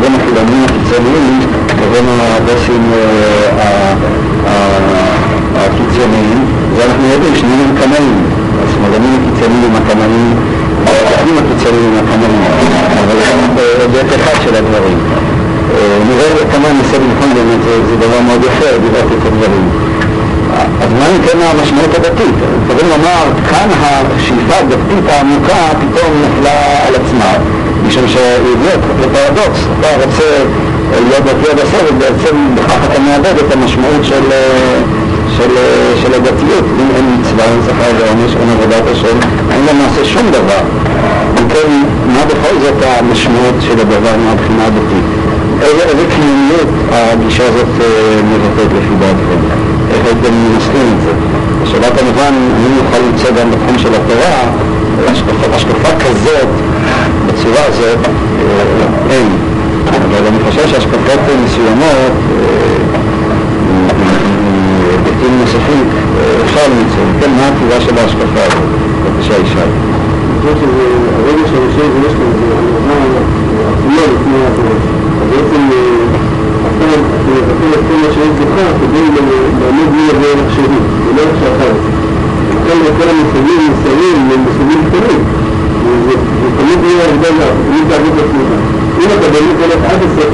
בין 0.00 0.14
החילונים 0.14 0.64
הקיצוניים 0.64 1.40
לבין 1.80 2.06
הדוסים 2.20 2.92
הקיצוניים, 5.56 6.38
ואנחנו 6.76 7.06
יודעים 7.12 7.34
שניהם 7.36 7.60
הם 7.60 7.76
קנאים, 7.76 8.16
השמאלנים 8.64 9.20
הקיצוניים 9.20 9.76
הקנאים, 9.76 10.34
הערבים 10.86 11.36
הקיצוניים 11.38 11.94
הקנאים, 11.98 12.42
אבל 13.04 13.16
זה 13.92 14.16
אחד 14.16 14.42
של 14.44 14.54
הדברים. 14.54 14.98
נראה 16.08 16.44
כמה 16.52 16.68
ננסה 16.72 16.96
לבחון 16.96 17.34
באמת, 17.34 17.60
זה 17.88 17.96
דבר 17.96 18.20
מאוד 18.26 18.40
יפה, 18.44 18.78
דיברתי 18.82 19.14
את 19.20 19.26
הדברים. 19.26 19.68
אז 20.82 20.90
מה 20.98 21.06
אם 21.06 21.22
כן 21.26 21.38
המשמעות 21.40 21.94
הדתית? 21.94 22.34
יכולים 22.64 22.88
לומר, 22.90 23.24
כאן 23.50 23.68
השאיפה 24.16 24.54
הדתית 24.60 25.04
העמוקה 25.08 25.62
פתאום 25.80 26.12
נפלה 26.24 26.86
על 26.86 26.94
עצמה, 26.94 27.32
משום 27.88 28.08
שהיא 28.08 28.54
הביאה 28.56 28.76
לפרדוקס, 29.00 29.60
אתה 29.80 29.88
רוצה 30.04 30.28
להיות 30.90 31.24
דתי 31.24 31.50
עד 31.50 31.58
הסוף, 31.58 31.82
ובעצם 31.90 32.36
בכך 32.54 32.80
אתה 32.86 33.00
מאבד 33.00 33.38
את 33.38 33.52
המשמעות 33.52 34.04
של, 34.04 34.24
של, 35.36 35.52
של 36.02 36.14
הדתיות. 36.14 36.64
אם 36.80 36.88
אין 36.96 37.16
מצווה, 37.20 37.44
אין 37.44 37.60
שכר 37.66 37.90
ועונש, 37.98 38.32
אין 38.40 38.48
עבודת 38.50 38.82
השם, 38.92 39.18
אין 39.52 39.60
למעשה 39.70 40.04
שום 40.04 40.30
דבר. 40.30 40.62
אם 41.38 41.48
כן, 41.48 41.70
מה 42.06 42.20
בכל 42.26 42.54
זאת 42.60 42.74
המשמעות 42.82 43.54
של 43.60 43.80
הדבר 43.80 44.16
מהבחינה 44.24 44.64
הדתית? 44.66 45.06
איזה, 45.62 45.82
איזה 45.82 46.04
קנייניות 46.16 46.68
הגישה 46.92 47.44
הזאת 47.48 47.72
מבטאת 48.30 48.72
לפי 48.78 48.94
דעתכם? 49.00 49.40
איך 49.90 50.06
הייתם 50.06 50.34
מנסחים 50.34 50.88
את 50.96 51.00
זה? 51.04 51.12
השאלה 51.62 51.90
כמובן, 51.96 52.32
אני 52.56 52.76
יכול 52.86 52.98
למצוא 53.08 53.30
גם 53.30 53.50
בתחום 53.50 53.78
של 53.78 53.88
התורה, 53.94 54.38
השקפה 55.54 55.90
כזאת, 56.00 56.48
בצורה 57.48 57.66
הזאת 57.66 57.98
אין. 59.10 59.28
אבל 59.88 60.26
אני 60.26 60.38
חושב 60.48 60.68
שהשקפות 60.68 61.20
מסוימות 61.44 62.12
היבטים 64.90 65.38
נוספים 65.40 65.84
אפשר 66.44 66.60
למצוא. 66.70 67.04
כן, 67.20 67.30
מה 67.30 67.48
התשובה 67.48 67.80
של 67.80 67.98
ההשקפה 67.98 68.42
הזאת? 68.46 68.68
בבקשה, 69.04 69.34
ישי. 69.42 69.58
הרגע 70.44 71.42
שהראשון 71.50 71.90
יש 72.06 72.12
לו 72.18 72.26
איזה 72.30 72.54
אמירה 72.78 73.20
עצומה 73.72 74.02
לפני 74.14 74.38
העבודה. 74.44 74.74
אז 75.22 75.28
בעצם 75.30 75.62
אתה 76.66 76.86
מבטל 77.32 77.72
את 77.74 77.84
כל 77.88 77.96
מה 78.02 78.08
שיש 78.14 78.28
בך 78.40 78.54
כדי 78.80 79.02
לעמוד 79.60 79.88
מול 79.94 80.10
הדרך 80.10 80.54
שלי, 80.54 80.78
ולא 81.06 81.20
איך 81.22 81.36
שאתה 81.40 81.64
כל 82.98 83.08
המושגים 83.08 83.70
מסיימים 83.72 84.30
הם 84.34 84.44
מסוגים 84.48 84.80
קטנים. 84.88 85.37
תמיד 86.58 86.78
יהיה 86.84 87.06
מאוד, 87.20 87.56
תמיד 87.68 87.84
תעבוד 87.88 88.18
עצמך. 88.18 88.50
אם 89.00 89.08
אתה 89.18 89.28
באמת 89.32 89.56
הולך 89.62 89.80
עד 89.90 90.00
הסוף 90.06 90.30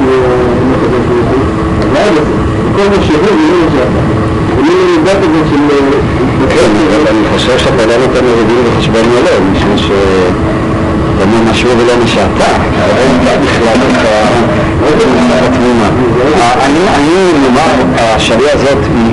עם 0.61 0.73
הקדוש 0.73 1.03
ברוך 1.09 1.29
הוא, 1.31 1.43
אז 1.81 1.89
עד 1.97 2.13
הסוף. 2.13 2.45
כל 2.75 2.87
מה 2.97 3.03
שהוא 3.05 3.17
לא 3.21 3.31
מה 3.63 3.71
שאתה. 3.71 4.01
אני 7.11 7.27
חושב 7.33 7.57
שאתה 7.57 7.85
לא 7.85 7.97
נותן 7.97 8.25
לזה 8.25 8.43
דין 8.47 8.63
וחשבון 8.65 9.01
מלא, 9.01 9.31
משום 9.51 9.77
ש... 9.77 9.91
לא 11.19 11.51
משהו 11.51 11.69
ולא 11.69 11.93
מה 12.01 12.07
שאתה, 12.07 12.51
אין 12.97 13.17
בכלל 13.21 13.77
את 15.37 15.43
התמונה. 15.43 15.89
אני, 16.65 16.79
נאמר, 17.41 17.99
השריעה 17.99 18.53
הזאת 18.53 18.77
היא 18.95 19.11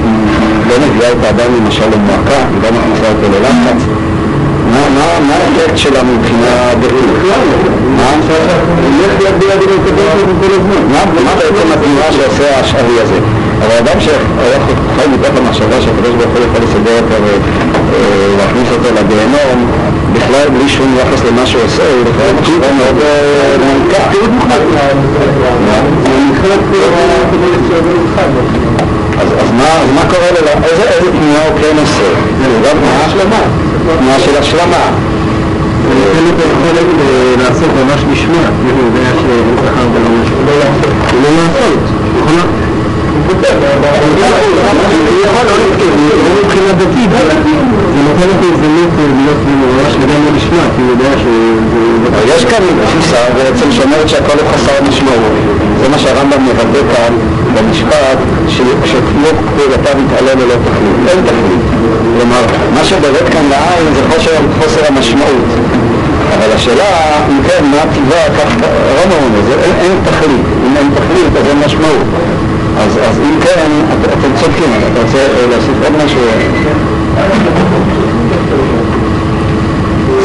לא 0.68 0.74
מביאה 0.86 1.12
את 1.12 1.24
האדם 1.24 1.54
למשל 1.56 1.84
למועקה, 1.84 2.36
היא 2.50 2.62
לא 2.62 2.68
מכניסה 2.78 3.12
אותו 3.12 3.38
ללחץ. 3.38 3.82
מה 4.72 5.34
האפקט 5.34 5.76
שלה 5.76 6.02
מבחינה 6.02 6.74
דתית? 6.80 6.94
מה 11.24 11.34
בעצם 11.38 11.72
התנועה 11.72 12.12
שעושה 12.12 12.60
השארי 12.60 13.00
הזה? 13.00 13.18
אבל 13.58 13.76
אדם 13.78 14.00
שחי 14.00 15.08
מתוך 15.12 15.36
המחשבה 15.36 15.80
שהקדוש 15.80 16.14
ברוך 16.14 16.36
הוא 16.36 16.44
יכול 16.44 16.62
לסדר 16.64 16.96
אותו 16.96 17.14
ולהכניס 17.90 18.68
אותו 18.72 18.88
לגיהנום 19.00 19.70
בכלל 20.12 20.48
בלי 20.48 20.68
שום 20.68 20.96
יחס 21.00 21.24
למה 21.24 21.46
שהוא 21.46 21.62
עושה, 21.64 21.82
הוא 21.82 22.04
בכלל 22.04 22.32
מחשבה 22.40 22.72
מאוד 22.78 22.94
מעמיקה. 23.56 24.02
אז 29.40 29.50
מה 29.94 30.02
קורה 30.10 30.30
לו? 30.30 30.38
איזה 30.64 31.10
תנועה 31.12 31.48
הוא 31.48 31.60
כן 31.60 31.76
עושה? 31.80 32.08
תנועה 32.72 33.08
שלמה. 33.10 33.42
תנועה 33.98 34.18
של 34.20 34.36
השלמה. 34.38 34.84
אין 36.14 36.24
לו 36.24 36.30
יכולת 36.30 36.86
לעשות 37.38 37.70
ממש 37.84 38.00
נשמע, 38.12 38.44
כאילו 38.64 38.78
הוא 38.78 38.86
יודע 38.86 39.10
שאין 39.20 39.56
שכר 39.58 39.86
ולא 39.94 40.08
משהו. 40.22 40.36
לא 40.46 40.52
לעשות. 40.58 40.92
לא 41.22 41.30
לעשות. 41.38 42.02
מבחינה 46.44 46.72
דתית, 46.72 47.10
זה 47.10 48.02
נותן 48.08 48.28
את 48.30 48.42
ההזדמנות 48.44 48.90
להיות 48.98 49.42
ממש 49.46 49.92
לגמרי 49.94 50.30
נשמע, 50.36 50.62
כי 50.76 50.82
הוא 50.82 50.90
יודע 50.90 51.18
שזה... 51.18 52.34
יש 52.34 52.44
כאן 52.44 52.62
תפיסה 52.84 53.16
בעצם 53.36 53.72
שאומרת 53.72 54.08
שהכל 54.08 54.38
הוא 54.38 54.48
חסר 54.52 54.82
משמעות. 54.88 55.32
זה 55.82 55.88
מה 55.88 55.98
שהרמב"ם 55.98 56.46
מבטא 56.46 56.94
כאן 56.94 57.12
במשפט, 57.54 58.18
שכמו 58.84 59.28
פעולתה 59.56 59.90
מתעלה 59.98 60.34
ללא 60.34 60.54
תכלית. 60.64 61.08
אין 61.08 61.18
תכלית. 61.24 61.64
כלומר, 62.18 62.42
מה 62.74 62.84
שבולט 62.84 63.32
כאן 63.32 63.44
לעין 63.50 63.94
זה 63.94 64.02
חוסר 64.58 64.80
המשמעות. 64.88 65.48
אבל 66.34 66.52
השאלה, 66.54 66.90
אם 67.30 67.42
כן, 67.48 67.64
מה 67.70 67.82
טיבה, 67.94 68.24
כך 68.38 68.50
רמב"ם 68.98 69.24
אומר, 69.24 69.62
אין 69.80 69.92
תכלית. 70.04 70.46
אם 70.66 70.76
אין 70.76 70.90
תכלית 70.94 71.36
אז 71.40 71.46
אין 71.46 71.58
משמעות. 71.66 72.06
אז, 72.78 72.98
אז 72.98 73.18
אם 73.18 73.40
כן, 73.40 73.70
אתם 74.04 74.30
צודקים, 74.40 74.70
אתה 74.92 75.02
רוצה 75.02 75.18
להוסיף 75.50 75.76
עוד 75.82 76.04
משהו? 76.04 76.20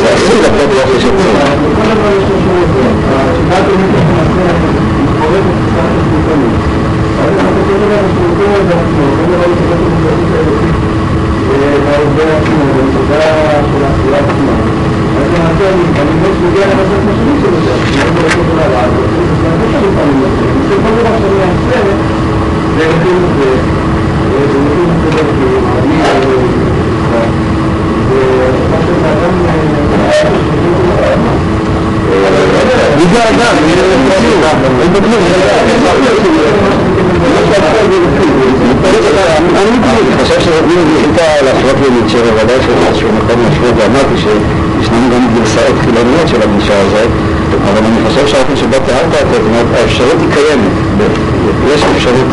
זה 0.01 0.09
עשוי 0.13 0.41
לתת 0.41 0.69
יופי 0.75 1.01
של 1.01 1.09
צורה. 1.23 1.47
בגלל 32.97 33.27
אדם, 33.35 33.55
אין 34.81 34.93
בו 34.93 34.99
כלום. 34.99 36.96
אני 39.97 40.23
חושב 40.23 40.39
שנותנים 40.41 40.79
זכיתה 40.93 41.27
להפרות 41.45 41.75
לניטשה 41.83 42.17
בוודאי 42.23 42.59
של 42.65 42.73
איזשהו 42.87 43.09
מקום 43.17 43.37
להפרות 43.43 43.73
ואמרתי 43.77 44.17
שישנם 44.17 45.09
גם 45.11 45.23
גרסאות 45.35 45.75
חילוניות 45.83 46.27
של 46.27 46.41
הגישה 46.41 46.79
הזאת 46.81 47.11
אבל 47.69 47.81
אני 47.89 47.99
חושב 48.07 48.27
שהאופן 48.27 48.55
שבו 48.55 48.77
תיארת 48.85 49.05
אותו, 49.05 49.33
זאת 49.33 49.41
אומרת 49.49 49.65
האפשרות 49.75 50.17
היא 50.21 50.29
קיימת 50.33 50.73
יש 51.73 51.81
אפשרות, 51.95 52.29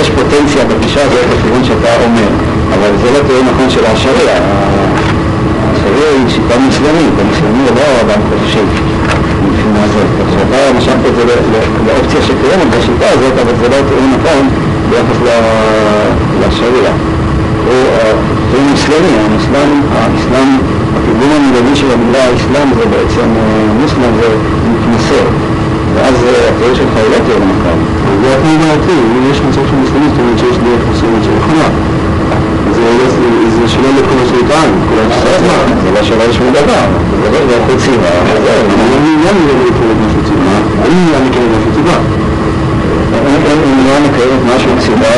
יש 0.00 0.10
פוטנציה 0.10 0.64
בגישה 0.64 1.00
הזאת 1.04 1.24
בכיוון 1.32 1.64
שאתה 1.64 1.88
אומר 2.04 2.30
אבל 2.74 2.90
זה 3.02 3.08
לא 3.14 3.18
תיאור 3.26 3.42
נכון 3.50 3.70
של 3.70 3.84
השריעה 3.86 4.38
השריעה 5.72 6.10
היא 6.18 6.28
שיטה 6.28 6.58
מוסלמית, 6.58 7.14
המוסלמי 7.20 7.64
לא 7.76 8.00
אדם 8.00 8.20
חופשי 8.30 8.95
מבחינה 9.76 9.84
הזאת, 9.84 10.08
כך 10.18 10.32
שאתה 10.32 10.78
משכת 10.78 11.06
את 11.08 11.14
זה 11.16 11.24
לאופציה 11.86 12.22
שקיימת 12.22 12.68
בשיטה 12.70 13.08
הזאת 13.14 13.32
אבל 13.42 13.52
זה 13.60 13.68
לא 13.68 13.76
תיאור 13.88 14.06
נכון 14.16 14.48
ביחס 14.90 15.18
לשריעה. 16.40 16.92
הוא 18.52 18.62
מוסלמי, 18.70 19.12
המוסלם, 19.24 19.70
האסלאם, 19.92 20.50
התרגום 20.96 21.30
המילולי 21.36 21.76
של 21.76 21.90
המילה 21.92 22.24
האסלאם 22.24 22.68
זה 22.78 22.84
בעצם 22.86 23.28
מוסלם 23.80 24.12
זה 24.20 24.28
מתמסר 24.70 25.26
ואז 25.94 26.14
התיאור 26.48 26.74
שלך 26.74 26.94
הוא 26.94 27.10
לא 27.12 27.18
תיאור 27.26 27.44
נכון. 27.52 27.78
זה 28.22 28.34
התנאים 28.34 28.58
דעתי, 28.58 28.92
אם 28.92 29.30
יש 29.30 29.40
מצב 29.48 29.64
של 29.70 29.76
מוסלמי, 29.82 30.08
זאת 30.08 30.18
אומרת 30.18 30.38
שיש 30.38 30.56
דרך 30.58 30.82
מסוימת 30.90 31.24
של 31.24 31.30
נכונה. 31.38 31.68
זה 32.76 33.68
שאלה 33.68 33.88
לכל 33.98 34.18
השליטן, 34.24 34.68
כל 34.88 34.98
השליטה. 35.10 35.58
זה 35.82 35.90
לא 35.94 36.02
שאלה 36.02 36.26
לשום 36.26 36.46
דבר, 36.50 36.86
זה 37.22 37.30
לא 37.30 37.38
דבר 37.44 37.72
חוצי. 37.72 37.90
אני 37.90 38.44
לא 38.44 38.52
מעוניין 38.76 39.36
לקרוא 39.66 39.94
משהו 40.06 40.20
ציבה. 40.24 40.56
אני 40.84 40.94
מעוניין 40.94 41.22
לקרוא 41.30 41.44
משהו 41.58 41.72
ציבה. 41.74 41.98
אם 43.16 43.86
לא 43.86 44.08
מקיימת 44.08 44.56
משהו 44.56 44.70
ציבה 44.78 45.08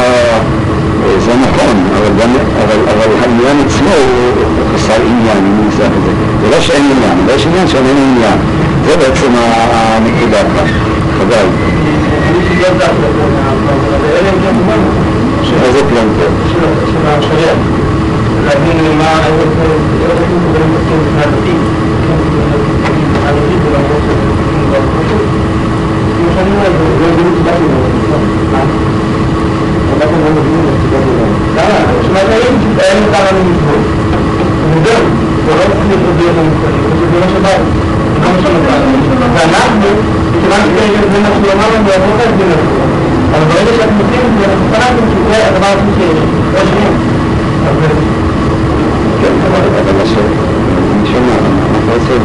זה 1.24 1.32
נכון, 1.34 1.76
אבל 1.94 3.08
העניין 3.20 3.66
עצמו 3.66 3.90
הוא 3.90 4.74
חסר 4.74 5.02
עניין, 5.02 5.36
אם 5.36 5.64
ננסח 5.64 5.86
את 5.86 6.02
זה. 6.04 6.10
זה 6.42 6.56
לא 6.56 6.60
שאין 6.60 6.82
עניין, 6.82 7.18
אבל 7.24 7.34
יש 7.34 7.46
עניין 7.46 7.68
שאין 7.68 7.84
עניין. 7.86 8.38
זה 8.86 8.96
בעצם 8.96 9.32
הנקודה 9.70 10.42
כאן. 10.42 10.66
חבל. 11.18 11.46
איזה 15.54 15.80
פלן 15.90 16.08
טוב? 16.18 16.32
של 16.52 17.06
השריעה. 17.06 17.54
להבין 18.44 18.98
מה, 18.98 19.20
עושים 43.28 43.40
לא 43.40 43.54
לא 43.54 43.64
לא 43.64 43.68
לא 43.68 43.68
לא 43.68 43.68
לא. 43.68 43.68
אבל 43.68 43.68
ברגע 43.68 43.72
שאתם 43.76 43.96
עושים 44.00 44.20
את 44.28 44.38
זה, 44.38 44.44
אנחנו 44.52 44.66
קראתם 44.72 45.04
שזה 45.12 45.46
הדבר 45.46 45.66
הכי 45.66 45.90
שיש. 45.98 46.18
לא 46.54 46.60
שנים. 46.70 46.94
כן, 49.20 49.34
אבל 49.46 49.60
אני 50.92 51.06
שומע, 51.12 51.34
אנחנו 51.34 51.92
רוצים. 51.92 52.22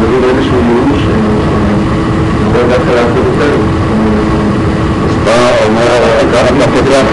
מביא 0.00 0.20
לאיזשהו 0.22 0.58
ייאוש, 0.68 1.02
לא 2.54 2.60
דווקא 2.68 2.90
יותר. 3.26 3.54
אז 5.04 5.12
אתה 5.22 5.36
אומר, 5.66 5.96
אתה 6.28 6.64
פותח, 6.74 7.06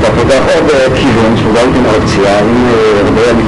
אתה 0.00 0.10
עוד 0.54 0.92
כיוון 0.94 1.36
שהוא 1.36 1.54
גם 1.54 1.72
כן 1.74 1.84
אופציה, 1.94 2.40
אם 2.40 2.66
הרבה 3.06 3.22
אני 3.30 3.42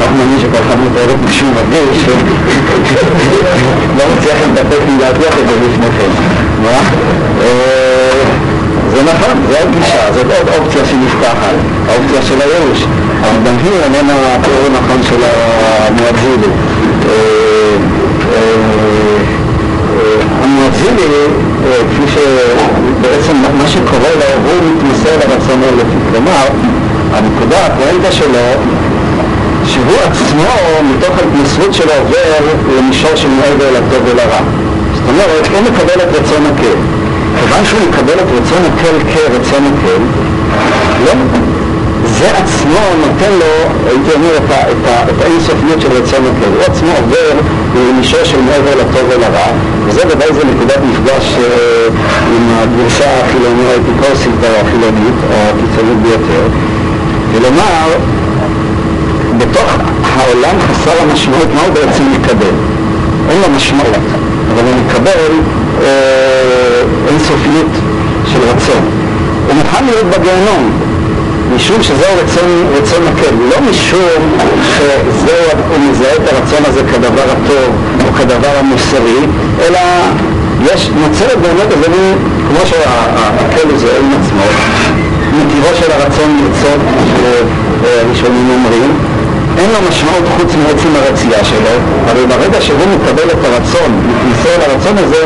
כך 0.00 0.08
מאמין 0.18 0.38
שכל 0.40 0.62
אחד 0.66 0.78
מתאר 0.80 1.10
את 1.10 1.20
מישהו 1.24 1.46
מרגיש, 1.54 2.04
לא 3.98 4.04
מצליח 4.16 4.36
להתאפק 4.46 4.80
מלהטיח 4.88 5.34
את 5.40 5.48
זה 5.48 5.54
לפניכם. 5.66 6.10
מה? 6.62 6.78
זה 8.94 9.02
נכון, 9.02 9.34
זו 9.50 9.56
עוד 9.58 9.68
גישה, 9.74 10.12
זאת 10.14 10.26
עוד 10.38 10.48
אופציה 10.58 10.84
שנפתחת, 10.84 11.56
האופציה 11.88 12.22
של 12.22 12.40
הייאוש, 12.40 12.86
אבל 13.20 13.38
גם 13.46 13.56
היא 13.64 13.72
איננה 13.84 14.14
התיאור 14.34 14.66
הנכון 14.66 15.02
של 15.02 15.22
המואזילי. 15.24 16.52
המואזילי 20.42 21.26
כפי 21.90 22.12
שבעצם 22.12 23.36
מה 23.58 23.68
שקורה 23.68 24.10
לו, 24.18 24.50
הוא 24.50 24.70
מתמסר 24.70 25.16
לרצון 25.16 25.62
האלוקי. 25.62 25.96
כלומר, 26.10 26.46
הנקודה, 27.12 27.66
הפואנטה 27.66 28.12
שלו, 28.12 28.46
שהוא 29.76 29.96
עצמו, 30.10 30.54
מתוך 30.90 31.18
ההתמסרות 31.18 31.74
שלו, 31.74 31.92
עובר 32.00 32.78
למישור 32.78 33.16
של 33.16 33.28
מעבר 33.28 33.70
לטוב 33.70 34.02
ולרע. 34.04 34.40
זאת 34.94 35.08
אומרת, 35.08 35.46
הוא 35.52 35.60
מקבל 35.60 36.02
את 36.02 36.08
רצון 36.08 36.46
הקל. 36.46 36.78
כיוון 37.40 37.64
שהוא 37.64 37.80
מקבל 37.88 38.14
את 38.14 38.28
רצון 38.38 38.62
הקל 38.72 38.96
כרצון 39.12 39.64
הקל, 39.72 40.02
לא, 41.04 41.12
זה 42.18 42.30
עצמו 42.38 42.84
נותן 43.06 43.32
לו, 43.40 43.52
הייתי 43.86 44.10
אומר, 44.14 44.36
את, 44.36 44.50
את, 44.50 45.10
את 45.10 45.22
האינסופיות 45.24 45.80
של 45.80 45.92
רצון 45.92 46.22
הקל. 46.30 46.50
הוא 46.54 46.62
עצמו 46.62 46.90
עובר 47.00 47.40
למישור 47.76 48.24
של 48.24 48.40
מעבר 48.40 48.74
לטוב 48.80 49.04
ולרע, 49.08 49.48
וזה 49.86 50.02
ודאי 50.08 50.28
זה 50.32 50.44
נקודת 50.44 50.78
מפגש 50.90 51.34
אה, 51.38 51.86
עם 52.36 52.44
הגרסה 52.58 53.04
החילונית, 53.24 53.66
האפיקורסית 53.70 54.40
החילונית, 54.60 55.18
או 55.30 55.36
הקיצונית 55.50 55.98
ביותר. 56.02 56.44
כלומר, 57.32 58.15
בתוך 59.38 59.70
העולם 60.16 60.56
חסר 60.60 61.02
המשמעות, 61.02 61.48
מה 61.54 61.60
הוא 61.62 61.74
בעצם 61.74 62.02
מקבל? 62.12 62.54
אין 63.30 63.40
לו 63.40 63.56
משמעות, 63.56 64.04
אבל 64.52 64.62
הוא 64.64 64.74
מקבל 64.86 65.32
אה, 65.82 66.82
אינסופיות 67.08 67.70
של 68.32 68.38
רצון. 68.40 68.84
הוא 69.46 69.54
מוכן 69.54 69.84
להיות 69.84 70.06
בגיהנום, 70.06 70.70
משום 71.56 71.82
שזהו 71.82 72.14
רצון, 72.24 72.66
רצון 72.72 73.02
מקל, 73.02 73.34
לא 73.50 73.70
משום 73.70 74.22
שזהו, 74.62 75.58
הוא 75.70 75.90
מזהה 75.90 76.14
את 76.14 76.32
הרצון 76.32 76.62
הזה 76.68 76.80
כדבר 76.92 77.24
הטוב 77.32 77.74
או 78.08 78.14
כדבר 78.14 78.58
המוסרי, 78.58 79.20
אלא 79.60 79.78
יש, 80.72 80.90
נוצרת 81.00 81.38
באמת 81.38 81.72
איזה 81.72 81.88
מין, 81.88 82.14
כמו 82.48 82.66
שהקל 82.66 83.68
הוא 83.70 83.78
זוהה 83.78 83.98
עם 83.98 84.10
עצמו, 84.20 84.42
מטבעו 85.32 85.74
של 85.80 85.92
הרצון 85.92 86.40
לרצות, 86.42 86.80
שהראשונים 87.82 88.50
אומרים, 88.50 88.90
אין 89.58 89.70
לו 89.70 89.88
משמעות 89.88 90.24
חוץ 90.36 90.54
מעצם 90.54 90.88
הרצייה 90.96 91.44
שלו, 91.44 91.74
אבל 92.10 92.26
ברגע 92.26 92.60
שהוא 92.60 92.86
מקבל 92.96 93.28
את 93.30 93.44
הרצון, 93.44 93.90
מתמסר 94.08 94.54
לרצון 94.58 94.98
הזה, 94.98 95.22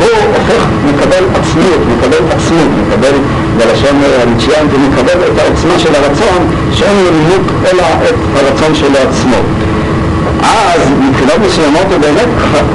הוא 0.00 0.18
הופך, 0.34 0.62
מקבל 0.88 1.24
עצמיות, 1.40 1.80
מקבל 1.92 2.22
עצמות, 2.36 2.70
מקבל 2.82 3.14
בלשון 3.56 3.96
המצ'יאנט, 4.22 4.72
הוא 4.72 4.80
מקבל 4.88 5.18
את 5.32 5.38
העוצמה 5.38 5.78
של 5.78 5.94
הרצון, 5.94 6.40
שאין 6.72 6.96
לו 7.04 7.10
נימוק 7.10 7.46
אלא 7.72 7.82
את 8.08 8.14
הרצון 8.36 8.74
שלו 8.74 8.98
עצמו. 9.08 9.36
אז 10.42 10.80
מבחינות 11.08 11.38
מסוימות 11.46 11.86
הוא 11.90 12.00
באמת 12.00 12.28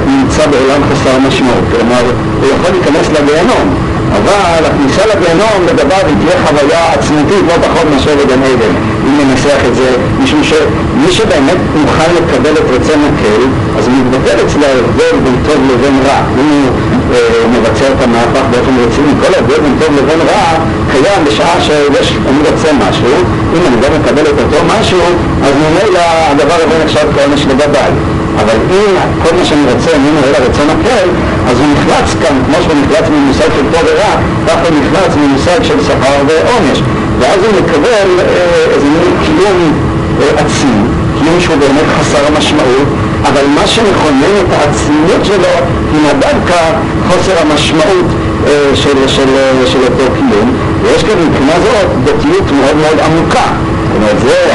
נמצא 0.06 0.46
בעולם 0.46 0.80
חסר 0.90 1.18
משמעות, 1.28 1.64
כלומר 1.70 2.04
הוא 2.40 2.48
יכול 2.54 2.70
להיכנס 2.70 3.06
לגיהנום, 3.08 3.66
אבל 4.12 4.64
הכניסה 4.66 5.02
לגיהנום 5.06 5.58
לגביו 5.68 6.06
היא 6.06 6.16
תהיה 6.20 6.36
חוויה 6.46 6.92
עצמותית 6.92 7.44
לא 7.48 7.54
פחות 7.66 7.86
מאשר 7.92 8.14
בגן 8.16 8.42
עדן, 8.42 8.74
אם 9.22 9.28
ננסח 9.28 9.60
את 9.68 9.74
זה, 9.74 9.88
משום 10.22 10.44
שמי 10.44 11.12
שבאמת 11.12 11.60
מוכן 11.82 12.10
לקבל 12.16 12.52
את 12.52 12.66
רצון 12.74 13.00
הקל, 13.08 13.42
אז 13.78 13.86
הוא 13.86 13.94
מתבטל 13.94 14.36
אצלו 14.46 14.64
ההבדל 14.64 15.16
בין 15.24 15.36
טוב 15.46 15.58
לבין 15.72 15.98
רע. 16.06 16.20
אם 16.40 16.48
הוא 16.50 16.70
אה, 17.14 17.48
מבצע 17.52 17.86
את 17.92 18.02
המהפך 18.02 18.44
באופן 18.50 18.74
רציני, 18.84 19.12
כל 19.20 19.34
ההבדל 19.34 19.60
בין 19.64 19.76
טוב 19.80 19.88
לבין 19.98 20.20
רע 20.28 20.58
קיים 20.92 21.24
בשעה 21.26 21.60
שיש, 21.60 22.16
אני 22.28 22.38
רוצה 22.50 22.68
משהו, 22.88 23.14
אם 23.54 23.62
אני 23.66 23.76
גם 23.82 23.92
מקבל 24.00 24.22
את 24.22 24.38
אותו 24.40 24.64
משהו, 24.74 25.00
אז 25.44 25.52
ממילא 25.62 26.00
הדבר 26.30 26.54
הזה 26.54 26.84
נחשב 26.84 27.06
כעונש 27.16 27.46
לגביי. 27.46 27.92
אבל 28.40 28.58
אם 28.70 28.94
כל 29.22 29.36
מה 29.36 29.44
שאני 29.44 29.72
רוצה 29.72 29.90
איננו 29.90 30.20
אלא 30.28 30.38
רצון 30.46 30.68
הקל, 30.70 31.08
אז 31.50 31.58
הוא 31.60 31.66
נחלץ 31.74 32.08
כאן, 32.22 32.36
כמו 32.46 32.56
שהוא 32.62 32.74
נחלץ 32.82 33.08
ממושג 33.08 33.48
של 33.56 33.64
טוב 33.72 33.82
ורע, 33.84 34.14
ככה 34.46 34.62
הוא 34.68 34.76
נחלץ 34.80 35.12
ממושג 35.16 35.62
של 35.62 35.78
שכר 35.84 36.16
ועונש. 36.28 36.82
ואז 37.20 37.38
הוא 37.44 37.52
מקבל 37.62 38.08
אה, 38.18 38.64
איזה 38.74 38.86
מין 38.86 39.12
קיום 39.24 39.72
אה, 40.20 40.40
עצמי, 40.40 40.80
קיום 41.18 41.40
שהוא 41.40 41.56
באמת 41.56 41.88
חסר 42.00 42.26
המשמעות, 42.26 42.88
אבל 43.22 43.46
מה 43.54 43.66
שמכונן 43.66 44.34
את 44.40 44.52
העצמיות 44.52 45.24
שלו 45.24 45.54
היא 45.92 46.12
דווקא 46.12 46.60
חוסר 47.08 47.32
המשמעות 47.40 48.06
אה, 48.46 48.70
של, 48.74 48.96
של, 49.06 49.06
של, 49.06 49.66
של 49.66 49.78
אותו 49.82 50.04
קיום, 50.14 50.56
ויש 50.82 51.04
כאן 51.04 51.14
מבחינה 51.26 51.52
זאת 51.62 51.88
דתיות 52.04 52.50
מאוד 52.52 52.76
מאוד 52.76 52.98
עמוקה. 53.06 53.46
זאת 53.90 53.96
אומרת, 53.96 54.20
זה 54.20 54.54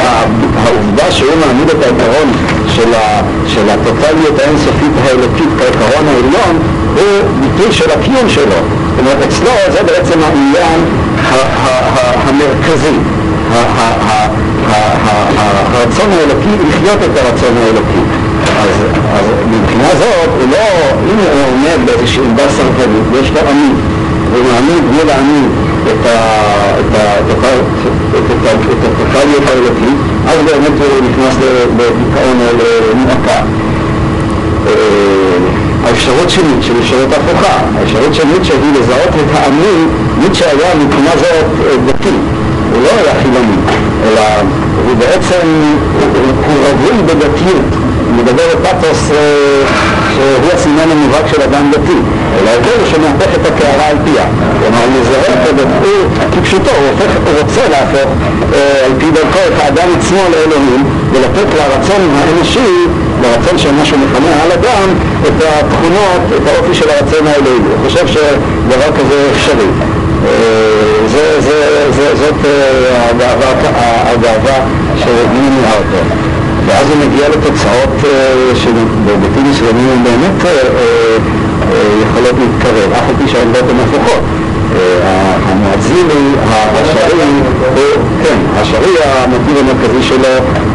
העובדה 0.58 1.12
שהוא 1.12 1.32
מעמיד 1.46 1.70
את 1.70 1.84
העיקרון 1.84 2.32
של, 2.76 2.94
ה, 2.94 3.22
של 3.48 3.70
הטוטליות 3.70 4.40
האינסופית 4.40 4.92
האלוקית 5.04 5.50
כעיקרון 5.58 6.06
העליון 6.08 6.56
הוא 6.96 7.30
ביטוי 7.42 7.72
של 7.72 7.92
הקיום 7.92 8.30
שלו. 8.30 8.46
זאת 8.46 9.00
אומרת, 9.00 9.18
אצלו 9.28 9.52
זה 9.72 9.84
בעצם 9.84 10.20
העניין 10.24 10.80
המרכזי, 12.28 12.98
הרצון 15.74 16.12
האלוקי, 16.12 16.54
לחיות 16.70 17.00
את 17.04 17.18
הרצון 17.18 17.58
האלוקי. 17.58 18.02
אז, 18.62 18.76
מבחינה 19.52 19.90
זאת, 20.00 20.30
הוא 20.40 20.48
לא, 20.52 20.68
אם 21.12 21.18
הוא 21.18 21.28
עומד 21.48 21.80
באיזושהי 21.86 22.24
עמדה 22.26 22.44
סרטנית 22.50 23.06
ויש 23.12 23.32
לו 23.32 23.40
עני, 23.50 23.72
והוא 24.32 24.44
מעמיד 24.46 24.84
מול 24.84 25.10
העני 25.10 25.44
את 25.88 26.06
הטוטליות 28.84 29.44
האלוקית, 29.50 29.98
אז 30.28 30.38
באמת 30.46 30.78
הוא 30.80 31.10
נכנס 31.10 31.36
לדיכאון 31.44 32.38
או 32.42 32.46
למועקה. 32.92 33.40
האפשרות 35.96 36.30
שנית 36.30 36.64
של 36.64 36.74
אפשרות 36.80 37.10
הפוכה, 37.14 37.58
האפשרות 37.80 38.14
שנית 38.14 38.44
שהיא 38.46 38.74
לזהות 38.80 39.10
את 39.10 39.36
העני, 39.36 39.78
ניטשה 40.20 40.46
היה 40.46 40.76
מבחינה 40.76 41.12
זאת 41.16 41.46
דתי, 41.88 42.16
הוא 42.74 42.84
לא 42.84 42.90
היה 42.90 43.14
חילוני, 43.22 43.58
אלא 44.04 44.22
הוא 44.86 44.96
בעצם, 44.98 45.48
הוא 46.48 46.56
רווי 46.66 47.04
בדתיות, 47.06 47.70
הוא 48.08 48.16
מדבר 48.18 48.44
בפתוס 48.54 49.12
שהוא 50.14 50.52
הסימן 50.54 50.92
המובהק 50.92 51.28
של 51.28 51.42
אדם 51.42 51.72
דתי, 51.72 52.00
אלא 52.40 52.50
ההבדל 52.50 52.70
הוא 52.80 52.88
שמהפך 52.92 53.36
את 53.36 53.46
הקערה 53.46 53.88
על 53.90 53.98
פיה, 54.06 54.26
כלומר 54.60 54.84
הוא 54.86 55.02
מזהה 55.02 55.34
את 55.34 55.50
הדתי 55.50 56.26
כפשוטו, 56.32 56.72
הוא, 56.72 56.88
הופך, 56.92 57.12
הוא 57.26 57.42
רוצה 57.42 57.70
להפוך 57.70 58.12
על 58.86 58.92
פי 59.00 59.06
דרכו 59.12 59.40
את 59.48 59.62
האדם 59.64 59.88
עצמו 59.98 60.22
לאלוהים 60.32 60.84
ולתת 61.12 61.54
לרצון 61.58 62.02
האנושי 62.16 62.70
לרצון 63.26 63.58
של 63.58 63.72
מה 63.72 63.86
שהוא 63.86 64.00
מכנה 64.00 64.44
על 64.44 64.52
אדם 64.52 64.90
את 65.28 65.44
התכונות, 65.44 66.22
את 66.38 66.48
האופי 66.48 66.74
של 66.74 66.90
הרצון 66.90 67.28
האלוהי. 67.28 67.58
הוא 67.58 67.90
חושב 67.90 68.08
שדבר 68.08 68.92
כזה 68.98 69.28
אפשרי. 69.32 69.68
זה, 71.12 71.42
זה, 71.42 71.88
זה, 71.92 72.16
זאת 72.16 72.46
הגאווה, 73.10 73.52
הגאווה 74.12 74.66
שמניעה 74.98 75.74
אותו. 75.78 75.98
ואז 76.66 76.90
הוא 76.90 76.98
מגיע 77.08 77.30
לתוצאות 77.30 78.12
שבהיבטים 78.56 79.52
מסוימים 79.52 79.90
הן 79.90 80.04
באמת 80.04 80.52
יכולות 82.04 82.36
להתקרב, 82.40 82.92
אף 82.94 83.10
על 83.10 83.16
פי 83.18 83.32
שהעמדות 83.32 83.64
הן 83.70 83.76
הפוכות. 83.80 84.24
המואזיני, 85.48 86.36
השערי, 86.52 87.42
כן, 88.24 88.38
השערי 88.56 88.96
המוטיב 89.04 89.58
המרכזי 89.58 90.04
שלו 90.04 90.28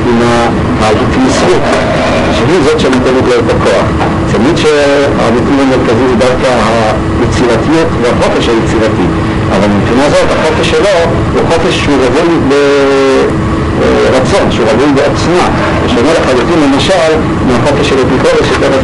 עם 0.09 0.23
ההתמסרות, 0.83 1.63
שהיא 2.35 2.61
זאת 2.65 2.81
שנותנת 2.81 3.27
לו 3.29 3.35
את 3.39 3.51
הכוח. 3.51 3.87
תמיד 4.33 4.57
שהמוטיב 4.57 5.57
המרכזי 5.63 6.05
הוא 6.09 6.17
דווקא 6.19 6.49
היצירתיות 7.21 7.89
והחופש 8.03 8.49
היצירתי, 8.49 9.07
אבל 9.57 9.69
מבחינה 9.77 10.11
זאת 10.11 10.29
החופש 10.37 10.71
שלו 10.71 10.97
הוא 11.35 11.43
חופש 11.51 11.75
שהוא 11.83 11.97
רווי 12.05 12.37
ברצון, 13.79 14.47
שהוא 14.51 14.67
רווי 14.73 14.93
בעצמה, 14.95 15.47
ושונה 15.85 16.11
לחלוטין 16.19 16.59
למשל 16.65 17.11
מהחופש 17.47 17.89
של 17.89 17.97
אפיקורס 18.07 18.47
שתכף 18.51 18.83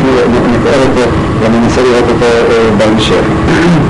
נתאר 0.53 0.81
אותו 0.89 1.11
וננסה 1.41 1.81
לראות 1.83 2.09
אותו 2.09 2.27
בהמשך. 2.79 3.25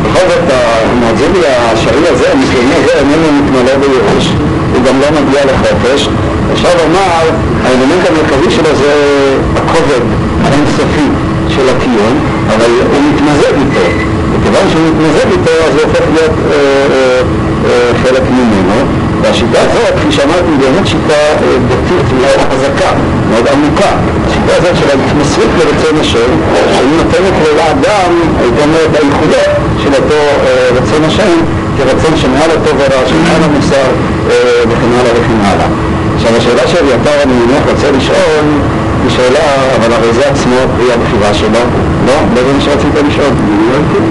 בכל 0.02 0.24
זאת 0.28 0.46
המועזילי 0.50 1.46
השערי 1.46 2.08
הזה, 2.08 2.32
המסלמי 2.32 2.74
הזה, 2.74 2.92
איננו 2.98 3.28
מתמלא 3.38 3.76
בייאוש, 3.80 4.26
הוא 4.74 4.82
גם 4.86 4.94
לא 5.00 5.20
מגיע 5.20 5.40
לחופש. 5.44 6.08
אפשר 6.52 6.68
לומר, 6.82 7.22
האלמנט 7.66 8.04
המרכזי 8.10 8.50
שלו 8.50 8.74
זה 8.74 8.92
הכובד 9.56 10.04
האינסופי 10.44 11.08
של 11.48 11.68
הקיום, 11.68 12.14
אבל 12.48 12.70
הוא 12.92 13.00
מתמזג 13.08 13.54
איתו. 13.62 13.86
וכיוון 14.32 14.66
שהוא 14.70 14.82
מתמזג 14.88 15.28
איתו, 15.30 15.54
אז 15.66 15.74
הוא 15.74 15.82
הופך 15.82 16.04
להיות 16.14 16.36
אה, 16.50 16.56
אה, 16.90 17.20
אה, 17.66 17.90
חלק 18.02 18.22
ממנו. 18.30 18.78
והשיטה 19.22 19.58
הזאת, 19.60 19.94
כפי 19.98 20.12
שאמרתי, 20.12 20.48
היא 20.50 20.58
באמת 20.58 20.86
שיטה 20.86 21.22
דתית 21.68 22.08
מאוד 22.20 22.40
חזקה, 22.50 22.90
מאוד 23.30 23.46
עמוקה. 23.48 23.92
השיטה 24.26 24.52
הזאת 24.56 24.76
של 24.80 24.88
ההתמסרות 24.90 25.50
לרצון 25.58 26.00
השם, 26.00 26.30
שהיא 26.74 26.96
נותנת 26.96 27.36
לאדם, 27.56 28.10
הייתי 28.40 28.62
אומר, 28.62 28.82
את 28.90 28.96
הייחודות 29.00 29.50
של 29.82 29.94
אותו 29.94 30.20
רצון 30.74 31.04
השם, 31.04 31.36
כרצון 31.78 32.16
שמעל 32.16 32.50
הטוב 32.50 32.76
ורע, 32.78 33.08
שמעל 33.08 33.42
המוסר 33.42 33.88
וכן 34.68 34.92
הלאה 34.98 35.12
וכן 35.12 35.40
הלאה. 35.44 35.95
עכשיו 36.26 36.36
השאלה 36.36 36.68
שאביתר 36.68 37.22
אני 37.22 37.32
מניח 37.32 37.62
רוצה 37.70 37.90
לשאול 37.90 38.46
שאלתי 39.06 39.16
שאלה, 39.16 39.46
אבל 39.76 39.92
הרי 39.92 40.12
זה 40.12 40.28
עצמו 40.30 40.56
פרי 40.76 40.92
הבחירה 40.92 41.34
שלו. 41.34 41.62
לא, 42.06 42.12
לא 42.34 42.40
זה 42.46 42.52
מה 42.52 42.60
שרצית 42.60 42.94
לשאול. 43.08 43.32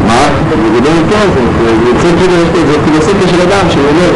מה? 0.07 0.21
לגבי 0.75 0.89
מכאן, 0.99 1.27
זה 1.35 1.39
יוצא 1.89 2.07
כאילו, 2.19 2.33
זה 2.67 2.75
פילוסופיה 2.85 3.27
של 3.27 3.41
אדם, 3.41 3.65
שהוא 3.71 3.83
אומר, 3.91 4.09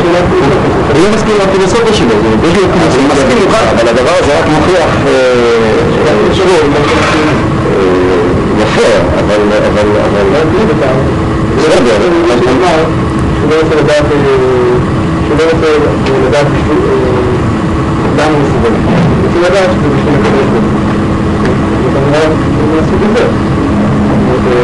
אני 0.91 0.99
לא 1.03 1.09
מסכים 1.15 1.35
עם 1.35 1.41
הפילוסופיה 1.49 1.93
שלו, 1.93 2.07
יש 2.07 2.57
לו 2.57 2.63
אני 2.63 2.71
פילוסופיה. 2.79 3.07
מסכים 3.13 3.37
איתך, 3.37 3.55
אבל 3.73 3.87
הדבר 3.87 4.15
הזה 4.19 4.31
רק 4.39 4.47
מוכיח 4.55 4.91
אה, 5.07 5.11
אה, 5.99 6.15
יפה, 8.61 8.91
אבל... 9.19 9.41
אבל... 9.67 9.87
אבל... 10.07 10.25
בסדר. 11.57 11.97
שהוא 13.39 13.49
לא 13.49 13.55
רוצה 13.61 13.75
לדעת, 13.75 14.05
שהוא 15.25 15.37
לא 15.37 15.43
רוצה 15.51 15.67
לדעת 16.27 16.47
בשביל, 18.19 18.27
למה 18.27 18.37
הוא 18.37 18.43
מסוגל. 18.43 18.73
הוא 18.75 19.27
רוצה 19.27 19.39
לדעת 19.49 19.69
שזה 19.71 19.87
בשביל 19.89 20.17
זה. 20.33 20.69
הזה. 24.39 24.55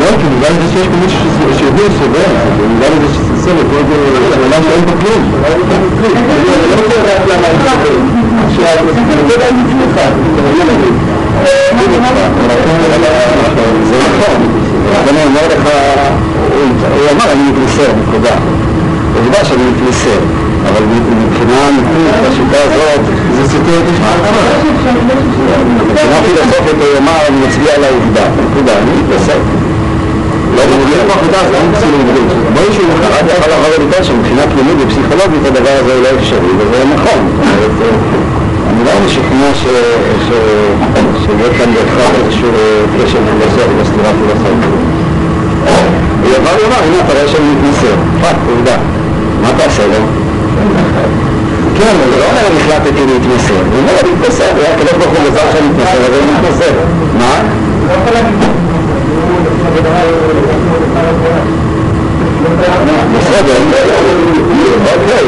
לא, 0.00 0.06
כי 0.20 0.26
בגלל 0.36 0.52
זה 0.60 0.66
שיש 0.72 0.86
פה 0.86 0.96
מישהו 1.04 1.18
שהבין 1.58 1.90
סובל, 1.98 2.32
בגלל 2.76 2.94
זה 3.00 3.08
שזה 3.14 3.34
סבל, 3.42 3.64
כל 3.70 3.82
זה 3.88 3.96
עולם 4.42 4.62
שאין 4.68 4.84
פה 4.86 4.94
כלום. 5.00 5.22
אני 5.44 6.44
לא 6.46 6.82
רוצה 6.82 6.96
לדעת 7.00 7.22
למה 7.30 7.46
אני 7.48 7.58
סובל. 7.70 7.96
עכשיו, 8.46 8.84
לא 9.28 9.32
יודע 9.32 9.48
אם 9.50 9.56
הצליחה, 9.64 10.06
זה 13.90 13.96
נכון. 13.98 14.38
אז 14.96 15.08
אני 15.08 15.24
אומר 15.24 15.46
לך, 15.48 15.68
הוא 16.54 17.10
אמר 17.12 17.32
אני 17.32 17.42
מתמסר, 17.50 17.90
נקודה. 18.08 18.36
עובדה 19.16 19.44
שאני 19.44 19.62
מתמסר, 19.70 20.18
אבל 20.68 20.82
מבחינה 21.22 21.68
אמיתית, 21.68 22.14
בשיטה 22.24 22.58
הזאת, 22.66 23.02
זה 23.34 23.56
את 23.56 23.86
מבחינה 25.90 26.18
פילוסופית 26.26 26.78
הוא 26.80 26.98
אמר 26.98 27.18
אני 27.28 27.36
מצביע 27.46 27.74
על 27.74 27.84
העובדה. 27.84 28.26
נקודה, 28.50 28.72
אני 28.82 28.90
מתמסר. 29.00 29.38
לא 30.56 30.62
מוביל 30.72 30.98
פה 31.08 31.12
עבודה, 31.18 31.38
זה 31.46 31.52
לא 31.52 31.58
מצביע 31.70 31.90
לעובדות. 31.90 32.28
בואי 32.54 32.70
שהוא 32.74 32.94
קראתי 33.02 33.30
יכול 33.38 33.50
לבוא 33.52 33.68
ולטעון 33.74 34.04
שמבחינה 34.04 34.42
פנימית 34.52 34.76
ופסיכולוגית 34.80 35.42
הדבר 35.46 35.74
הזה 35.80 35.92
הוא 35.94 36.02
לא 36.02 36.08
אפשרי, 36.18 36.52
וזה 36.58 36.78
נכון. 36.94 37.20
אני 38.70 38.80
לא 38.86 38.92
משוכנע 39.06 39.50
שיהיה 39.62 41.50
כאן 41.58 41.68
בהכרח 41.74 42.12
איזשהו 42.24 42.50
קשר 42.96 43.20
פילוסופי 43.30 43.74
או 43.80 43.84
סתירה 43.90 44.10
פילוסופית. 44.18 44.72
הוא 46.22 46.30
ויאמר, 46.56 46.80
הנה 46.86 46.98
אתה 47.04 47.12
רואה 47.12 47.28
שאני 47.28 47.48
מתמסר. 47.54 47.94
fact, 48.20 48.36
עובדה. 48.50 48.76
מה 49.42 49.50
תעשה 49.58 49.86
לו? 49.86 50.23
כן, 51.78 51.94
אבל 51.96 52.10
זה 52.10 52.18
לא 52.18 52.24
אומר 52.24 52.46
החלטתי 52.60 53.06
להתמסר. 53.06 53.54
הוא 53.54 53.78
אומר 53.78 53.92
אני 54.02 54.10
מתמסר, 54.12 54.44
הקדוש 54.74 54.92
ברוך 54.92 55.18
הוא 55.18 55.30
גזר 55.30 55.46
שאני 55.52 55.68
מתמסר, 55.68 55.90
אז 55.90 56.12
אני 56.22 56.32
מתמסר. 56.32 56.72
מה? 57.18 57.34
בסדר, 63.18 63.54
אוקיי, 64.94 65.24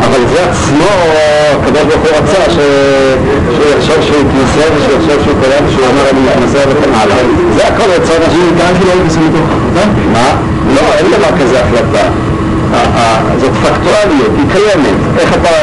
אבל 0.00 0.20
זה 0.32 0.50
עצמו, 0.50 0.92
הקדוש 1.62 1.82
ברוך 1.82 2.02
הוא 2.02 2.10
רצה 2.18 2.50
שהוא 2.50 3.64
יחשוב 3.78 4.02
שהוא 4.02 4.16
התמסר 4.16 4.68
ושיחשוב 4.76 5.24
שהוא 5.24 5.34
קיים 5.42 5.64
ושהוא 5.66 5.86
אומר 5.86 6.10
אני 6.10 6.20
מתמסר 6.20 6.68
וכן 6.68 6.94
הלאה. 6.94 7.16
זה 7.56 7.66
הכל 7.66 7.90
רצון 7.90 8.22
החלטה? 8.26 8.64
מה? 10.12 10.28
לא, 10.74 10.80
אין 10.98 11.06
דבר 11.06 11.38
כזה 11.40 11.60
החלטה. 11.60 12.27
זאת 13.40 13.50
פקטואליות, 13.64 14.32
היא 14.36 14.46
קיימת. 14.52 14.98
איך 15.18 15.34
אתה 15.34 15.54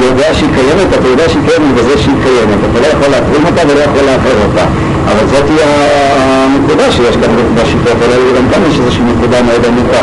יודע 0.00 0.34
שהיא 0.34 0.48
קיימת? 0.54 0.88
אתה 1.00 1.08
יודע 1.08 1.28
שהיא 1.28 1.42
קיימת 1.48 1.74
בזה 1.74 1.98
שהיא 1.98 2.14
קיימת. 2.22 2.58
אתה 2.70 2.80
לא 2.80 2.86
יכול 2.86 3.08
להטרים 3.14 3.46
אותה 3.46 3.62
ולא 3.68 3.80
יכול 3.80 4.02
לאחר 4.10 4.36
אותה. 4.48 4.64
אבל 5.12 5.26
זאת 5.32 5.44
היא 5.50 5.58
הנקודה 5.64 6.92
שיש 6.92 7.16
כאן 7.16 7.30
בשיטות 7.54 7.98
האלה, 8.02 8.16
וגם 8.26 8.46
כאן 8.52 8.60
יש 8.70 8.78
איזושהי 8.80 9.04
נקודה 9.04 9.42
מאוד 9.42 9.62
עמוקה. 9.68 10.02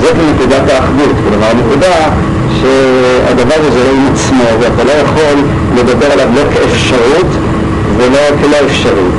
זאת 0.00 0.16
נקודת 0.34 0.70
האחדות. 0.70 1.16
כלומר, 1.28 1.46
הנקודה 1.50 1.94
שהדבר 2.60 3.60
הזה 3.68 3.78
לא 3.84 3.90
עם 3.96 4.06
עצמו, 4.12 4.44
ואתה 4.60 4.84
לא 4.84 4.92
יכול 5.04 5.36
לדבר 5.76 6.12
עליו 6.12 6.28
לא 6.34 6.42
כאפשרות 6.52 7.30
ולא 7.96 8.22
כלא 8.40 8.56
אפשרות. 8.66 9.14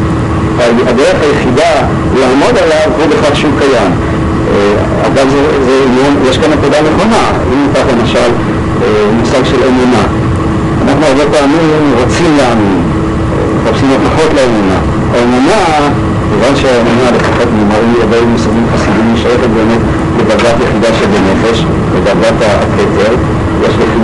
הדרך 0.88 1.16
היחידה 1.22 1.72
לעמוד 2.20 2.58
עליו 2.58 2.92
הוא 2.98 3.06
בכך 3.06 3.36
שהוא 3.36 3.52
קיים. 3.60 3.92
אה, 5.18 5.22
אגב, 5.22 5.30
זה, 5.30 5.42
זה 5.66 6.30
יש 6.30 6.38
כאן 6.38 6.50
נקודה 6.52 6.78
נכונה, 6.82 7.24
אם 7.54 7.68
ניקח 7.68 7.86
למשל 7.94 8.30
אה, 8.82 8.88
מושג 9.20 9.44
של 9.44 9.64
אמונה. 9.68 10.04
אנחנו 10.88 11.06
הרבה 11.06 11.24
פעמים 11.38 11.94
רוצים 12.04 12.38
להאמין, 12.38 12.82
אה, 12.82 13.72
מחפשים 13.72 13.90
הוכחות 13.90 14.34
לאמונה. 14.38 14.78
האמונה, 15.14 15.62
כיוון 16.30 16.56
שהאמונה, 16.56 17.12
לפחות 17.16 17.48
נאמרים 17.58 17.94
לגבי 18.00 18.26
מושגים 18.26 18.66
חסידים, 18.74 19.14
שייכת 19.22 19.50
באמת 19.56 19.80
לדרגת 20.20 20.56
יחידה 20.64 20.88
שבנפש, 21.00 21.66
לדרגת 21.96 22.38
הכתר, 22.42 23.14
יש 23.64 23.74
לפי 23.80 24.00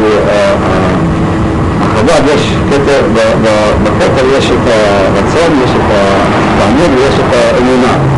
החב"ד 1.82 2.22
יש 2.36 2.54
כתר, 2.70 3.02
ב- 3.14 3.36
ב- 3.44 3.74
בכתר 3.84 4.26
יש 4.38 4.46
את 4.52 4.66
הרצון, 4.68 5.60
יש 5.64 5.72
את 5.76 5.92
התענוג 5.92 6.92
ויש 6.98 7.16
את 7.20 7.34
האמונה. 7.34 8.11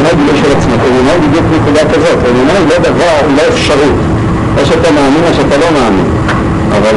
אמונה 0.00 0.32
היא 0.32 0.42
של 0.42 0.52
עצמך, 0.58 0.80
אמונה 0.90 1.12
היא 1.12 1.28
בדיוק 1.28 1.44
נקודה 1.60 1.80
כזאת, 1.80 2.18
אמונה 2.30 2.52
היא 2.52 2.68
לא 2.68 2.78
דבר, 2.78 3.16
היא 3.28 3.36
לא 3.36 3.42
אפשרות. 3.48 3.98
או 4.58 4.66
שאתה 4.66 4.90
מאמין 4.90 5.22
או 5.28 5.34
שאתה 5.34 5.56
לא 5.56 5.66
מאמין. 5.76 6.06
אבל 6.70 6.96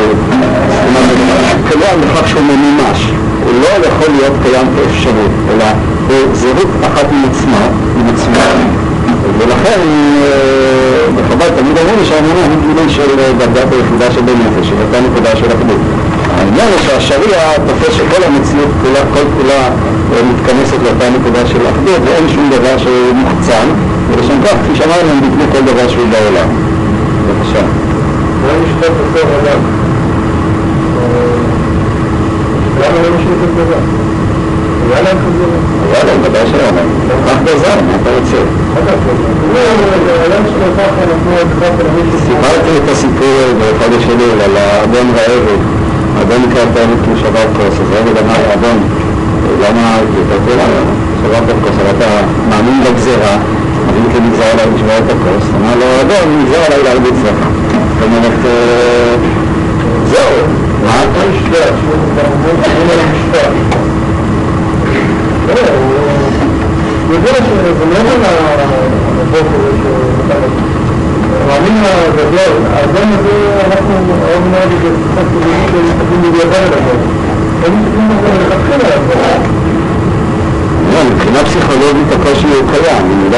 קיים 1.70 2.02
בכך 2.02 2.28
שהוא 2.28 2.42
ממומש, 2.42 3.12
הוא 3.46 3.54
לא 3.62 3.88
יכול 3.88 4.14
להיות 4.16 4.34
קיים 4.44 4.68
כאפשרות, 4.76 5.32
אלא 5.50 5.66
הוא 6.10 6.36
זהות 6.36 6.70
אחת 6.84 7.06
עם 7.12 7.24
עצמה, 7.32 7.68
עם 8.00 8.06
עצמה. 8.14 8.44
ולכן 9.38 9.80
אה, 10.24 11.12
בחב"ד 11.16 11.50
תמיד 11.60 11.78
אמרו 11.78 11.96
לי 12.00 12.06
שהאמונה 12.06 12.42
היא 12.42 12.58
גילוי 12.68 12.90
של 12.90 13.20
אה, 13.20 13.34
דרגת 13.38 13.72
היחידה 13.72 14.12
שבנפש, 14.12 14.68
של 14.68 14.76
אותה 14.86 14.98
נקודה 15.02 15.36
של 15.36 15.48
אחדות. 15.48 15.80
העניין 16.38 16.68
הוא 16.74 16.80
שהשריעה 16.86 17.54
תופס 17.68 17.94
שכל 17.94 18.24
המציאות 18.24 18.72
כולה, 18.82 19.00
כל 19.14 19.26
כולה 19.38 19.62
אה, 20.14 20.24
מתכנסת 20.32 20.80
לאותה 20.84 21.10
נקודה 21.10 21.46
של 21.46 21.62
אחדות 21.68 22.02
ואין 22.06 22.30
שום 22.30 22.50
דבר 22.50 22.78
שהוא 22.78 23.14
מוחצן 23.16 23.68
ולשם 24.10 24.38
כך, 24.46 24.56
כפי 24.64 24.76
שאמרנו, 24.76 25.10
הם 25.12 25.22
ביטלו 25.22 25.46
כל 25.52 25.72
דבר 25.72 25.88
שהוא 25.90 26.08
בעולם. 26.12 26.50
בבקשה. 27.28 27.64
אולי 28.44 28.58
משפט 28.66 28.92
בסוף 28.92 29.30
אדם. 29.44 29.60
למה 32.80 32.98
לא 33.04 33.16
משהו 33.18 33.32
כזה? 33.58 33.76
היה 34.92 35.02
להם 35.02 35.18
כזה? 35.18 35.46
היה 35.94 36.04
להם, 36.04 36.18
ודאי 36.24 36.46
שהיה 36.52 36.72
להם. 36.72 36.90
כך 37.28 37.42
גזר, 37.44 37.76
מה 37.88 37.96
אתה 38.02 38.10
רוצה? 38.20 38.38
סיפרתי 42.28 42.78
את 42.78 42.90
הסיפור 42.92 43.40
בחודש 43.60 44.04
אלול 44.10 44.42
על 44.42 44.58
האדון 44.58 45.08
והעבד. 45.16 45.83
נקרא 46.48 46.64
תאמת 46.74 47.00
כי 47.04 47.10
הוא 47.10 47.18
שבר 47.18 47.46
כוס, 47.58 47.76
אז 47.82 47.88
העבד 47.96 48.18
אמר 48.18 48.38
לאדון, 48.50 48.78
למה 49.62 49.98
אתה 50.28 50.52
יודע, 50.52 50.66
שברת 51.22 51.58
כוס, 51.64 51.76
אבל 51.82 51.90
אתה 51.98 52.06
מאמין 52.50 52.84
בגזירה, 52.84 53.36
אז 53.88 53.96
אם 53.98 54.14
כן 54.14 54.24
עליי 54.54 54.74
לשבור 54.76 54.98
את 54.98 55.10
הכוס, 55.12 55.46
אמר 55.62 55.76
לו, 55.80 55.86
אדון, 56.02 56.42
נגזר 56.42 56.62
עליי 56.68 56.84
להרביץ 56.84 57.20
לך. 57.24 57.40
זאת 57.94 58.04
אומרת, 58.04 58.40
אה, 58.46 59.16
זהו, 60.06 60.36
מה 60.86 61.04
אתה 61.04 61.20
משפט? 63.14 63.54
יודע 67.14 67.36
שזה 67.36 67.86
מעבר 67.86 68.16
לבוקר, 69.20 70.73
המאמין 71.42 71.84
הגדול, 71.86 72.56
האדם 72.74 73.08
הזה, 73.14 73.36
אנחנו 73.68 73.94
מאוד 74.08 74.44
מאוד 74.52 74.70
קצת 74.80 75.28
מסתכלים 75.88 76.22
בדיעבד 76.22 76.74
עליו. 76.74 76.98
לא 77.62 77.68
מסתכלים 77.76 78.08
על 78.12 78.18
זה 78.24 78.30
מלכתחילה 78.34 78.96
עליו. 78.96 79.64
לא, 80.94 81.00
מבחינה 81.12 81.40
פסיכולוגית 81.44 82.10
הקושי 82.16 82.48
הוא 82.48 82.70
קיים, 82.72 83.04
אני 83.14 83.30
לא 83.32 83.38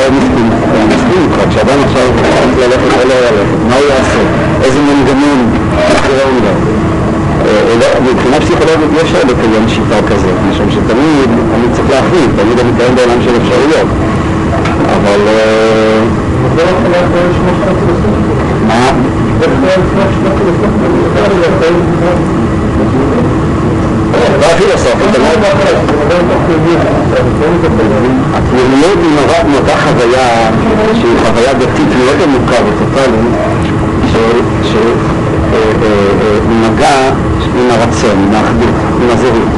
מסכים 0.89 1.21
איתך, 1.23 1.49
כשאדם 1.49 1.77
עכשיו 1.85 2.07
צריך 2.15 2.57
ללכת 2.59 3.03
או 3.03 3.07
לא 3.09 3.15
ללכת, 3.15 3.59
מה 3.69 3.75
הוא 3.75 3.85
יעשה? 3.89 4.21
איזה 4.63 4.79
מנגנון 4.79 5.39
יקראו 5.91 6.31
לו? 6.43 6.53
אה, 7.45 7.75
לא, 7.81 8.11
מבחינה 8.11 8.39
פסיכולוגית 8.39 8.89
אי 8.95 9.01
אפשר 9.01 9.19
לקיים 9.29 9.69
שיטה 9.69 9.99
כזאת, 10.09 10.37
משום 10.49 10.71
שתמיד 10.71 11.29
אני 11.55 11.67
צריך 11.73 11.89
להחליט, 11.89 12.29
תמיד 12.39 12.59
אני 12.59 12.71
קיים 12.77 12.95
בעולם 12.95 13.19
של 13.25 13.33
אפשרויות, 13.41 13.87
אבל... 14.95 15.19
אה, 16.59 16.65
לא. 16.65 16.71
מה? 18.67 18.91
לא 24.41 24.47
כדי, 26.47 26.75
הפנימיות 28.33 28.97
היא 29.01 29.11
מאותה 29.51 29.75
חוויה 29.77 30.27
שהיא 30.93 31.17
חוויה 31.25 31.53
דתית 31.53 31.89
מאוד 31.97 32.17
עמוקה 32.23 32.55
וטוטאלית 32.65 33.25
שנגע 34.63 36.95
עם 37.55 37.71
הרצון, 37.71 38.17
עם 38.27 38.33
האחדות, 38.35 38.75
עם 39.01 39.09
הזהות. 39.09 39.49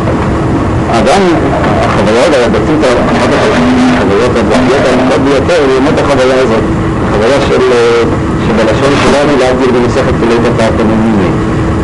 האדם, 0.91 1.22
החוויה 1.82 2.45
הדתית, 2.45 2.82
אחת 3.12 3.30
החוויות 3.34 4.32
הדתיות 4.38 4.86
העמוקות 4.86 5.22
ביותר, 5.22 5.54
היא 5.54 5.80
באמת 5.80 6.00
החוויה 6.00 6.39
הזאת. 6.41 6.87
החוויה 7.18 7.41
של, 7.47 7.61
שבלשון 8.47 8.93
שלנו 9.03 9.39
להבדיל 9.39 9.72
במסכת 9.72 10.13
פילית 10.20 10.41
התרתי 10.45 10.84
מיני. 10.84 11.30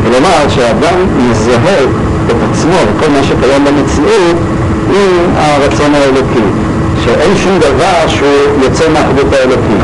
כלומר, 0.03 0.49
שהאדם 0.49 0.97
מזהה 1.17 1.83
את 2.27 2.35
עצמו 2.51 2.75
וכל 2.87 3.09
מה 3.09 3.23
שקיים 3.23 3.65
במציאות 3.65 4.37
עם 4.89 5.11
הרצון 5.35 5.95
האלוקי, 5.95 6.47
שאין 7.05 7.37
שום 7.37 7.59
דבר 7.59 8.07
שהוא 8.07 8.63
יוצא 8.63 8.83
מהאחדות 8.93 9.33
האלוקית. 9.33 9.83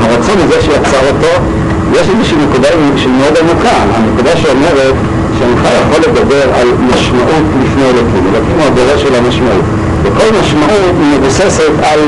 הרצון 0.00 0.36
הזה 0.44 0.62
שיצר 0.62 1.02
אותו, 1.08 1.42
יש 1.92 2.06
איזושהי 2.14 2.36
נקודה 2.48 2.68
שהיא 2.96 3.12
מאוד 3.12 3.34
עמוקה, 3.40 3.76
הנקודה 3.94 4.30
שאומרת 4.36 4.94
שאינך 5.38 5.60
יכול 5.82 6.10
לדבר 6.10 6.42
על 6.54 6.68
משמעות 6.94 7.44
לפני 7.62 7.84
אלוקים, 7.84 8.24
אלוקים 8.34 8.56
הוא 8.58 8.66
הדורש 8.66 9.02
של 9.02 9.14
המשמעות. 9.14 9.64
וכל 10.02 10.36
משמעות 10.40 10.94
מבוססת 11.14 11.70
על 11.82 12.00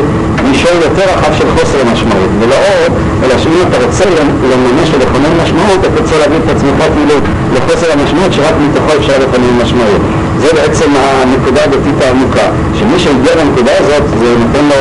מישור 0.54 0.76
יותר 0.88 1.06
רחב 1.12 1.32
של 1.38 1.48
חוסר 1.56 1.78
המשמעות, 1.86 2.30
ולא 2.40 2.54
עוד, 2.54 2.92
אלא 3.24 3.38
שאם 3.38 3.58
אתה 3.68 3.76
רוצה 3.86 4.04
לממש 4.50 4.88
ולכונן 4.94 5.32
משמעות, 5.42 5.80
אתה 5.80 6.00
רוצה 6.00 6.18
להביא 6.18 6.38
את 6.44 6.48
עצמך 6.56 6.78
כאילו 6.94 7.16
לחוסר 7.54 7.92
המשמעות 7.92 8.32
שרק 8.32 8.54
מתוכו 8.64 8.92
אפשר 8.98 9.12
לכונן 9.22 9.52
משמעות. 9.62 10.02
זה 10.42 10.48
בעצם 10.54 10.90
הנקודה 10.96 11.64
הדתית 11.64 11.98
העמוקה, 12.02 12.46
שמי 12.78 12.98
שהגיע 12.98 13.32
לנקודה 13.40 13.72
הזאת 13.80 14.02
זה 14.20 14.28
נותן 14.42 14.64
לו 14.70 14.80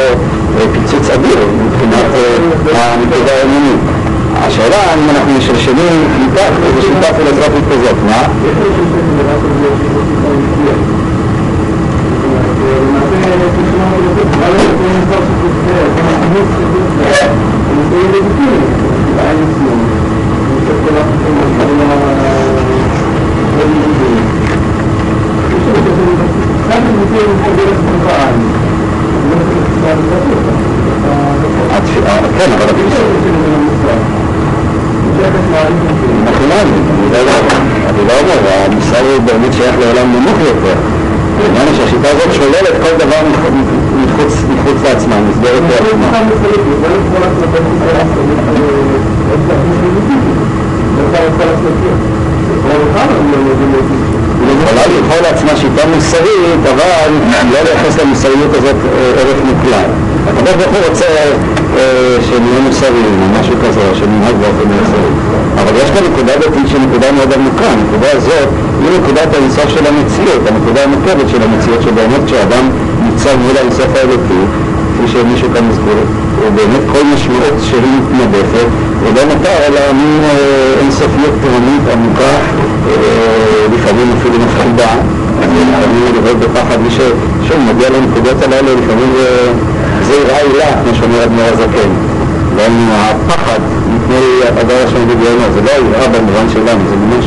אה, 0.57 0.65
פיצוץ 0.73 1.09
אדיר 1.09 1.39
מבחינת 1.65 2.09
אה, 2.15 2.93
הנקודה 2.93 3.31
האמונית. 3.39 3.81
השאלה 4.35 4.93
אם 4.93 5.09
אנחנו 5.09 5.31
משלשלים 5.37 5.95
איתך 6.21 6.41
איזו 6.65 6.81
שיטה 6.87 7.13
פילוסופית 7.13 7.63
כזאת, 7.71 7.97
מה? 8.05 8.23
כן, 13.23 13.72
באמת 39.25 39.53
שייך 39.53 39.75
לעולם 39.79 40.11
נמוך 40.15 40.39
יותר. 40.39 40.75
העניין 41.43 41.67
הוא 41.67 41.75
שהשיטה 41.77 42.09
הזאת 42.09 42.33
שוללת 42.33 42.81
כל 42.81 43.05
דבר 43.05 43.21
מחוץ 44.05 44.79
לעצמה, 44.83 45.15
נסברת 45.29 45.63
לעצמה. 45.69 46.07
היא 54.41 54.57
יכולה 54.63 54.83
לבחור 54.97 55.21
לעצמה 55.21 55.55
שיטה 55.55 55.87
מוסרית, 55.95 56.61
אבל 56.63 57.11
לא 57.51 57.59
לייחס 57.63 57.99
למוסריות 57.99 58.51
הזאת 58.53 58.75
ערך 59.17 59.37
מוקלט. 59.45 59.89
הקדוש 60.27 60.53
ברוך 60.53 60.73
הוא 60.75 60.89
רוצה 60.89 61.05
שנהיה 62.27 62.59
מוסריים 62.67 63.19
או 63.21 63.39
משהו 63.39 63.55
כזה, 63.63 63.81
או 63.89 63.95
שננהג 63.95 64.35
באופן 64.41 64.67
מוסרי. 64.79 65.11
אבל 65.61 65.73
יש 65.83 65.89
כאן 65.91 66.03
נקודה 66.11 66.33
דתית 66.37 66.67
שהיא 66.67 66.81
נקודה 66.87 67.11
מאוד 67.11 67.33
עמוקה, 67.33 67.65
הנקודה 67.65 68.07
הזאת 68.17 68.49
היא 68.81 68.89
נקודת 68.99 69.33
האינסוף 69.33 69.69
של 69.69 69.85
המציאות, 69.87 70.41
הנקודה 70.47 70.83
המורכבת 70.83 71.29
של 71.29 71.41
המציאות, 71.43 71.81
שבאמת 71.81 72.21
כשאדם 72.25 72.65
ניצב 73.13 73.37
מול 73.45 73.57
האינסוף 73.57 73.95
האלוקי, 73.95 74.43
כפי 74.93 75.07
שמישהו 75.07 75.47
כאן 75.53 75.63
הסביר, 75.69 75.99
הוא 76.41 76.49
באמת 76.55 76.83
כל 76.91 77.03
משמעות 77.13 77.57
שהיא 77.61 77.81
מתנדפת, 77.97 78.67
ולא 79.03 79.23
נותר 79.25 79.57
אלא 79.67 79.79
מין 79.93 80.21
אינסופיות 80.81 81.33
תהומית 81.41 81.83
עמוקה, 81.93 82.35
לפעמים 83.73 84.07
אפילו 84.17 84.35
מפחידה, 84.39 84.91
לפעמים 85.39 85.69
לראות 86.13 86.39
בפחד, 86.39 86.77
מי 86.83 86.89
ששוב 86.91 87.57
מגיע 87.69 87.89
לנקודות 87.89 88.43
הללו, 88.43 88.71
לפעמים 88.81 89.11
זה 90.07 90.13
יראה 90.13 90.37
הילה, 90.37 90.71
כמו 90.83 90.95
שאומר 90.95 91.23
אדמו"ר 91.23 91.43
הזקן. 91.53 91.89
גם 92.57 92.89
הפחד 92.91 93.59
מפני 93.95 94.25
הדבר 94.47 94.77
השם 94.87 95.07
בגאונו, 95.07 95.45
זה 95.53 95.61
לא 95.61 95.71
היראה 95.71 96.07
במובן 96.07 96.49
שלנו, 96.53 96.81
זה 96.89 96.95
ממש 96.95 97.25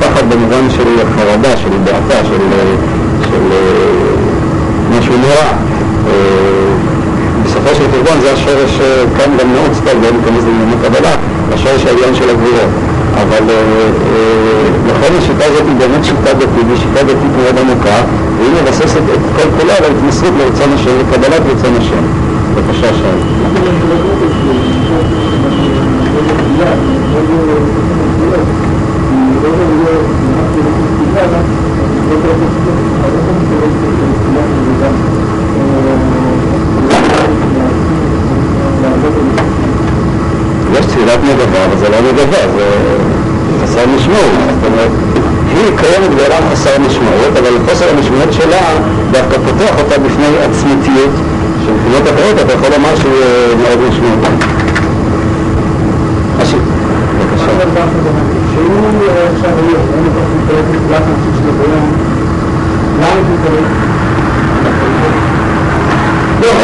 פחד 0.00 0.22
במובן 0.30 0.70
של 0.70 0.88
חרדה, 1.16 1.56
של 1.56 1.70
דעתה, 1.84 2.24
של 2.24 2.42
משהו 4.98 5.14
נורא. 5.16 5.52
בסופו 7.44 7.74
של 7.74 7.84
חשבון 7.92 8.20
זה 8.20 8.32
השורש 8.32 8.78
כאן 9.18 9.30
גם 9.40 9.52
מאוד 9.52 9.72
סטול, 9.74 9.92
לא 10.02 10.10
ניכנס 10.10 10.44
לענייני 10.44 10.76
קבלה, 10.82 11.14
השורש 11.52 11.86
העליון 11.86 12.14
של 12.14 12.30
הגבורות. 12.30 12.70
אבל 13.14 13.44
לכן 14.86 15.12
השיטה 15.18 15.44
הזאת 15.44 15.62
היא 15.66 15.76
באמת 15.78 16.04
שיטה 16.04 16.32
דתית, 16.34 16.66
היא 16.68 16.76
שיטה 16.76 17.02
דתית 17.02 17.32
מאוד 17.42 17.58
עמוקה, 17.58 18.02
והיא 18.38 18.50
מבססת 18.62 18.96
את 19.14 19.20
כל 19.36 19.48
כולה 19.60 19.76
על 19.76 19.84
ההתמסרות 19.84 20.32
לרצון 20.38 20.72
השם 20.74 20.90
וקבלת 20.98 21.42
רצון 21.46 21.74
השם. 21.76 22.02
בבקשה 22.54 22.94
שם. 22.94 23.18
יש 32.08 32.14
תפילת 40.86 41.20
נדבה, 41.24 41.64
אבל 41.64 41.76
זה 41.76 41.88
לא 41.88 41.96
נדבה, 42.00 42.38
זה 42.56 42.64
חסר 43.62 43.86
משמעות. 43.96 44.32
זאת 44.60 44.72
אומרת, 44.72 44.90
היא 45.48 45.76
קיימת 45.76 46.14
בעולם 46.16 46.42
חסר 46.52 46.78
משמעות, 46.86 47.32
אבל 47.32 47.50
חוסר 47.68 47.84
המשמעות 47.96 48.32
שלה 48.32 48.66
דווקא 49.10 49.36
פותח 49.38 49.74
אותה 49.78 49.98
בפני 49.98 50.26
עצמיתיות, 50.42 51.10
שמבחינות 51.64 52.02
אחרות 52.02 52.38
אתה 52.44 52.52
יכול 52.52 52.68
לומר 52.76 52.96
שהוא 52.96 53.12
מאוד 53.62 53.78
משמעותי. 53.88 54.28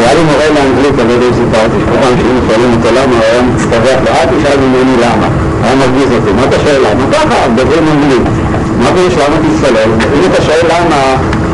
היה 0.05 0.13
לי 0.13 0.23
מורה 0.23 0.49
לאנגלית, 0.55 0.99
אני 0.99 1.07
לא 1.07 1.13
יודע 1.13 1.27
אם 1.27 1.33
סיפרתי, 1.33 1.77
שכל 1.81 1.97
פעם 2.01 2.13
שהיינו 2.19 2.39
שואלים 2.47 2.71
אותו 2.77 2.89
למה, 2.97 3.15
הוא 3.15 3.23
היה 3.23 3.41
מצטרח 3.41 3.99
לו, 4.05 4.09
אל 4.17 4.25
תשאל 4.25 4.57
ממני 4.59 4.95
למה. 5.03 5.27
היה 5.63 5.75
מרגיז 5.75 6.11
אותי, 6.15 6.31
מה 6.33 6.43
אתה 6.43 6.59
שואל 6.63 6.81
למה? 6.81 7.03
ככה, 7.11 7.49
מדברים 7.49 7.83
אנגלית. 7.93 8.27
מה 8.83 8.89
פירוש 8.95 9.13
למה 9.13 9.35
תצטלל? 9.45 9.89
אם 10.15 10.21
אתה 10.31 10.41
שואל 10.41 10.65
למה, 10.73 10.99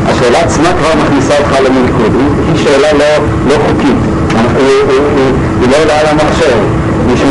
השאלה 0.06 0.40
עצמה 0.40 0.68
כבר 0.78 0.92
מכניסה 1.02 1.34
אותך 1.38 1.52
למלכוד. 1.64 2.12
היא 2.48 2.64
שאלה 2.64 2.88
לא 3.48 3.54
חוקית, 3.66 4.00
היא 5.60 5.68
לא 5.70 5.76
עולה 5.82 6.00
על 6.00 6.06
המחשב. 6.06 6.56
משום 7.12 7.30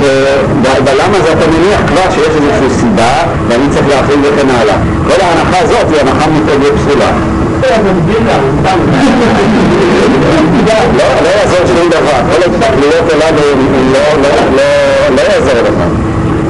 שבלמה 0.00 1.18
זה 1.24 1.32
אתה 1.32 1.46
מניח 1.46 1.80
כבר 1.86 2.10
שיש 2.10 2.28
איזושהי 2.28 2.70
סיבה 2.80 3.12
ואני 3.48 3.64
צריך 3.70 3.88
להכין 3.88 4.20
וכן 4.22 4.50
הלאה. 4.50 4.76
כל 5.06 5.20
ההנחה 5.20 5.58
הזאת 5.58 5.86
היא 5.92 6.00
הנחה 6.00 6.26
מאוד 6.30 6.72
פסולה. 6.76 7.10
לא 11.22 11.28
יעזור 11.36 11.66
שום 11.66 11.88
דבר, 11.88 12.18
כל 12.30 12.42
ההתפקלויות 12.42 13.12
הללו 13.12 13.42
לא 15.16 15.22
יעזור 15.22 15.62
לך. 15.62 15.74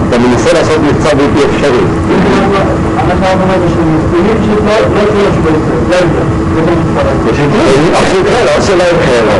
אתה 0.09 0.19
מנסה 0.19 0.53
לעשות 0.53 0.79
מבצע 0.83 1.15
בלתי 1.15 1.41
אפשרי. 1.45 1.85
שיקרה 8.11 8.45
לו, 8.45 8.51
או 8.57 8.63
שלא 8.63 8.83
יקרה 8.83 9.21
לו. 9.27 9.33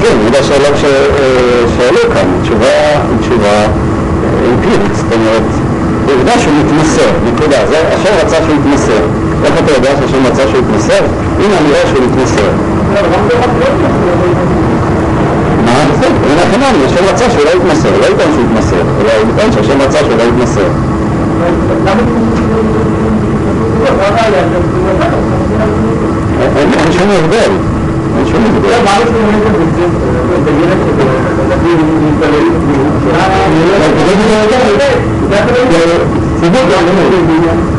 כן, 0.00 0.16
זה 0.32 0.38
השאלות 0.38 0.76
ששאלו 0.76 2.14
כאן, 2.14 2.26
תשובה 2.42 2.66
תשובה 3.20 3.66
אמפירית, 4.50 4.94
זאת 4.94 5.12
אומרת, 5.12 5.42
עובדה 6.12 6.38
שהוא 6.38 6.54
מתמסר, 6.54 7.10
נקודה, 7.24 7.56
השם 7.94 8.10
רצה 8.22 8.36
שהוא 8.36 8.54
יתמסר. 8.54 9.02
איך 9.44 9.54
אתה 9.64 9.72
יודע 9.72 9.90
שהשם 10.00 10.26
רצה 10.26 10.42
שהוא 10.48 10.60
יתמסר? 10.60 11.04
הנה 11.38 11.58
אני 11.60 11.68
רואה 11.68 11.82
שהוא 11.86 12.04
יתמסר. 12.04 12.48
מה? 15.64 16.57
חינמי, 16.70 16.84
השם 16.86 17.04
רצה 17.14 17.30
שהוא 17.30 17.44
לא 17.44 17.50
יתמסר, 17.50 17.88
לא 18.00 18.06
יטען 18.06 18.32
שהוא 18.32 18.44
יתמסר, 18.44 18.76
אלא 18.76 19.12
הוא 19.22 19.30
יטען 19.30 19.52
שהשם 19.52 19.80
רצה 19.80 19.98
שהוא 19.98 20.16
לא 20.18 20.22
יתמסר. 20.22 20.68
אין 26.56 26.92
שום 26.92 27.08
הבדל. 27.10 27.50
אין 28.18 28.26
שום 28.26 28.44
הבדל. 28.44 28.68
למה 28.68 28.90
ירגיש 37.20 37.77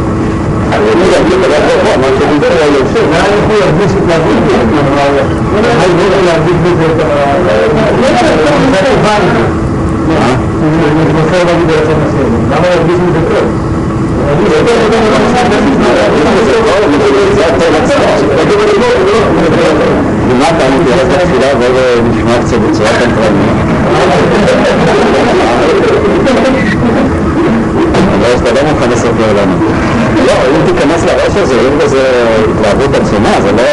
לא 28.55 28.61
מוכן 28.71 28.89
לספר 28.89 29.33
לנו. 29.33 29.88
לא, 30.29 30.35
אם 30.35 30.73
תיכנס 30.73 31.03
לראש 31.03 31.35
הזה, 31.35 31.55
אם 31.55 31.77
בזה 31.77 32.03
התלהבות 32.51 32.95
עצומה, 32.95 33.41
זה 33.41 33.51
לא... 33.51 33.63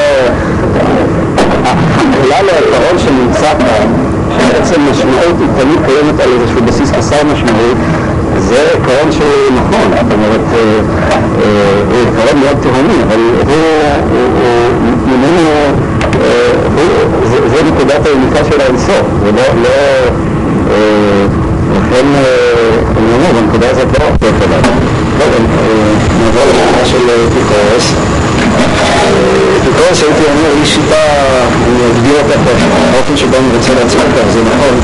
הכלל 2.26 2.48
העיקרון 2.48 2.98
שנמצא 2.98 3.50
כאן, 3.59 3.86
שבעצם 4.38 4.80
משמעות 4.90 5.36
היא 5.40 5.48
תמיד 5.62 5.78
קיימת 5.86 6.20
על 6.20 6.28
איזשהו 6.40 6.62
בסיס 6.62 6.92
חסר 6.92 7.16
משמעות, 7.32 7.76
זה 8.38 8.68
עיקרון 8.74 9.12
שהוא 9.12 9.57
נכון, 9.57 9.90
זאת 9.90 10.12
אומרת, 10.12 10.40
אה, 10.52 10.59
אה, 11.42 11.82
הוא 11.90 11.98
עיקרון 11.98 12.40
מאוד 12.40 12.57
תהומי, 12.62 13.02
אבל 13.07 13.20
הוא, 13.46 13.64
ממנו, 15.07 15.48
אה, 16.14 16.50
זה 17.46 17.62
נקודת 17.66 18.07
היוניקה 18.07 18.44
של 18.50 18.61
האינסוף, 18.61 19.07
זה 19.24 19.32
לא, 19.32 19.42
לא, 19.62 19.70
לכן 21.76 22.07
אני 22.96 23.12
אומר, 23.14 23.40
בנקודה 23.40 23.70
הזאת 23.70 23.98
לא 23.98 24.04
הופך 24.04 24.42
אליו. 24.42 24.95
טוב, 25.19 25.29
נעבור 26.21 26.43
לשאלה 26.51 26.85
של 26.85 26.97
אפיקורס. 27.29 27.95
אפיקורס 29.61 30.03
הייתי 30.03 30.23
אומר, 30.31 30.51
היא 30.57 30.64
שיטה, 30.64 31.05
אני 31.67 31.79
אגדיר 31.93 32.17
אותה 32.23 32.35
פה, 32.45 32.51
האופן 32.95 33.17
שבו 33.17 33.37
אני 33.37 33.57
רוצה 33.57 33.75
להציג 33.75 34.01
אותה, 34.01 34.31
זה 34.31 34.41
נכון. 34.43 34.75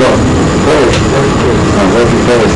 לא, 0.00 0.06
פרס. 0.66 0.96
אה, 1.78 1.84
זה 1.92 2.04
פרס, 2.26 2.52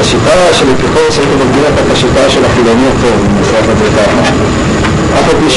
השיטה 0.00 0.30
של 0.52 0.66
אפיקורס 0.74 1.18
הייתי 1.18 1.34
מגדיר 1.34 1.64
אותה 1.70 1.94
כשיטה 1.94 2.30
של 2.30 2.44
החילוני 2.44 2.86
הטוב, 2.86 3.26
אם 3.26 3.38
נעשה 3.38 3.58
את 3.58 3.78
זה 3.78 3.84
ככה. 3.96 4.85
אף 5.14 5.26
על 5.30 5.36
פי 5.40 5.50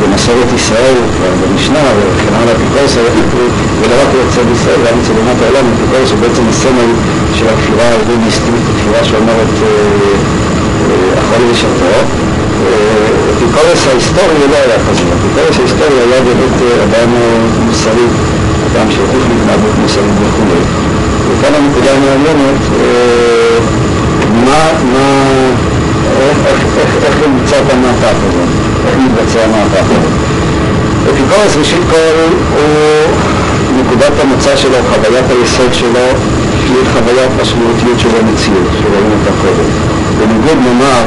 שבמסורת 0.00 0.50
ישראל, 0.54 0.98
במשנה 1.40 1.78
וכן 1.98 2.34
הלאה, 2.34 2.52
אפיקורס 2.52 2.96
היה 2.96 3.10
כתוב, 3.10 3.48
ולא 3.80 3.94
רק 4.02 4.08
אצל 4.28 4.46
ישראל, 4.52 4.80
גם 4.86 4.94
אצל 5.02 5.12
אומות 5.18 5.38
העולם, 5.42 5.66
אפיקורס 5.74 6.10
הוא 6.10 6.18
בעצם 6.20 6.44
הסמל 6.50 6.90
של 7.34 7.46
הכפירה 7.48 7.84
ההלוויניסטית, 7.88 8.64
הכפירה 8.74 9.04
שאומרת 9.04 9.52
אכול 11.18 11.42
ושתו. 11.50 11.90
אפיקורס 13.36 13.86
ההיסטורי 13.86 14.46
לא 14.50 14.56
היה 14.56 14.78
כזה, 14.88 15.02
אפיקורס 15.18 15.56
ההיסטורי 15.58 15.98
היה 16.06 16.20
באמת 16.26 16.56
אדם 16.86 17.10
מוסרי, 17.66 18.06
אדם 18.72 18.86
שהוכיח 18.90 19.24
להתנהגות 19.30 19.74
מוסרית 19.82 20.16
וכו'. 20.22 20.60
וכאן 21.30 21.52
הנקודה 21.54 21.90
המעניינת, 21.96 22.62
מה, 24.44 24.62
מה, 24.92 25.06
איך 27.06 27.14
נמצא 27.28 27.56
את 27.56 27.72
המהפך 27.72 28.16
הזה, 28.28 28.42
איך 28.86 28.96
מתבצע 28.98 29.44
המהפך 29.44 29.86
הזה. 29.90 30.10
אפיקורס 31.10 31.56
ראשית 31.56 31.82
כל 31.90 31.96
הוא 32.56 33.80
נקודת 33.80 34.12
המוצא 34.22 34.56
שלו, 34.56 34.76
חוויית 34.94 35.24
היסוד 35.30 35.74
שלו, 35.74 36.06
היא 36.66 36.76
חוויית 36.92 37.30
משמעותיות 37.40 37.98
של 38.00 38.08
המציאות, 38.20 38.68
שראינו 38.78 39.10
אותה 39.18 39.32
קודם. 39.42 39.68
בניגוד 40.18 40.58
נאמר, 40.66 41.02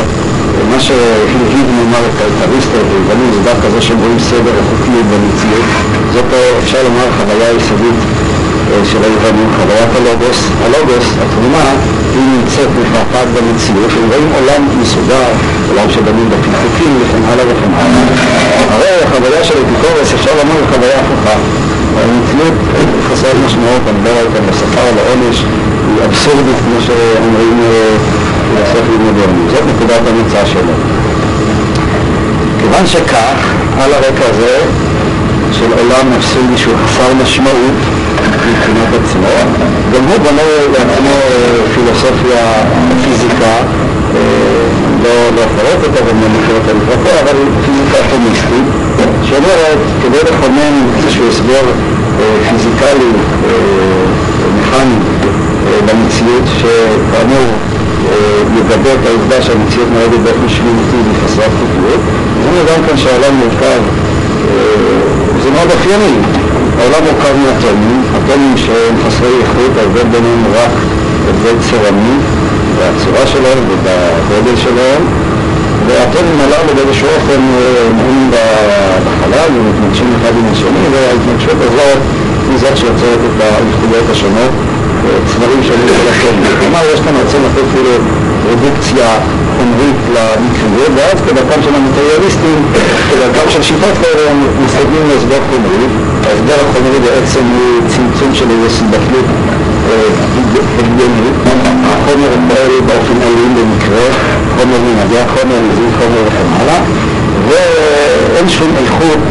מה 0.72 0.80
שהלהיב 0.80 1.68
נאמר 1.78 2.04
את 2.10 2.20
אריסטו 2.44 2.80
ויוונים 2.90 3.30
זה 3.34 3.40
דווקא 3.50 3.70
זה 3.70 3.82
שהם 3.82 4.00
רואים 4.00 4.20
סדר 4.20 4.54
החוקיות 4.62 5.06
במציאות. 5.12 5.66
זאת 6.14 6.26
אפשר 6.64 6.84
לומר 6.84 7.08
חוויה 7.18 7.52
יסודית 7.58 8.00
של 8.92 9.02
היוונים, 9.04 9.50
חוויית 9.58 9.92
הלוגוס. 9.98 10.40
הלוגוס, 10.64 11.08
התמונה, 11.24 11.70
היא 12.14 12.26
נמצאת 12.36 12.70
מפעפעת 12.80 13.28
במציאות, 13.36 13.92
הם 13.98 14.06
רואים 14.10 14.30
עולם 14.38 14.62
מסודר, 14.82 15.30
עולם 15.70 15.90
שבנים 15.90 16.28
בפקפוקים 16.30 16.92
וכן 17.02 17.24
הלאה 17.30 17.46
וכן 17.50 17.72
הלאה. 17.80 18.04
הרי 18.74 18.92
החוויה 19.04 19.44
של 19.44 19.54
אפיקורס 19.64 20.14
אפשר 20.14 20.32
לומר 20.40 20.60
חוויה 20.72 21.00
הפוכה. 21.00 21.36
המציאות 22.00 22.58
חסרת 23.12 23.36
משמעות, 23.46 23.82
אני 23.90 24.00
לא 24.06 24.10
רואה 24.10 24.24
כאן 24.34 24.44
או 24.78 24.96
לעונש, 24.98 25.38
היא 25.88 26.06
אבסורדית 26.06 26.60
כמו 26.66 26.80
שאומרים 26.86 27.56
פילוסופים 28.50 29.00
מודרניים. 29.06 29.48
זאת 29.52 29.64
נקודת 29.72 30.02
המוצא 30.10 30.46
שלו. 30.46 30.74
כיוון 32.60 32.88
שכך, 32.88 33.38
על 33.82 33.94
הרקע 33.94 34.26
הזה 34.30 34.58
של 35.52 35.72
עולם 35.72 36.14
אבסורדי 36.16 36.58
שהוא 36.58 36.76
חסר 36.86 37.14
משמעות 37.24 37.99
מבחינת 38.52 38.90
עצמו, 39.04 39.36
גם 39.94 40.04
הוא 40.04 40.18
בנה 40.18 40.48
לעצמו 40.74 41.16
פילוסופיה, 41.74 42.46
פיזיקה, 43.04 43.56
לא 45.36 45.42
אפרט 45.44 45.84
אותה 45.84 46.06
ואני 46.06 46.22
לא 46.22 46.28
מכיר 46.30 46.56
אותה 46.56 46.72
לפרטו, 46.74 47.10
אבל 47.24 47.38
פיזיקה 47.66 47.98
אטומיסטית, 48.08 48.68
שאומרת, 49.24 49.80
כדי 50.04 50.18
לכונן 50.18 50.74
איזשהו 50.98 51.28
הסבר 51.30 51.64
פיזיקלי, 52.50 53.12
מכני, 54.60 54.96
במציאות, 55.86 56.44
שכאמור 56.58 57.48
יגבה 58.58 58.94
את 58.94 59.08
העובדה 59.08 59.42
שהמציאות 59.42 59.88
נוהגת 59.94 60.20
באופן 60.24 60.50
שרירותי 60.50 60.98
וחסרת 61.12 61.52
חוקיות, 61.60 62.02
אני 62.50 62.60
גם 62.70 62.84
כאן 62.88 62.98
שהעולם 62.98 63.36
מורכב, 63.36 63.82
זה 65.44 65.50
מאוד 65.52 65.72
אופייני, 65.72 66.16
העולם 66.80 67.02
מורכב 67.08 67.36
מאטומים, 67.46 68.02
אטומים 68.18 68.58
שהם 68.58 68.96
חסרי 69.04 69.34
איכות, 69.42 69.72
ההבדל 69.80 70.08
ביניהם 70.14 70.44
רק 70.60 70.76
הבדל 71.30 71.58
צורני, 71.70 72.16
והצורה 72.78 73.24
שלהם 73.34 73.60
ובגודל 73.70 74.58
שלהם, 74.66 75.02
והאטומים 75.88 76.38
הללו 76.44 76.72
באיזשהו 76.76 77.08
אופן 77.16 77.42
נעים 77.98 78.32
בחלל 78.32 79.50
ומתנגשים 79.56 80.10
אחד 80.18 80.34
עם 80.40 80.46
השני, 80.52 80.84
וההתנגשות 80.92 81.60
הזאת 81.68 82.00
היא 82.50 82.58
זאת 82.58 82.78
שיוצרת 82.78 83.22
את 83.28 83.42
האיכויות 83.42 84.06
השונות, 84.12 84.54
צבעים 85.30 85.62
שונים 85.68 85.88
של 85.88 86.08
אטומים. 86.14 86.52
כלומר, 86.60 86.84
יש 86.94 87.00
כאן 87.00 87.14
רצון 87.22 87.42
לתת 87.46 87.68
כאילו 87.74 87.96
רדוקציה 88.52 89.10
חומרית 89.58 90.00
למקריות, 90.16 90.92
ואז 90.96 91.18
כדרכם 91.26 91.60
של 91.66 91.74
המטריאליסטים, 91.76 92.60
כדרכם 93.10 93.50
של 93.50 93.64
שיטות 93.64 93.96
כאלה, 94.02 94.32
הם 94.32 94.38
מסתכלים 94.66 95.04
להסבר 95.10 95.40
חומרי. 95.50 96.09
ההסבר 96.28 96.60
החומרי 96.70 97.00
בעצם 97.00 97.44
הוא 97.56 97.88
צמצום 97.88 98.36
של 98.36 98.46
איזו 98.52 98.70
סיבתיות 98.78 99.26
הגיונית. 100.80 101.38
החומר 101.92 102.32
פועל 102.50 102.72
באופן 102.88 103.22
אלים 103.22 103.56
במקרה, 103.56 104.06
חומר 104.56 104.80
מנהגי 104.88 105.20
החומר, 105.20 105.60
מזיז 105.68 105.92
חומר 106.00 106.22
וכן 106.28 106.48
הלאה, 106.60 106.80
ואין 107.48 108.50
שום 108.50 108.72
איכות 108.84 109.26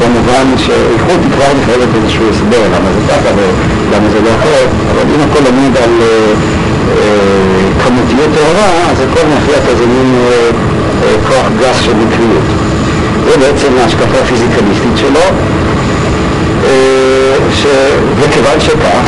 במובן 0.00 0.46
שאיכות 0.56 1.20
היא 1.22 1.30
כבר 1.34 1.50
מחייבת 1.60 1.88
איזשהו 2.02 2.24
הסבר, 2.30 2.62
למה 2.74 2.88
זה 2.94 3.00
ככה 3.08 3.30
ולמה 3.36 4.08
זה 4.12 4.18
לא 4.24 4.30
אחרת, 4.38 4.70
אבל 4.90 5.04
אם 5.14 5.20
הכל 5.30 5.42
עומד 5.46 5.76
על 5.76 5.94
כמותיות 7.84 8.30
טהורה, 8.34 8.70
אז 8.90 8.96
הכל 9.00 9.26
נחלק 9.36 9.62
איזה 9.68 9.86
מין 9.86 10.14
כוח 11.28 11.46
גס 11.60 11.80
של 11.80 11.94
מקריות. 11.94 12.48
זה 13.24 13.38
בעצם 13.38 13.68
ההשקפה 13.82 14.18
הפיזיקליסטית 14.22 14.96
שלו, 14.96 15.26
וכיוון 18.20 18.60
שכך, 18.60 19.06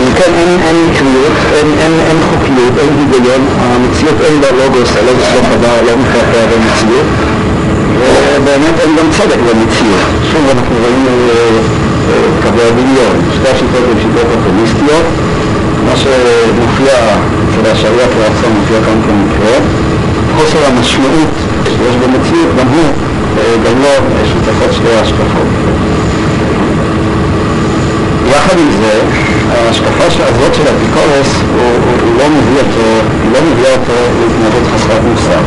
אם 0.00 0.12
כן 0.14 0.30
אין, 0.38 0.76
מקריות, 0.90 1.36
אין, 1.52 2.18
חוקיות, 2.30 2.74
אין 2.78 2.88
היגיון, 2.98 3.46
המציאות 3.58 4.14
אין 4.24 4.40
בה 4.40 4.46
לוגוס, 4.50 4.90
הלוגוס 4.96 5.28
לא 5.34 5.40
חדר, 5.48 5.76
לא 5.86 5.92
מחכה 6.02 6.40
במציאות, 6.52 7.06
ובאמת 8.36 8.80
אין 8.80 8.96
גם 8.98 9.10
צדק 9.10 9.40
במציאות. 9.48 10.06
שוב 10.32 10.42
אנחנו 10.54 10.74
רואים 10.82 11.06
קווי 12.42 12.64
הדמיון, 12.68 13.16
שתי 13.34 13.48
השיטות 13.48 13.84
הן 13.90 13.98
שיטות 14.02 14.26
אופטימיסטיות, 14.34 15.06
מה 15.86 15.96
שמופיע 15.96 16.94
אצל 17.44 17.70
השריעה 17.72 18.08
כרצון 18.08 18.52
מופיע 18.58 18.78
כאן 18.86 18.98
כמקרה, 19.06 19.56
חוסר 20.36 20.58
המשמעות 20.66 21.34
שיש 21.64 21.96
במציאות, 21.96 22.50
גם 22.58 22.66
הוא, 22.66 22.92
גם 23.64 23.76
לו 23.82 23.94
שותפות 24.32 24.72
שתי 24.72 24.90
ההשקפות. 24.98 25.48
יחד 28.30 28.58
עם 28.58 28.70
זה, 28.80 29.00
ההשקפה 29.50 30.04
הזאת 30.06 30.54
של 30.54 30.62
אפיקורס, 30.62 31.30
הוא, 31.54 31.72
הוא 32.02 32.12
לא 32.18 32.24
מביא 32.28 32.58
אותו, 32.58 32.86
היא 33.22 33.30
לא 33.32 33.38
מביאה 33.46 33.72
אותו 33.72 33.92
להתנהגות 34.20 34.66
חסרת 34.74 35.02
מוסר. 35.10 35.40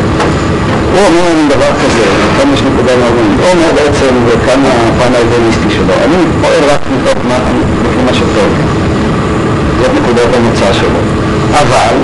הוא 0.93 0.99
אומר 1.07 1.23
לנו 1.29 1.49
דבר 1.49 1.71
כזה, 1.83 2.05
כאן 2.37 2.53
יש 2.53 2.61
נקודה 2.61 2.91
מעניינת, 3.01 3.39
הוא 3.39 3.49
אומר 3.53 3.71
בעצם, 3.75 4.13
וכאן 4.27 4.59
הפן 4.65 5.11
האידאליסטי 5.15 5.69
שלו, 5.69 5.93
אני 6.05 6.15
פועל 6.41 6.63
רק 6.73 6.81
מתוך 6.93 7.25
מה, 7.29 7.37
מה 8.05 8.13
שטוב. 8.13 8.51
זאת 9.79 9.91
נקודת 9.97 10.35
המוצא 10.35 10.73
שלו. 10.73 10.99
אבל, 11.53 11.95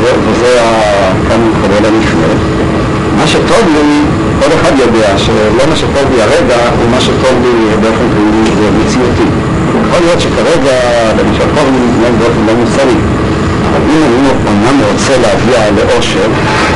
וזה 0.00 0.60
כאן 1.28 1.40
מתחבר 1.48 1.88
לנפנה, 1.88 2.32
מה 3.16 3.26
שטוב 3.26 3.64
לי, 3.74 4.00
כל 4.40 4.50
אחד 4.60 4.72
יודע 4.78 5.18
שלא 5.18 5.64
מה 5.68 5.76
שטוב 5.76 6.06
לי 6.14 6.22
הרגע 6.22 6.56
הוא 6.78 6.90
מה 6.90 7.00
שטוב 7.00 7.34
לי 7.42 7.76
באופן 7.82 8.06
כללי 8.14 8.50
זה 8.56 8.70
מציאותי. 8.78 9.45
יכול 9.84 10.00
להיות 10.06 10.20
שכרגע 10.20 10.76
כל 11.54 11.70
מיני 11.70 11.86
מתנהג 11.86 12.14
באופן 12.18 12.42
לא 12.46 12.54
מוסרי, 12.60 12.98
אבל 13.68 13.80
אם 13.90 14.00
אני 14.06 14.28
אומנם 14.46 14.76
רוצה 14.92 15.14
להגיע 15.24 15.58
לאושר, 15.76 16.28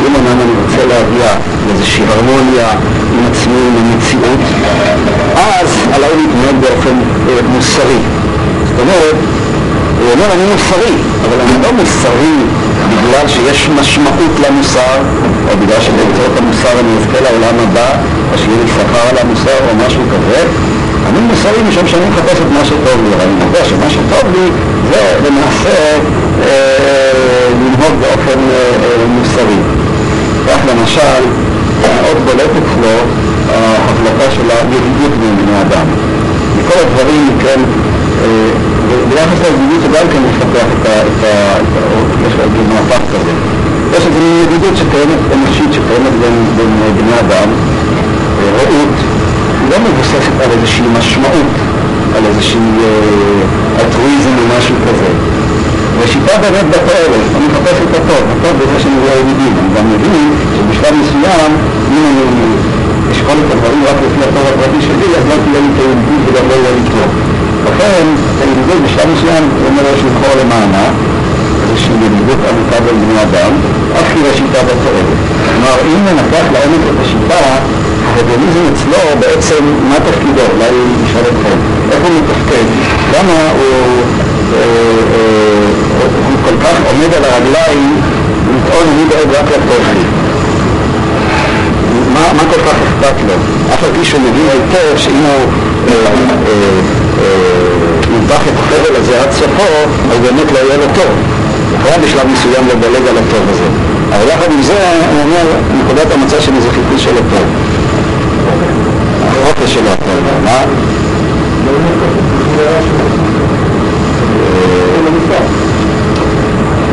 אם 0.07 0.13
אומנם 0.15 0.39
אני 0.45 0.53
רוצה 0.63 0.83
להגיע 0.93 1.29
לאיזושהי 1.67 2.05
הרמוניה 2.09 2.69
עם 3.15 3.25
עצמי, 3.31 3.61
עם 3.69 3.77
המציאות, 3.83 4.41
אז 5.37 5.69
עליי 5.93 6.11
להתנהג 6.17 6.57
באופן 6.61 6.97
אה, 7.29 7.35
מוסרי. 7.55 8.01
זאת 8.69 8.81
אומרת, 8.81 9.17
הוא 10.01 10.13
אומר 10.13 10.27
אני 10.35 10.45
מוסרי, 10.53 10.95
אבל 11.25 11.41
אני 11.41 11.63
לא 11.63 11.73
מוסרי 11.73 12.37
בגלל 12.91 13.29
שיש 13.29 13.69
משמעות 13.81 14.35
למוסר, 14.45 14.99
או 15.51 15.57
בגלל 15.57 15.81
שבאמצעות 15.81 16.35
המוסר 16.39 16.75
אני 16.81 16.93
אזכה 16.99 17.21
לעולם 17.25 17.55
הבא, 17.63 17.91
או 18.33 18.39
שיהיה 18.39 18.57
לי 18.65 18.71
שכר 18.71 19.05
על 19.11 19.17
המוסר 19.21 19.59
או 19.71 19.87
משהו 19.87 20.03
כזה. 20.13 20.43
אני 21.11 21.21
מוסרי 21.21 21.63
משום 21.69 21.87
שאני 21.87 22.05
מחפש 22.09 22.39
את 22.41 22.51
מה 22.53 22.65
שטוב 22.65 22.99
לי, 23.05 23.15
אבל 23.15 23.25
אני 23.25 23.45
יודע 23.45 23.65
שמה 23.65 23.91
שטוב 23.91 24.25
לי 24.35 24.47
זה 24.91 25.29
למעשה 25.29 25.99
אה, 26.43 27.13
לנהוג 27.61 27.95
באופן 28.01 28.41
אה, 28.51 28.57
אה, 28.83 29.07
מוסרי. 29.09 29.61
כך 30.47 30.59
למשל, 30.71 31.21
מאוד 31.83 32.17
בולטת 32.25 32.69
לו 32.83 32.97
ההחלטה 33.53 34.31
של 34.31 34.51
הידידות 34.51 35.13
בין 35.21 35.37
בני 35.37 35.61
אדם. 35.61 35.87
מכל 36.59 36.79
הדברים, 36.79 37.29
כן, 37.43 37.61
ביחס 39.09 39.39
לידידות 39.43 39.91
גם 39.93 40.07
כן 40.13 40.23
מפתח 40.23 40.67
את 40.83 40.87
ה... 40.87 41.55
יש 42.27 42.33
להגיד 42.39 42.69
מהפך 42.69 43.03
כזה. 43.13 43.33
יש 43.97 44.07
איזו 44.07 44.19
ידידות 44.45 44.77
שקיימת, 44.77 45.19
אנושית 45.33 45.73
שקיימת 45.73 46.13
בין 46.57 46.95
בני 46.97 47.21
אדם, 47.21 47.49
רעות, 48.57 49.20
לא 49.71 49.77
מבוססת 49.87 50.35
על 50.45 50.51
איזושהי 50.51 50.85
משמעות, 50.99 51.53
על 52.17 52.23
איזושהי 52.27 52.71
אלטרואיזם 53.81 54.35
או 54.39 54.45
משהו 54.59 54.75
כזה. 54.87 55.11
ושיטה 55.99 56.35
באמת 56.45 56.67
בתועלת, 56.75 57.25
אני 57.37 57.47
מחפש 57.51 57.79
את 57.85 57.93
הטוב, 57.99 58.23
הטוב 58.35 58.55
בזה 58.61 58.77
שאני 58.83 58.99
רואה 59.05 59.15
ידידים. 59.21 59.53
אני 59.61 59.69
גם 59.77 59.85
מבין 59.93 60.29
שבשלב 60.57 60.95
מסוים, 61.03 61.51
אם 61.93 62.03
אני 62.11 62.27
אשקול 63.13 63.37
את 63.43 63.51
הדברים 63.53 63.83
רק 63.89 63.99
לפי 64.07 64.21
הטוב 64.29 64.45
הפרטי 64.51 64.81
שלי, 64.87 65.09
אז 65.19 65.25
לא 65.31 65.37
תהיה 65.45 65.61
לי 65.65 65.69
את 65.73 65.79
הידידות 65.83 66.23
וגם 66.27 66.45
לא 66.51 66.55
יהיה 66.61 66.73
לי 66.77 66.85
טוב. 66.95 67.09
לכן, 67.69 68.05
הידידות 68.41 68.79
בשלב 68.85 69.07
מסוים, 69.15 69.45
הוא 69.59 69.67
אומר 69.71 69.83
יש 69.95 70.01
לבחור 70.07 70.33
למענה, 70.41 70.85
איזושהי 71.63 71.95
ידידות 72.07 72.41
עמוקה 72.49 72.79
בין 72.85 72.97
בני 73.03 73.23
אדם, 73.27 73.53
אף 73.99 74.09
היא 74.15 74.23
לשיטה 74.27 74.61
בתועלת. 74.69 75.19
כלומר, 75.49 75.77
אם 75.91 76.01
ננתח 76.09 76.45
לעומק 76.55 76.83
את 76.91 76.97
השיטה, 77.03 77.43
ההדוניזם 78.21 78.61
אצלו 78.73 79.21
בעצם, 79.21 79.65
מה 79.89 79.97
תפקידו? 79.97 80.43
אולי 80.55 80.71
נשאל 81.05 81.21
אתכם. 81.21 81.59
איך 81.91 82.01
הוא 82.03 82.11
מתפקד? 82.19 82.65
למה 83.15 83.51
הוא, 83.59 84.05
הוא 86.29 86.37
כל 86.45 86.65
כך 86.65 86.77
עומד 86.91 87.15
על 87.15 87.25
הרגליים 87.25 87.97
לטעון 88.57 88.87
אני 88.95 89.05
דואג 89.09 89.37
רק 89.37 89.49
לי? 89.95 90.05
מה, 92.15 92.21
כל 92.51 92.61
כך 92.61 92.75
אכפת 92.83 93.17
לו? 93.29 93.35
אף 93.75 93.85
על 93.85 93.91
פי 93.99 94.05
שהוא 94.05 94.21
מבין 94.21 94.47
היטב 94.53 94.97
שאם 94.97 95.25
הוא 95.25 95.53
נדבך 98.15 98.41
את 98.49 98.59
החבל 98.59 98.97
הזה 98.97 99.23
עד 99.23 99.33
סופו, 99.33 99.73
אז 100.13 100.19
באמת 100.19 100.53
לא 100.53 100.59
יהיה 100.59 100.77
לו 100.77 100.87
טוב. 100.95 101.13
הוא 101.71 101.79
חייב 101.83 102.03
בשלב 102.03 102.27
מסוים 102.33 102.69
לדלג 102.69 103.09
על 103.09 103.19
הטוב 103.19 103.45
הזה. 103.51 103.65
אבל 104.13 104.29
יחד 104.29 104.53
עם 104.53 104.63
זה, 104.63 104.79
הוא 105.13 105.23
אומר, 105.23 105.45
נקודת 105.79 106.13
המצע 106.13 106.41
שלי 106.41 106.61
זה 106.61 106.69
חיפוש 106.71 107.05
של 107.05 107.11
הטוב. 107.11 107.47
החופש 109.51 109.75
של 109.75 109.87
הטוב. 109.89 110.21
מה? 110.45 110.65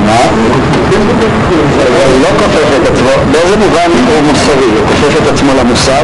מה? 0.06 0.18
הוא 2.06 2.22
לא 2.22 2.28
כופף 2.40 2.68
את 2.82 2.88
עצמו, 2.92 3.10
באיזה 3.32 3.58
מובן 3.58 3.92
הוא 4.08 4.22
מוסרי? 4.28 4.72
הוא 4.78 4.88
כופף 4.88 5.22
את 5.24 5.28
עצמו 5.34 5.52
למוסר? 5.60 6.02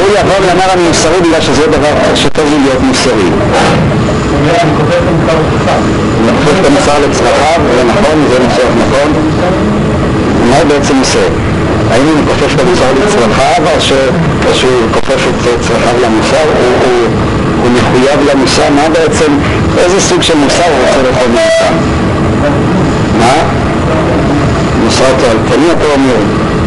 הוא 0.00 0.08
יבוא 0.20 0.34
ויאמר 0.40 0.72
אני 0.72 0.82
מוסרי 0.88 1.20
בגלל 1.20 1.40
שזה 1.40 1.66
דבר 1.66 1.94
שטוב 2.14 2.44
לי 2.50 2.58
להיות 2.58 2.80
מוסרי. 2.82 3.12
הוא 3.12 3.30
כופף 6.44 6.60
את 6.60 6.66
המוסר 6.66 6.98
לצרכיו, 6.98 7.60
זה 7.76 7.84
נכון, 7.84 8.24
זה 8.30 8.38
נכון. 8.38 9.12
מה 10.50 10.56
הוא 10.56 10.68
בעצם 10.68 10.98
עושה? 10.98 11.55
האם 11.90 12.06
הוא 12.06 12.24
כופף 12.26 12.54
את 12.54 12.60
המוסר 12.60 12.84
לצרכיו 13.06 13.62
או 14.46 14.54
שהוא 14.54 14.70
כופף 14.92 15.28
את 15.28 15.60
צרכיו 15.60 15.94
למוסר? 16.04 16.46
הוא 17.62 17.70
מחויב 17.70 18.20
למוסר? 18.30 18.70
מה 18.70 18.88
בעצם, 18.88 19.32
איזה 19.78 20.00
סוג 20.00 20.22
של 20.22 20.36
מוסר 20.36 20.62
הוא 20.64 20.86
רוצה 20.86 21.02
לאכול 21.02 21.28
ממוסר? 21.28 21.72
מה? 23.18 23.34
מוסר 24.84 25.04
תועלתני 25.18 25.66
אתה 25.72 25.84
אומר? 25.94 26.16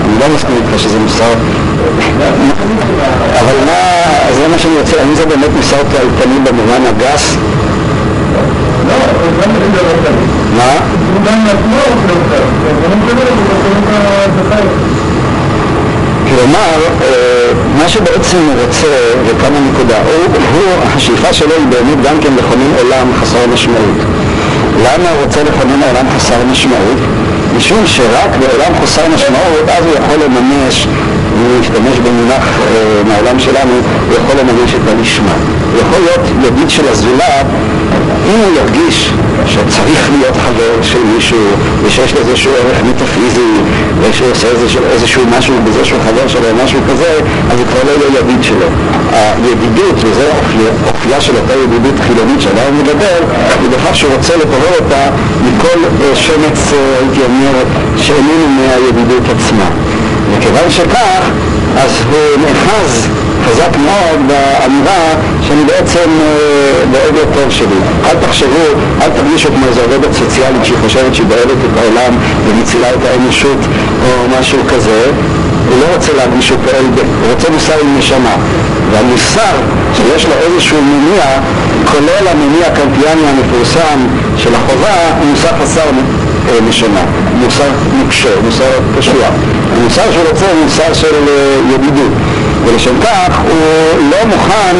אני 0.06 0.20
לא 0.20 0.36
מסכים 0.36 0.56
איתך 0.56 0.80
שזה 0.80 1.00
מוסר 1.00 1.34
אבל 3.40 3.56
מה, 3.66 3.80
זה 4.36 4.48
מה 4.52 4.60
שאני 4.60 4.78
רוצה, 4.80 5.02
האם 5.02 5.16
זה 5.16 5.26
באמת 5.26 5.50
מוסר 5.56 5.78
תועלתני 5.92 6.40
במובן 6.44 6.82
הגס? 6.86 7.38
מה? 10.58 10.80
כלומר, 16.30 16.78
מה 17.78 17.90
שבעצם 17.90 18.38
הוא 18.38 18.66
רוצה, 18.66 18.88
וכאן 19.26 19.54
הנקודה, 19.56 19.98
הוא, 19.98 20.36
השאיפה 20.96 21.34
שלו 21.34 21.56
היא 21.58 21.66
באמת 21.70 22.02
גם 22.10 22.20
כן 22.22 22.34
לכונן 22.38 22.72
עולם 22.84 23.08
חסר 23.22 23.48
משמעות. 23.54 23.98
למה 24.78 25.10
הוא 25.10 25.24
רוצה 25.24 25.44
לכונן 25.44 25.84
עולם 25.84 26.06
חסר 26.16 26.36
משמעות? 26.52 26.98
משום 27.58 27.88
שרק 27.88 28.30
בעולם 28.40 28.74
חסר 28.84 29.02
משמעות, 29.16 29.70
אז 29.78 29.86
הוא 29.86 29.94
יכול 29.94 30.18
לממש, 30.26 30.88
אם 31.36 31.60
נשתמש 31.60 32.00
במונח 32.00 32.44
אה, 32.44 33.02
מהעולם 33.08 33.40
שלנו, 33.40 33.74
הוא 34.08 34.16
יכול 34.16 34.36
לממש 34.40 34.74
את 34.74 34.88
הלשמה. 34.88 35.19
ידיד 36.50 36.70
של 36.70 36.88
הזולת, 36.88 37.46
אם 38.26 38.40
הוא 38.40 38.58
ירגיש 38.58 39.12
שצריך 39.46 40.10
להיות 40.12 40.38
חבר 40.38 40.82
של 40.82 41.04
מישהו, 41.16 41.38
ושיש 41.84 42.14
לו 42.14 42.20
איזשהו 42.20 42.52
ערך 42.52 42.78
מטאפיזי, 42.84 43.52
ושהוא 44.02 44.32
עושה 44.32 44.48
איזשהו, 44.48 44.82
איזשהו 44.92 45.24
משהו 45.38 45.56
בזה 45.66 45.86
שהוא 45.86 46.00
חבר 46.00 46.28
שלו 46.28 46.50
או 46.50 46.64
משהו 46.64 46.80
כזה, 46.90 47.20
אז 47.52 47.60
הוא 47.60 47.68
כבר 47.68 47.80
לא 47.86 47.92
יהיה 47.92 48.20
ידיד 48.20 48.44
שלו. 48.44 48.68
הידידות, 49.14 49.96
וזה 49.96 50.32
אופייה, 50.88 51.22
של 51.22 51.36
אותה 51.36 51.54
ידידות 51.54 52.00
חילונית 52.08 52.42
שעליה 52.42 52.72
מדבר, 52.72 53.20
היא 53.62 53.70
בכך 53.70 53.96
שהוא 53.96 54.14
רוצה 54.16 54.34
לטהר 54.38 54.74
אותה 54.80 55.10
מכל 55.46 55.80
שמץ, 56.16 56.74
הייתי 57.00 57.20
אומר, 57.26 57.64
שאיננו 57.98 58.48
מהידידות 58.48 59.24
עצמה. 59.36 59.70
וכיוון 60.38 60.70
שכך, 60.70 61.30
אז 61.78 61.92
הוא 62.12 62.46
נאחז 62.46 63.08
חזק 63.46 63.78
מאוד 63.78 64.28
באמירה 64.28 65.16
שאני 65.42 65.64
בעצם 65.64 66.10
דואג 66.92 67.22
לטוב 67.22 67.50
שלי. 67.50 67.80
אל 68.06 68.16
תחשבו, 68.28 68.66
אל 69.02 69.10
תרגישו 69.10 69.50
כמו 69.50 69.66
איזו 69.68 69.82
עובדת 69.82 70.14
סוציאלית 70.14 70.66
שהיא 70.66 70.78
חושבת 70.84 71.16
שהיא 71.16 71.28
דואגת 71.28 71.60
את 71.66 71.78
העולם 71.78 72.14
ומצילה 72.48 72.90
את 72.90 73.06
האנושות 73.12 73.58
או 74.04 74.40
משהו 74.40 74.60
כזה. 74.70 75.04
הוא 75.70 75.78
לא 75.82 75.96
רוצה 75.96 76.12
להרגיש 76.14 76.48
שהוא 76.48 76.60
פועל, 76.66 76.86
הוא 76.86 77.34
רוצה 77.34 77.50
מוסר 77.50 77.74
עם 77.82 77.98
נשמה. 77.98 78.36
והמוסר 78.92 79.56
שיש 79.94 80.26
לו 80.26 80.34
איזשהו 80.46 80.78
מניע, 80.82 81.24
כולל 81.92 82.28
המניע 82.28 82.68
הקמפיאני 82.68 83.22
המפורסם 83.28 84.00
של 84.38 84.56
החובה, 84.56 84.96
הוא 85.20 85.26
מוסר 85.26 85.50
חסר 85.62 85.90
נשמה, 86.70 87.02
מוסר 87.34 87.64
נוקשה, 88.04 88.30
מוסר 88.46 88.72
קשוח. 88.98 89.34
המוסר 89.78 90.02
שהוא 90.12 90.24
רוצה 90.32 90.46
הוא 90.46 90.64
מוסר 90.64 90.94
של 90.94 91.16
ידידות. 91.74 92.12
ולשם 92.66 93.02
כך 93.02 93.40
הוא 93.48 94.10
לא 94.12 94.18
מוכן 94.26 94.76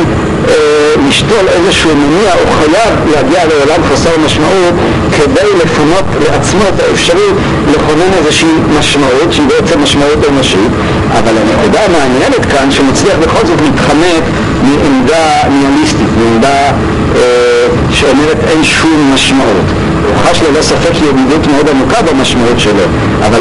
לשתול 1.08 1.46
איזשהו 1.48 1.90
מניע, 1.96 2.32
הוא 2.34 2.52
חייב 2.60 2.94
להגיע 3.12 3.40
לעולם 3.46 3.84
חסר 3.92 4.10
משמעות 4.26 4.74
כדי 5.12 5.50
לפנות 5.64 6.06
לעצמו 6.20 6.62
את 6.76 6.80
האפשרות 6.80 7.36
לכונן 7.72 8.14
איזושהי 8.18 8.50
משמעות 8.80 9.32
שהיא 9.32 9.48
בעצם 9.48 9.84
משמעות 9.84 10.26
אנושית 10.30 10.72
אבל 11.12 11.32
הנקודה 11.38 11.80
המעניינת 11.86 12.46
כאן 12.52 12.72
שמצליח 12.72 13.16
בכל 13.22 13.48
זאת 13.48 13.62
להתחמק 13.62 14.24
מעמדה 14.64 15.50
ניהליסטית, 15.50 16.08
מעמדה 16.18 16.72
אה, 17.16 17.49
שאומרת 17.92 18.38
אין 18.48 18.64
שום 18.64 19.12
משמעות. 19.14 19.66
הוא 20.10 20.18
חש 20.26 20.42
ללא 20.42 20.62
ספק 20.62 20.96
ידידות 20.96 21.48
מאוד 21.48 21.70
עמוקה 21.70 22.02
במשמעות 22.02 22.60
שלו 22.60 22.84
אבל 23.26 23.40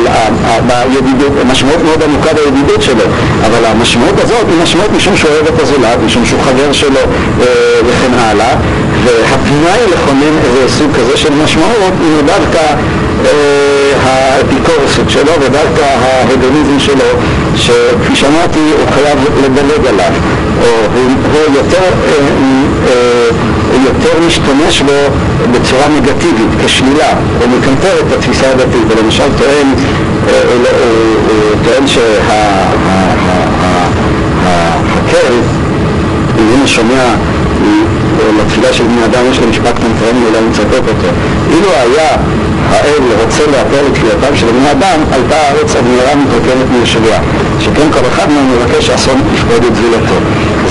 בידידות, 0.67 1.33
משמעות 1.51 1.83
מאוד 1.85 2.03
עמוקה 2.03 2.31
בידידות 2.35 2.83
שלו 2.83 3.05
אבל 3.47 3.65
המשמעות 3.65 4.15
הזאת 4.19 4.47
היא 4.49 4.63
משמעות 4.63 4.91
משום 4.97 5.17
שהוא 5.17 5.31
אוהב 5.31 5.47
את 5.47 5.61
הזולת, 5.61 5.99
משום 6.07 6.27
שהוא 6.27 6.41
חבר 6.43 6.73
שלו 6.73 7.01
אה, 7.41 7.47
וכן 7.87 8.19
הלאה 8.19 8.55
והפנאי 9.05 9.81
לכונן 9.93 10.39
איזה 10.45 10.75
סוג 10.79 10.91
כזה 10.97 11.17
של 11.17 11.35
משמעות 11.45 11.95
הוא 12.01 12.23
דווקא 12.27 12.75
אה, 13.25 13.93
האפיקורסות 14.05 15.11
שלו 15.11 15.33
ודווקא 15.41 15.85
ההדוניזם 15.85 16.81
שלו 16.81 17.05
שכפי 17.57 18.17
שאמרתי 18.17 18.59
הוא 18.59 18.91
חייב 18.95 19.19
לדלג 19.45 19.87
עליו 19.87 20.13
הוא, 20.61 20.69
הוא 21.33 21.57
יותר, 21.57 21.83
אה, 21.83 22.13
אה, 22.89 23.29
יותר 23.85 24.27
משתמש 24.27 24.81
בו 24.81 24.93
בצורה 25.53 25.89
נגטיבית, 25.97 26.51
כשלילה, 26.65 27.13
הוא 27.39 27.49
מקנטר 27.59 27.95
את 28.07 28.13
התפיסה 28.13 28.51
הדתית 28.51 28.85
ולמשל 28.89 29.29
טוען, 29.39 29.75
אה, 30.29 30.43
הוא, 30.45 30.55
הוא, 30.55 30.65
הוא 31.29 31.65
טוען 31.65 31.87
שהכלב, 31.87 32.15
אם 36.39 36.59
הוא 36.59 36.67
שומע 36.67 37.15
לתפילה 38.41 38.73
של 38.73 38.85
בני 38.85 39.05
אדם 39.05 39.31
יש 39.31 39.39
לו 39.41 39.47
משפט 39.49 39.75
קנטרני 39.79 40.27
אולי 40.27 40.41
מצטט 40.51 40.89
אותו. 40.89 41.09
אילו 41.51 41.69
היה 41.73 42.17
האל 42.71 43.03
רוצה 43.25 43.43
להפר 43.51 43.87
את 43.87 43.95
תפילתם 43.95 44.37
של 44.37 44.47
בני 44.47 44.71
אדם, 44.71 45.01
הייתה 45.13 45.37
הארץ 45.37 45.77
המהירה 45.77 46.15
מתרוקנת 46.15 46.71
מיושביה. 46.73 47.21
שכן 47.61 47.93
כל 47.93 48.07
אחד 48.13 48.27
מהם 48.31 48.47
מבקש 48.53 48.91
אסון 48.91 49.21
לפקוד 49.35 49.65
את 49.65 49.77
זולתו. 49.77 50.19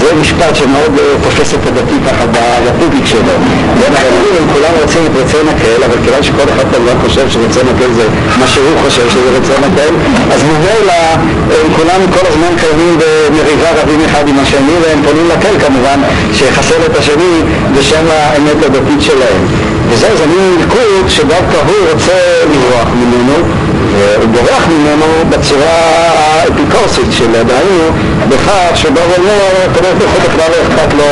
זה 0.01 0.15
משפט 0.21 0.55
שמאוד 0.55 0.93
אה, 0.99 1.03
תופס 1.23 1.53
את 1.53 1.67
הדתי 1.67 1.97
ככה 2.07 2.25
בפיפיק 2.65 3.05
שלו. 3.05 3.35
בין 3.79 3.93
הרבים 4.01 4.45
כולם 4.53 4.73
רוצים 4.81 5.01
את 5.05 5.11
רצון 5.21 5.45
הקהל, 5.49 5.83
אבל 5.83 5.97
כיוון 6.03 6.23
שכל 6.23 6.47
אחד 6.53 6.65
כמובן 6.71 6.91
חושב 7.05 7.29
שרצון 7.29 7.65
הקהל 7.75 7.93
זה 7.93 8.05
מה 8.39 8.47
שהוא 8.47 8.73
חושב 8.83 9.09
שזה 9.09 9.29
רצון 9.37 9.61
הקהל, 9.67 9.93
אז 10.33 10.41
ממילא 10.43 11.01
הם 11.57 11.67
כולם 11.75 12.01
כל 12.13 12.25
הזמן 12.29 12.51
קיימים 12.61 12.99
במריבה 12.99 13.69
רבים 13.81 14.01
אחד 14.05 14.27
עם 14.27 14.39
השני, 14.39 14.75
והם 14.81 14.99
פונים 15.05 15.29
לקהל 15.29 15.55
כמובן, 15.65 15.99
שיחסל 16.33 16.81
את 16.85 16.97
השני 16.97 17.33
בשם 17.77 18.05
האמת 18.09 18.59
הדתית 18.65 19.01
שלהם. 19.01 19.41
וזה 19.89 20.07
איזה 20.07 20.25
מין 20.27 20.55
מלכוד 20.57 21.09
שדווקא 21.09 21.57
הוא 21.67 21.91
רוצה 21.93 22.13
לברוח 22.51 22.87
ממנו, 22.95 23.33
והוא 24.19 24.29
בורח 24.31 24.67
ממנו 24.67 25.05
בצורה 25.29 25.79
האפיקורסית 26.17 27.11
של 27.11 27.31
דהיינו, 27.31 27.89
בכך 28.29 28.71
שבא 28.75 29.01
ואומר, 29.09 29.39
הקדוש 29.71 29.91
ברוך 29.99 30.11
הוא 30.11 30.21
בכלל 30.21 30.49
לא 30.51 30.67
אכפת 30.67 30.93
לו 30.93 31.03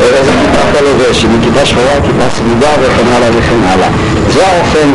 איזה 0.00 0.30
כיפה 0.40 0.60
אתה 0.70 0.80
לובש, 0.80 1.24
אם 1.24 1.30
היא 1.30 1.40
כיפה 1.42 1.66
שחורה, 1.66 1.94
כיפה 2.02 2.36
סביבה 2.36 2.72
וכן 2.82 3.08
הלאה 3.16 3.28
וכן 3.38 3.68
הלאה. 3.68 3.88
זה 4.32 4.46
האופן 4.46 4.88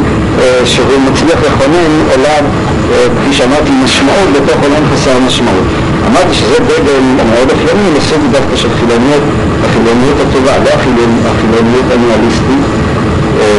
שהוא 0.66 1.02
מצליח 1.12 1.39
לכונן 1.39 1.91
עולם, 2.12 2.46
כפי 2.92 3.34
שאמרתי, 3.34 3.72
משמעות 3.84 4.30
בתוך 4.36 4.58
עולם 4.64 4.84
חסר 4.94 5.20
משמעות. 5.28 5.68
אמרתי 6.08 6.34
שזה 6.34 6.58
דגל 6.60 7.00
מאוד 7.16 7.48
אופייני 7.52 7.90
לסוג 7.98 8.22
דווקא 8.32 8.56
של 8.56 8.70
חילוניות, 8.80 9.24
החילוניות 9.66 10.18
הטובה, 10.24 10.52
לא 10.66 10.70
החילוניות 11.32 11.86
הניאליסטית, 11.94 12.64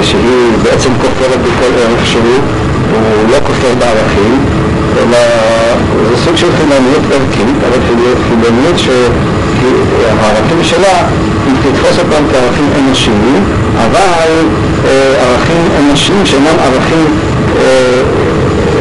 שהיא 0.02 0.50
בעצם 0.62 0.90
כופרת 1.02 1.40
בכל 1.46 1.72
ערך 1.82 2.06
שהוא, 2.06 2.38
הוא 2.90 3.30
לא 3.30 3.36
כופר 3.46 3.74
בערכים, 3.78 4.38
אלא 4.98 5.18
זה 6.10 6.16
סוג 6.24 6.36
של 6.36 6.48
חילוניות 6.58 7.04
ערכית, 7.12 7.56
אבל 7.68 7.78
חילוניות 8.28 8.78
שהערכים 8.78 10.60
שלה, 10.62 10.98
היא 11.46 11.54
תתפוס 11.62 11.98
אותם 11.98 12.24
כערכים 12.32 12.68
אנושיים, 12.78 13.44
אבל 13.76 14.34
ערכים 15.20 15.62
אנושיים 15.80 16.26
שאינם 16.26 16.56
ערכים, 16.64 17.06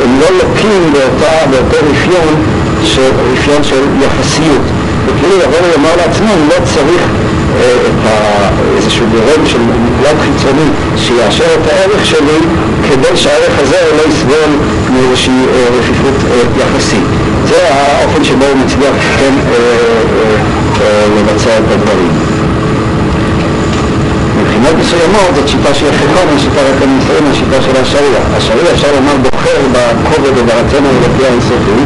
הם 0.03 0.19
לא 0.19 0.27
לוקים 0.37 0.93
באותו 0.93 1.77
רפיון, 1.91 2.43
רפיון 3.33 3.63
של 3.63 3.81
יחסיות. 4.01 4.61
וכאילו 5.05 5.37
לבוא 5.37 5.57
ולומר 5.63 5.89
לעצמו, 5.97 6.31
לא 6.49 6.65
צריך 6.65 7.01
את 7.59 8.09
איזשהו 8.77 9.05
גורם 9.11 9.45
של 9.45 9.57
מנקלט 9.59 10.15
חיצוני 10.21 10.67
שיאשר 10.97 11.43
את 11.43 11.71
הערך 11.71 12.05
שלי 12.05 12.39
כדי 12.89 13.17
שהערך 13.17 13.59
הזה 13.59 13.77
לא 13.97 14.09
יסבול 14.09 14.51
מאיזושהי 14.89 15.45
רפיפות 15.79 16.13
יחסית. 16.57 17.03
זה 17.47 17.67
האופן 17.69 18.23
שבו 18.23 18.45
הוא 18.45 18.57
מצליח 18.65 18.95
כן 19.19 19.33
לבצע 21.17 21.57
את 21.57 21.71
הדברים. 21.71 22.32
מסוימות 24.79 25.31
זאת 25.35 25.47
שיטה 25.47 25.73
של 25.73 25.85
החלקון, 25.89 26.27
השיטה 26.35 26.61
מסיים, 26.97 27.23
השיטה 27.31 27.61
של 27.61 27.81
השריעה. 27.81 28.23
השריעה 28.37 28.71
אפשר 28.73 28.87
לומר 28.95 29.17
בוחר 29.23 29.59
בכובד 29.73 30.33
וברצון 30.37 30.83
האלוקי 30.85 31.25
האינסופי 31.25 31.83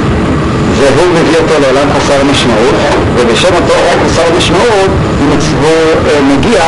והוא 0.79 1.13
מביא 1.13 1.38
אותו 1.38 1.53
לעולם 1.61 1.88
חסר 1.95 2.23
משמעות, 2.31 2.75
ובשם 3.15 3.53
אותו 3.55 3.73
עולם 3.73 4.09
חסר 4.09 4.38
משמעות 4.38 4.91
הוא 5.19 6.23
מגיע 6.31 6.63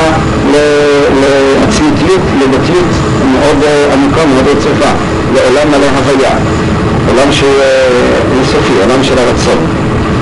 לעצמתיות, 1.22 2.22
לדתיות 2.42 2.90
מאוד 3.32 3.64
עמוקה, 3.94 4.26
מאוד 4.26 4.48
רצופה, 4.48 4.92
לעולם 5.34 5.68
מלא 5.72 5.88
הוויה, 5.98 6.36
עולם 7.08 7.32
שהוא 7.32 7.54
אינסופי, 8.36 8.74
עולם 8.84 9.04
של 9.04 9.18
הרצון. 9.18 9.58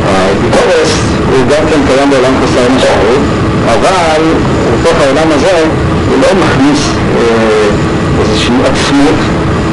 האפיקורס 0.08 0.92
הוא 1.32 1.48
גם 1.48 1.64
כן 1.70 1.80
קיים 1.88 2.10
בעולם 2.10 2.34
חסר 2.44 2.62
משמעות, 2.76 3.22
אבל 3.66 4.22
בתוך 4.74 5.02
העולם 5.02 5.32
הזה 5.32 5.64
הוא 6.10 6.18
לא 6.22 6.28
מכניס 6.44 6.82
איזושהי 8.22 8.56
עצמות, 8.66 9.20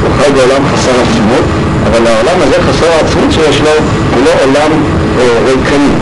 הוא 0.02 0.10
חי 0.18 0.30
בעולם 0.32 0.62
חסר 0.72 0.90
עצמות, 0.90 1.44
אבל 1.86 2.06
העולם 2.06 2.38
הזה 2.42 2.56
חסר 2.68 2.86
העצמות 2.96 3.32
שיש 3.32 3.60
לו 3.60 3.70
הוא 4.14 4.22
לא 4.24 4.30
עולם 4.42 4.72
אה, 5.18 5.24
ריקני, 5.46 5.94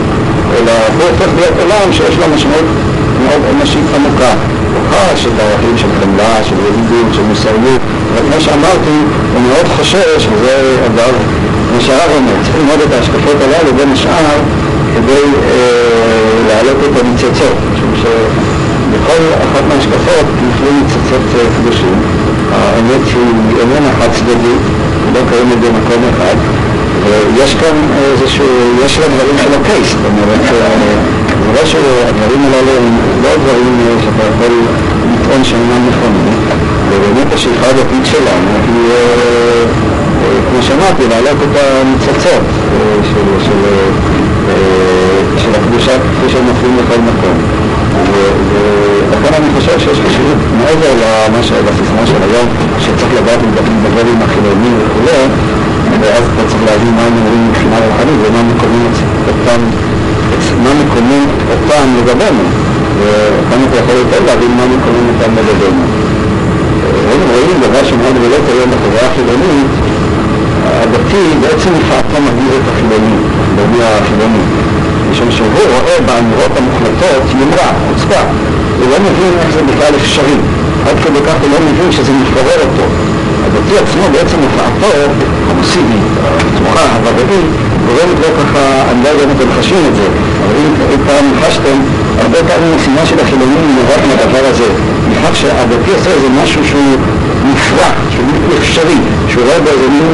אלא 0.57 0.71
הוא 0.97 1.03
הופך 1.09 1.29
להיות 1.35 1.55
עולם 1.63 1.93
שיש 1.93 2.15
לו 2.17 2.35
משמעות 2.35 2.67
מאוד 3.23 3.41
אנושית 3.55 3.83
עמוקה. 3.95 4.33
הוא 4.73 4.81
חש 4.91 5.25
את 5.25 5.79
של 5.79 5.87
חמלה, 6.01 6.43
של 6.43 6.55
ידידות, 6.67 7.13
של 7.13 7.21
מוסריות, 7.21 7.81
אבל 8.13 8.21
כמו 8.31 8.41
שאמרתי, 8.41 8.97
הוא 9.33 9.41
מאוד 9.41 9.67
חושש, 9.77 10.27
וזה 10.31 10.77
אגב 10.85 11.13
מה 11.75 11.81
שהרב 11.81 12.11
אומר, 12.17 12.33
צריך 12.43 12.55
ללמוד 12.55 12.79
את 12.87 12.93
ההשקפות 12.93 13.37
הללו 13.41 13.75
בין 13.77 13.91
השאר 13.93 14.39
כדי 14.95 15.23
אה, 15.49 16.47
להעלות 16.47 16.77
את 16.77 17.01
הניצוצות, 17.01 17.57
משום 17.73 17.91
שבכל 18.93 19.23
אחת 19.45 19.63
מההשקפות 19.69 20.25
נפלו 20.47 20.69
ניצוצות 20.71 21.25
אה, 21.35 21.45
קדושים. 21.57 21.95
האמת 22.51 23.03
היא 23.15 23.59
איננה 23.61 23.91
חד 23.99 24.09
צדדית, 24.11 24.63
היא 25.05 25.13
לא 25.13 25.19
קיימת 25.29 25.59
במקום 25.63 26.01
אחד, 26.11 26.35
ויש 27.35 27.55
כאן 27.55 27.75
איזשהו, 28.11 28.45
יש 28.85 28.99
לה 28.99 29.05
דברים 29.07 29.37
של 29.43 29.53
הקייס, 29.61 29.87
זאת 29.89 30.05
אומרת, 30.05 30.39
זה 30.49 31.51
לא 31.55 31.65
שהדברים 31.65 32.41
הללו 32.45 32.77
הם 32.77 32.97
לא 33.23 33.29
דברים 33.43 33.97
שאתה 34.03 34.23
יכול 34.29 34.53
לטעון 35.13 35.43
שאינם 35.43 35.89
נכונים, 35.89 36.33
ובאמת 36.89 37.33
השאיפה 37.33 37.67
הדתית 37.67 38.05
שלנו 38.05 38.51
היא, 38.67 38.93
כמו 40.51 40.61
שאמרתי, 40.61 41.03
להעלות 41.09 41.37
את 41.43 41.57
הניצוצות 41.57 42.45
של, 45.37 45.51
הקדושה 45.55 45.91
כפי 45.91 46.29
שהם 46.29 46.45
מופיעים 46.45 46.77
בכל 46.77 47.01
מקום. 47.01 47.62
ולכן 48.11 49.33
אני 49.39 49.49
חושב 49.55 49.79
שיש 49.79 49.97
חשיבות 50.05 50.39
מעבר 50.57 50.93
לסיסמה 51.67 52.05
של 52.05 52.21
היום, 52.27 52.47
שצריך 52.79 53.11
לדעת 53.17 53.39
לדבר 53.43 54.05
עם 54.11 54.21
החילונים 54.21 54.73
וכו', 54.79 55.29
ואז 56.01 56.23
אתה 56.33 56.43
צריך 56.49 56.63
להבין 56.65 56.93
מה 56.95 57.01
הם 57.01 57.13
אומרים 57.17 57.49
מבחינה 57.49 57.77
רוחנית 57.87 58.17
ומה 58.23 58.41
מקומם 58.51 58.85
אותם, 59.27 59.61
מה 60.63 60.71
מקומם 60.83 61.25
אותם 61.51 61.85
לגבינו, 61.97 62.43
וכאן 62.99 63.59
אתה 63.69 63.77
יכול 63.77 63.95
יותר 63.95 64.19
להבין 64.25 64.51
מה 64.57 64.65
מקומם 64.75 65.05
אותם 65.11 65.31
לגבינו. 65.37 65.83
היינו 67.09 67.25
רואים 67.33 67.57
דבר 67.61 67.83
שמאוד 67.89 68.15
בולט 68.21 68.45
היום 68.53 68.69
בחברה 68.71 69.03
החילונית, 69.09 69.71
הדתי 70.65 71.23
בעצם 71.41 71.69
לפעתו 71.79 72.17
מגדיר 72.25 72.53
את 72.59 72.67
החילוני, 72.71 73.15
החילוני 73.57 73.83
החילוני. 73.83 74.62
משום 75.13 75.31
שהוא 75.31 75.47
רואה 75.53 75.97
באמירות 76.05 76.53
המוחלטות 76.57 77.23
יומרה, 77.39 77.69
חוצפה. 77.87 78.21
הוא 78.79 78.87
לא 78.91 78.97
מבין 79.07 79.33
איך 79.39 79.49
זה 79.55 79.61
בכלל 79.69 79.93
אפשרי. 80.01 80.37
עד 80.87 80.95
כדי 81.03 81.21
כך 81.27 81.35
הוא 81.41 81.49
לא 81.53 81.59
מבין 81.67 81.91
שזה 81.91 82.11
מפורר 82.21 82.59
אותו. 82.65 82.85
הדתי 83.45 83.77
עצמו 83.83 84.03
בעצם 84.13 84.37
הופעתו 84.45 84.93
המוסיבית, 85.49 86.07
הפתוחה, 86.25 86.85
הוודאית, 86.95 87.51
גורמת 87.85 88.17
לא 88.23 88.29
ככה, 88.39 88.61
אני 88.91 89.03
לא 89.03 89.09
יודע 89.09 89.23
אם 89.23 89.31
אתם 89.37 89.49
חשים 89.59 89.83
את 89.89 89.95
זה, 89.95 90.07
אבל 90.43 90.55
אם 90.93 90.99
פעם 91.07 91.25
חשתם, 91.41 91.77
הרבה 92.23 92.37
פעמים 92.47 92.71
המשימה 92.73 93.05
של 93.05 93.19
החילונים 93.19 93.61
נובעת 93.77 94.03
מהדבר 94.09 94.43
הזה, 94.51 94.69
מכך 95.11 95.35
שהדתי 95.35 95.91
עושה 95.97 96.09
איזה 96.11 96.27
משהו 96.43 96.61
שהוא 96.69 96.95
מופרע, 97.43 97.89
שהוא 98.13 98.27
אפשרי, 98.59 98.99
שהוא 99.29 99.43
רואה 99.45 99.59
באיזה 99.59 99.87
מין 99.89 100.07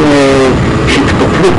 התפתלות 0.88 1.32
לא 1.41 1.50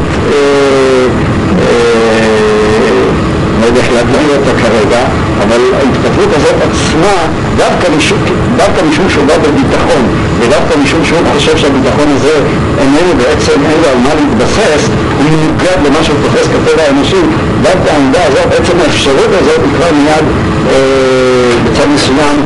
יודע 3.70 3.82
איך 3.82 3.92
להגדיר 3.96 4.36
אותה 4.36 4.52
כרגע, 4.62 5.00
אבל 5.42 5.60
ההתפתחות 5.78 6.30
הזאת 6.36 6.56
עצמה, 6.66 7.16
דווקא 7.56 7.86
משום, 7.96 8.18
דווקא 8.56 8.80
משום 8.88 9.06
שהוא 9.10 9.24
בא 9.26 9.36
בביטחון, 9.44 10.02
ודווקא 10.40 10.74
משום 10.82 11.04
שהוא 11.04 11.18
חושב 11.34 11.56
שהביטחון 11.56 12.08
הזה 12.16 12.36
איננו 12.80 13.12
בעצם 13.22 13.58
אין 13.70 13.80
על 13.90 13.98
מה 14.06 14.12
להתבסס, 14.18 14.82
הוא 15.18 15.24
מנוגד 15.30 15.78
למה 15.86 16.04
שהוא 16.04 16.16
תופס 16.24 16.46
כטבע 16.52 16.82
האנושי, 16.82 17.22
דווקא 17.62 17.88
העמדה 17.92 18.20
הזאת, 18.28 18.46
בעצם 18.50 18.76
האפשרות 18.82 19.30
הזאת 19.40 19.60
היא 19.64 19.72
כבר 19.76 19.90
מיד 19.98 20.24
אה, 20.70 21.52
בצד 21.64 21.88
מסוים 21.94 22.36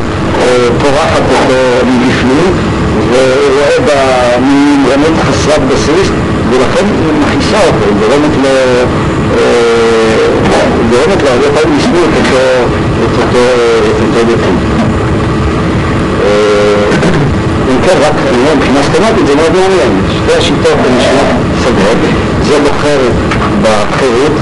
אה, 0.40 0.68
פורחת 0.80 1.24
אותו 1.32 1.86
מבפנים, 1.86 2.50
והוא 3.10 3.50
רואה 3.58 3.78
בה 3.86 4.00
מין 4.40 4.84
רמות 4.92 5.16
חסרת 5.28 5.62
בסיס, 5.68 6.08
ולכן 6.50 6.84
היא 6.86 7.20
מכניסה 7.22 7.58
אותו, 7.66 7.84
היא 7.88 7.94
גורמת 8.00 8.34
לו... 8.42 8.48
אה, 9.38 10.03
גורמת 10.90 11.22
לו 11.22 11.28
הרבה 11.28 11.60
פעמים 11.60 11.78
לשנוא 11.78 12.04
את 12.04 13.18
אותו 13.22 13.38
דתי. 14.12 14.52
אם 17.70 17.76
כן, 17.84 17.96
רק 18.00 18.12
מבחינה 18.56 18.82
סטנטית 18.82 19.26
זה 19.26 19.34
מאוד 19.34 19.52
מעניין. 19.52 20.02
שתי 20.10 20.38
השיטות 20.38 20.78
שנות 21.00 21.30
שגות, 21.62 21.98
זה 22.48 22.58
בוחר 22.68 22.98
בחירות, 23.62 24.32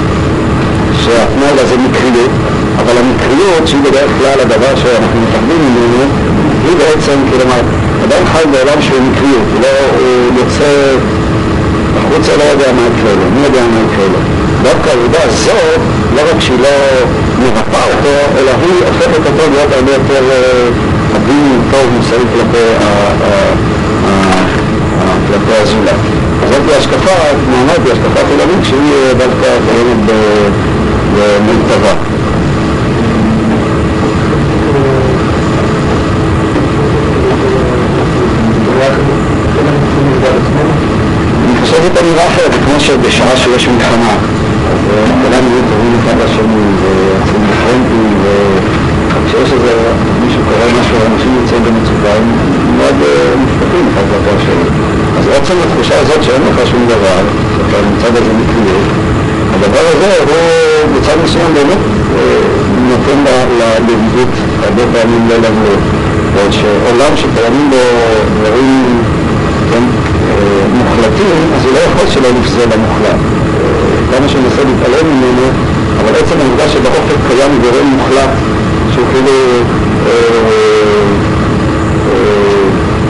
שהתנאי 1.03 1.63
לזה 1.63 1.75
מקריות, 1.77 2.31
אבל 2.77 2.93
המקריות, 2.97 3.67
שהיא 3.67 3.81
בדרך 3.81 4.11
כלל 4.19 4.39
הדבר 4.41 4.75
שאנחנו 4.75 5.21
מפחדים 5.21 5.59
ממנו, 5.61 6.03
היא 6.67 6.75
בעצם, 6.77 7.19
כלומר, 7.31 7.61
אדם 8.05 8.25
חי 8.25 8.43
בעולם 8.51 8.81
שהוא 8.81 9.01
מקריות, 9.11 9.47
הוא 9.53 9.61
לא 9.61 9.67
יוצא 10.39 10.95
החוצה, 11.97 12.31
לא 12.37 12.43
יודע 12.43 12.73
מה 12.73 12.81
יקרה 12.81 13.13
לו, 13.13 13.29
מי 13.35 13.43
יודע 13.43 13.61
מה 13.61 13.77
יקרה 13.87 14.05
לו. 14.05 14.42
דווקא 14.63 14.89
העובדה 14.89 15.19
הזאת, 15.23 15.79
לא 16.15 16.21
רק 16.21 16.39
שהיא 16.39 16.59
לא 16.59 16.69
מרפאה 17.39 17.85
אותו, 17.85 18.39
אלא 18.39 18.51
היא 18.61 18.83
הופכת 18.87 19.25
אותו 19.25 19.51
להיות 19.51 19.71
הרבה 19.73 19.91
יותר 19.91 20.23
עדין, 21.15 21.61
טוב, 21.71 21.89
מוסרי 21.97 22.25
כלפי 25.27 25.53
הזולת. 25.61 25.95
זאת 26.49 26.61
השקפה, 26.77 27.11
כמו 27.45 27.55
אמרתי, 27.63 27.91
השקפה 27.91 28.19
חילונית 28.27 28.65
שהיא 28.65 28.93
דווקא 29.17 29.47
קיימת 29.69 30.15
במיטבה. 31.15 31.93
אני 41.45 41.61
חושב 41.61 41.75
שזאת 41.75 41.97
אמירה 42.01 42.27
אחרת, 42.27 42.51
כמו 42.65 42.79
שבשעה 42.79 43.37
שיש 43.37 43.67
מלחמה 43.67 44.17
כולם 45.21 45.43
יהיו 45.49 45.63
טובים 45.69 45.93
אחד 45.99 46.15
לשני 46.23 46.63
ויוצאים 46.79 47.41
בפרונטים 47.47 48.13
וכשיש 49.13 49.53
איזה 49.53 49.73
מישהו 50.25 50.41
קורא 50.49 50.65
משהו 50.79 50.95
ואנשים 50.99 51.31
נמצאים 51.39 51.63
במצוקה 51.63 52.11
הם 52.17 52.27
מאוד 52.77 52.97
מופתעים 53.41 53.85
אחד 53.91 54.05
כלפי 54.11 54.31
השני 54.37 54.67
אז 55.17 55.25
עצם 55.27 55.53
התחושה 55.63 55.99
הזאת 55.99 56.23
שאין 56.23 56.41
לך 56.49 56.67
שום 56.71 56.85
דבר 56.85 57.19
שאתה 57.55 57.77
נמצא 57.89 58.09
באיזה 58.13 58.33
מקריות 58.33 58.87
הדבר 59.53 59.85
הזה 59.93 60.11
הוא 60.27 60.95
בצד 60.95 61.17
מסוים 61.23 61.53
באמת 61.53 61.81
נותן 62.89 63.19
לידידות 63.59 64.33
הרבה 64.63 64.83
פעמים 64.93 65.27
לא 65.29 65.35
לבוא 65.35 65.75
ועוד 66.33 66.51
שעולם 66.51 67.17
שקיימים 67.17 67.69
בו 67.69 67.77
דברים 68.39 69.03
מוחלטים 70.73 71.37
אז 71.55 71.65
הוא 71.65 71.73
לא 71.73 71.79
יכול 71.79 72.07
שלא 72.09 72.29
לפזול 72.39 72.63
למוחלט 72.73 73.32
כמה 74.17 74.29
שננסה 74.29 74.61
להתעלם 74.63 75.05
ממנו, 75.13 75.45
אבל 75.99 76.13
עצם 76.19 76.35
העובדה 76.41 76.69
שבאופק 76.69 77.19
קיים 77.27 77.51
גורם 77.61 77.85
מוחלט 77.85 78.29
שהוא 78.93 79.05
כאילו 79.11 79.35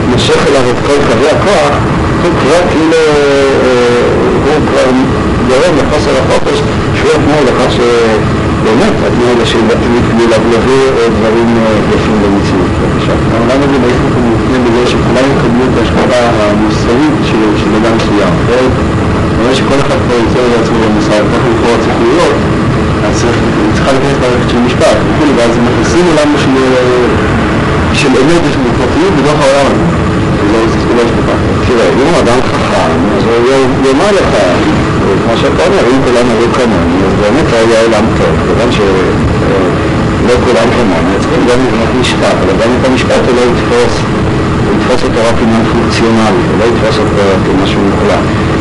מושך 0.08 0.46
אליו 0.48 0.62
את 0.70 0.86
כל 0.86 0.98
קווי 1.08 1.28
הכוח, 1.28 1.74
הוא 2.22 2.30
כבר 2.40 2.60
כאילו, 2.70 3.02
הוא 4.44 4.60
כבר 4.68 4.86
גורם 5.48 5.74
לחוסר 5.78 6.10
החופש 6.20 6.58
שהוא 6.94 7.10
התנאי 7.10 7.44
לכך 7.46 7.72
שבאמת 7.72 8.94
התנאי 9.06 10.26
לבלבו 10.26 10.78
דברים 11.18 11.56
יפים 11.94 12.18
במציאות. 12.22 12.70
העולם 13.32 13.62
הזה 13.62 13.78
בעצם 13.78 14.06
הוא 14.14 14.22
מופנה 14.30 14.58
בגלל 14.64 14.86
שכולם 14.86 15.26
יקבלו 15.32 15.64
את 15.72 15.78
ההשקפה 15.78 16.20
המוסרית 16.40 17.14
של 17.56 17.70
אדם 17.82 17.96
מסוים. 17.96 18.93
רואה 19.44 19.54
שכל 19.54 19.78
אחד 19.84 19.98
פה 20.08 20.14
יוצא 20.22 20.40
לעצמו 20.52 20.76
במוסר, 20.84 21.22
כל 21.30 21.36
אחד 21.40 21.50
יכול 21.56 21.76
צריך 21.84 21.96
להיות, 22.04 22.36
אז 23.06 23.16
צריכה 23.74 23.90
להיכנס 23.92 24.16
מערכת 24.22 24.48
של 24.50 24.60
משפט 24.66 24.96
וכולי, 25.06 25.32
ואז 25.36 25.52
מכניסים 25.66 26.04
עולם 26.10 26.28
של 28.00 28.08
אמת 28.22 28.42
ושל 28.46 28.62
פרטיות 28.78 29.12
בתוך 29.18 29.38
העולם 29.42 29.66
הזה. 29.72 29.86
זה 30.88 30.94
לא 30.96 31.02
השקפה. 31.06 31.36
תראה, 31.66 31.88
אם 32.00 32.06
הוא 32.10 32.18
אדם 32.22 32.38
חכם, 32.50 32.90
אז 33.16 33.22
הוא 33.24 33.86
יאמר 33.88 34.10
לך, 34.18 34.30
כמו 35.22 35.34
שאתה 35.40 35.62
אומר, 35.66 35.84
אם 35.92 35.98
כולם 36.04 36.26
היו 36.32 36.48
כמוני, 36.56 36.96
אז 37.06 37.12
באמת 37.22 37.48
היה 37.52 37.80
עולם 37.86 38.04
טוב, 38.18 38.32
כיוון 38.46 38.70
שלא 38.76 40.34
כולם 40.44 40.68
כמוני, 40.76 41.14
צריכים 41.20 41.42
גם 41.50 41.58
לבנות 41.66 41.90
משפט, 42.00 42.36
אבל 42.44 42.54
גם 42.60 42.70
את 42.80 42.84
המשפט 42.88 43.22
הוא 43.26 43.34
לא 43.38 43.42
יתפוס, 43.50 43.94
הוא 44.64 44.72
יתפוס 44.76 45.00
אותו 45.06 45.20
רק 45.28 45.36
עניין 45.42 45.64
פונקציונלי, 45.72 46.42
הוא 46.50 46.56
לא 46.60 46.64
יתפוס 46.70 46.96
אותו 46.98 47.24
כמשהו 47.44 47.80
מוחלט. 47.90 48.53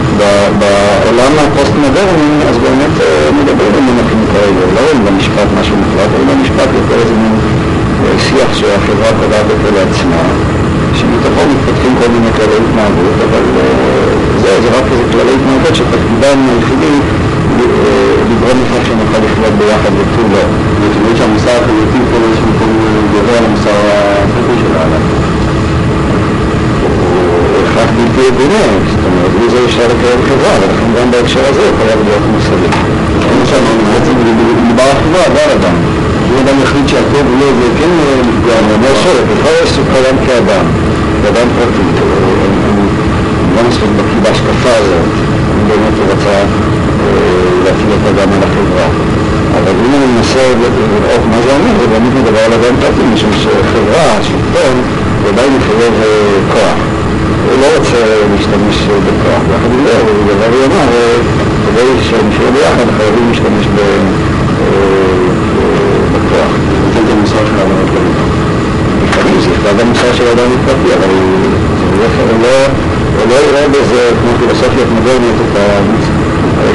בעולם 0.60 1.34
הפוסט-מודרני, 1.44 2.32
אז 2.50 2.58
באמת 2.58 2.96
מדברים 3.40 3.74
על 3.74 3.84
מונחים 3.90 4.24
כאלה, 4.34 4.62
לא 4.76 4.80
רואים 4.86 5.06
במשפט 5.06 5.48
משהו 5.60 5.76
מוחלט, 5.78 6.10
אלא 6.16 6.34
במשפט 6.34 6.70
יותר 6.80 6.98
איזה 7.02 7.14
מין 7.22 7.36
שיח 8.18 8.54
שהחברה 8.54 9.10
קובעת 9.20 9.48
אותו 9.54 9.70
לעצמה, 9.76 10.24
שמתוכו 10.98 11.42
מתפתחים 11.52 11.94
כל 12.00 12.10
מיני 12.14 12.32
כללי 12.36 12.58
התנהגות, 12.64 13.18
אבל 13.26 13.44
זה, 14.42 14.62
זה 14.64 14.68
רק 14.78 14.86
איזה 14.92 15.04
כללי 15.12 15.34
התנהגות 15.38 15.76
שתפקידם 15.76 16.38
היחידי 16.50 16.96
לגרום 18.30 18.58
לכך 18.64 18.86
שנוכל 18.88 19.20
לחיות 19.26 19.54
ביחד 19.60 19.94
ותו 20.00 20.24
לא. 20.34 20.44
זאת 20.82 20.98
אומרת 21.02 21.18
שהמוסר 21.18 21.50
החברתי 21.50 22.00
פה 22.12 22.18
באיזשהו 22.22 22.48
מקום 22.56 22.72
גובר 23.14 23.38
על 23.38 23.46
המוסר 23.46 23.78
החברתי 24.24 24.56
של 24.62 24.78
האדם. 24.78 25.23
הכרח 27.74 27.90
בלתי 27.98 28.22
יגונה, 28.30 28.64
זאת 28.92 29.04
אומרת, 29.08 29.32
בלי 29.36 29.48
זה 29.54 29.60
אפשר 29.66 29.86
לקיים 29.94 30.20
חברה, 30.30 30.54
ולכן 30.62 30.90
גם 30.98 31.12
בהקשר 31.12 31.44
הזה 31.50 31.62
הוא 31.70 31.76
חייב 31.80 32.00
להיות 32.08 32.26
מוסרי. 32.34 32.70
כמו 33.30 33.44
שאמרנו, 33.50 33.84
בעצם 33.94 34.14
מדובר 34.64 34.88
על 34.92 34.98
חברה, 35.04 35.24
לא 35.36 35.40
על 35.46 35.52
אדם. 35.58 35.76
אם 36.30 36.36
אדם 36.44 36.56
יחליט 36.64 36.88
שהטוב 36.88 37.26
הוא 37.30 37.38
לא, 37.42 37.48
זה 37.60 37.68
כן 37.80 37.92
נפגע, 38.30 38.56
אומר 38.76 38.94
שוב, 39.04 39.18
בכלל 39.30 39.56
יש 39.64 39.70
סוג 39.76 39.88
אדם 40.02 40.16
כאדם, 40.26 40.66
כאדם 41.22 41.48
פרטי, 41.56 41.86
לא 43.56 43.62
מספיק 43.70 43.92
בקיא 43.98 44.20
בהשקפה 44.24 44.74
הזאת, 44.80 45.08
אני 45.52 45.64
באמת 45.70 45.96
רצה 46.12 46.36
להפעיל 47.64 47.92
אותה 47.96 48.12
גם 48.20 48.30
על 48.36 48.44
החברה. 48.48 48.88
אבל 49.58 49.74
אם 49.86 49.92
אני 49.98 50.08
מנסה 50.16 50.44
לראות 50.62 51.24
מה 51.32 51.38
זה 51.46 51.50
אומר, 51.58 51.74
זה 51.82 51.88
באמת 51.94 52.14
מדבר 52.20 52.44
על 52.48 52.54
אדם 52.54 52.76
פרטי, 52.82 53.04
משום 53.14 53.32
שחברה, 53.42 54.08
שלטון, 54.28 54.76
ודאי 55.24 55.48
מחייב 55.58 55.94
כוח. 56.54 57.03
הוא 57.46 57.56
לא 57.62 57.68
רוצה 57.78 58.02
להשתמש 58.32 58.78
בכוח. 59.06 59.44
יחד 59.54 59.72
עם 59.74 59.82
זה, 59.86 59.96
הוא 60.02 60.24
דבר 60.32 60.52
יאמר, 60.62 60.88
כדי 61.66 61.90
שנשאר 62.02 62.50
ביחד 62.54 62.88
חייבים 62.98 63.26
להשתמש 63.30 63.66
בכוח. 66.16 66.52
זה 66.94 67.00
את 67.00 67.10
המוסר 67.12 67.44
של 67.46 67.56
האדם 67.60 67.78
הפרטי. 67.84 68.14
לפעמים 69.04 69.40
זה 69.42 69.50
יכתב 69.52 69.76
המוסר 69.80 70.14
של 70.14 70.28
האדם 70.28 70.50
הפרטי, 70.56 70.90
אבל 70.98 71.10
הוא 73.18 73.26
לא 73.30 73.36
יראה 73.48 73.68
בזה 73.68 74.02
כמו 74.22 74.32
פילוסופיות 74.40 74.90
מודרניות 74.96 75.38
את 75.46 75.58
ה... 75.58 75.60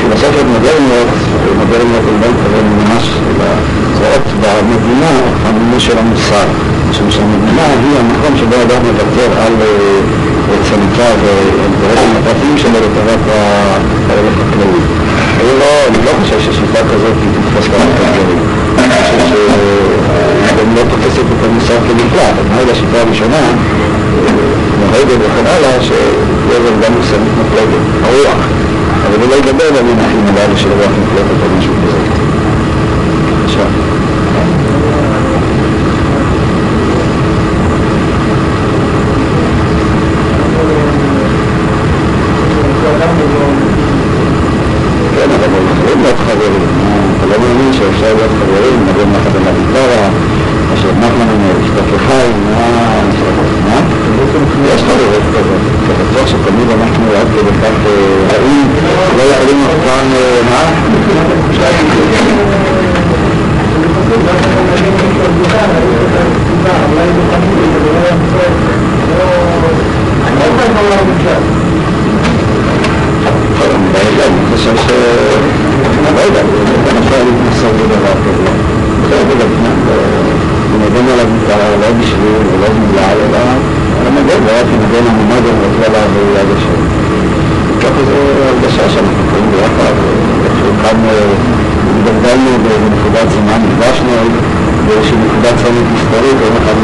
פילוסופיות 0.02 0.46
מודרניות, 0.46 1.08
מודרניות 1.58 2.04
אני 2.08 2.18
לא 2.22 2.28
מתכוון 2.32 2.66
ממש, 2.78 3.04
אלא 3.28 3.48
רואות 3.98 4.26
במדינה 4.40 5.12
המימוש 5.44 5.86
של 5.86 5.98
המוסר. 5.98 6.48
משום 6.90 7.10
שהמדינה 7.10 7.66
היא 7.66 7.98
המקום 8.00 8.36
שבו 8.36 8.56
אדם 8.66 8.80
מוותר 8.86 9.30
על 9.40 9.52
צמיתה 10.68 11.08
ואינטרסים 11.22 12.12
הפרטיים 12.20 12.58
שלו 12.58 12.78
לטובת 12.84 13.22
הערך 14.08 14.34
הכללי. 14.48 14.82
אני 15.88 15.98
לא 16.04 16.10
חושב 16.20 16.40
ששיטה 16.40 16.80
כזאת 16.90 17.16
היא 17.22 17.30
תתפוס 17.34 17.66
גם 17.66 17.80
את 17.80 18.00
הדברים. 18.00 18.38
אני 18.78 18.88
חושב 18.88 19.20
שהיא 19.28 20.74
לא 20.76 20.82
תופסת 20.90 21.26
את 21.32 21.44
המוסר 21.44 21.78
כנפלט. 21.88 22.34
התנאי 22.40 22.64
לשיטה 22.70 22.98
הראשונה, 23.00 23.42
נוהגת 24.80 25.18
וכן 25.20 25.46
הלאה, 25.46 25.80
שיש 25.80 26.62
גם 26.82 26.92
מוסרית 26.92 27.32
מפלגת, 27.40 27.82
הרוח. 28.04 28.42
אבל 29.06 29.22
הוא 29.22 29.30
לא 29.30 29.34
ידבר 29.34 29.64
במונחים 29.78 30.24
הללו 30.26 30.56
של 30.56 30.68
רוח 30.68 30.92
מוחלטת 31.00 31.38
או 31.42 31.58
משהו 31.58 31.72
כזה. 31.86 31.98
עכשיו. 33.44 33.66
כן, 45.14 45.30
אבל 45.34 45.44
הם 45.44 45.66
יכולים 45.78 46.02
להיות 46.02 46.16
חברים. 46.18 46.62
לא 47.30 47.36
מאמין 47.38 47.72
שאפשר 47.72 48.14
להיות 48.14 48.30
חברים, 48.40 48.86
נגן 48.86 49.10
יחד 49.14 49.36
על 49.36 49.42
הגיטרה, 49.48 50.08
אשר 50.74 50.88
נחמן 50.98 51.28
אשתך 51.64 52.02
חיים, 52.06 52.44
מה? 53.64 53.80
יש 54.74 54.82
חברות 54.82 55.22
כזאת. 55.32 55.62
אתה 55.84 56.04
בטוח 56.04 56.26
שתמיד 56.26 56.70
אנחנו 56.70 57.04
עד 57.20 57.26
כדי 57.26 57.52
כך 57.62 57.76
רעים, 58.32 58.68
לא 59.16 59.22
יכולים 59.22 59.64
אף 59.66 59.74
פעם, 59.84 60.06
מה? 60.50 60.62
אני 74.26 74.56
חושב 74.56 74.76
ש... 74.76 75.67
אני 76.06 76.16
לא 76.16 76.20
יודע, 76.20 76.40
אני 76.40 76.98
יכול 77.00 77.18
להתנסות 77.26 77.74
בדבר 77.80 78.16
כזה. 78.24 78.50
בסדר, 79.02 79.46
אני 80.64 80.76
מגן 80.84 81.06
על 81.12 81.20
הגיטרה 81.20 81.68
לא 81.82 81.90
בשביל 82.00 82.36
ולא 82.50 82.68
בגלל, 82.76 83.16
אלא 83.24 83.42
על 84.00 84.06
המגן, 84.06 84.40
לא 84.46 84.52
רק 84.60 84.68
מגן 84.82 85.04
הממד 85.10 85.42
ורוצה 85.46 85.86
לעבור 85.92 86.26
ליד 86.34 86.50
השם. 86.56 86.80
ככה 87.82 88.00
זו 88.08 88.18
הרגשה 88.48 88.90
שאנחנו 88.92 89.22
קוראים 89.30 89.50
ביחד, 89.50 89.94
איכשהו 90.44 90.72
כאן 90.82 90.96
התגלגלנו 91.90 92.50
בנקודת 92.64 93.28
זמן, 93.36 93.60
נפגשנו 93.66 94.12
באיזושהי 94.86 95.16
נקודת 95.24 95.54
צומת 95.62 95.86
היסטורית, 95.94 96.38
יום 96.44 96.54
אחד 96.62 96.76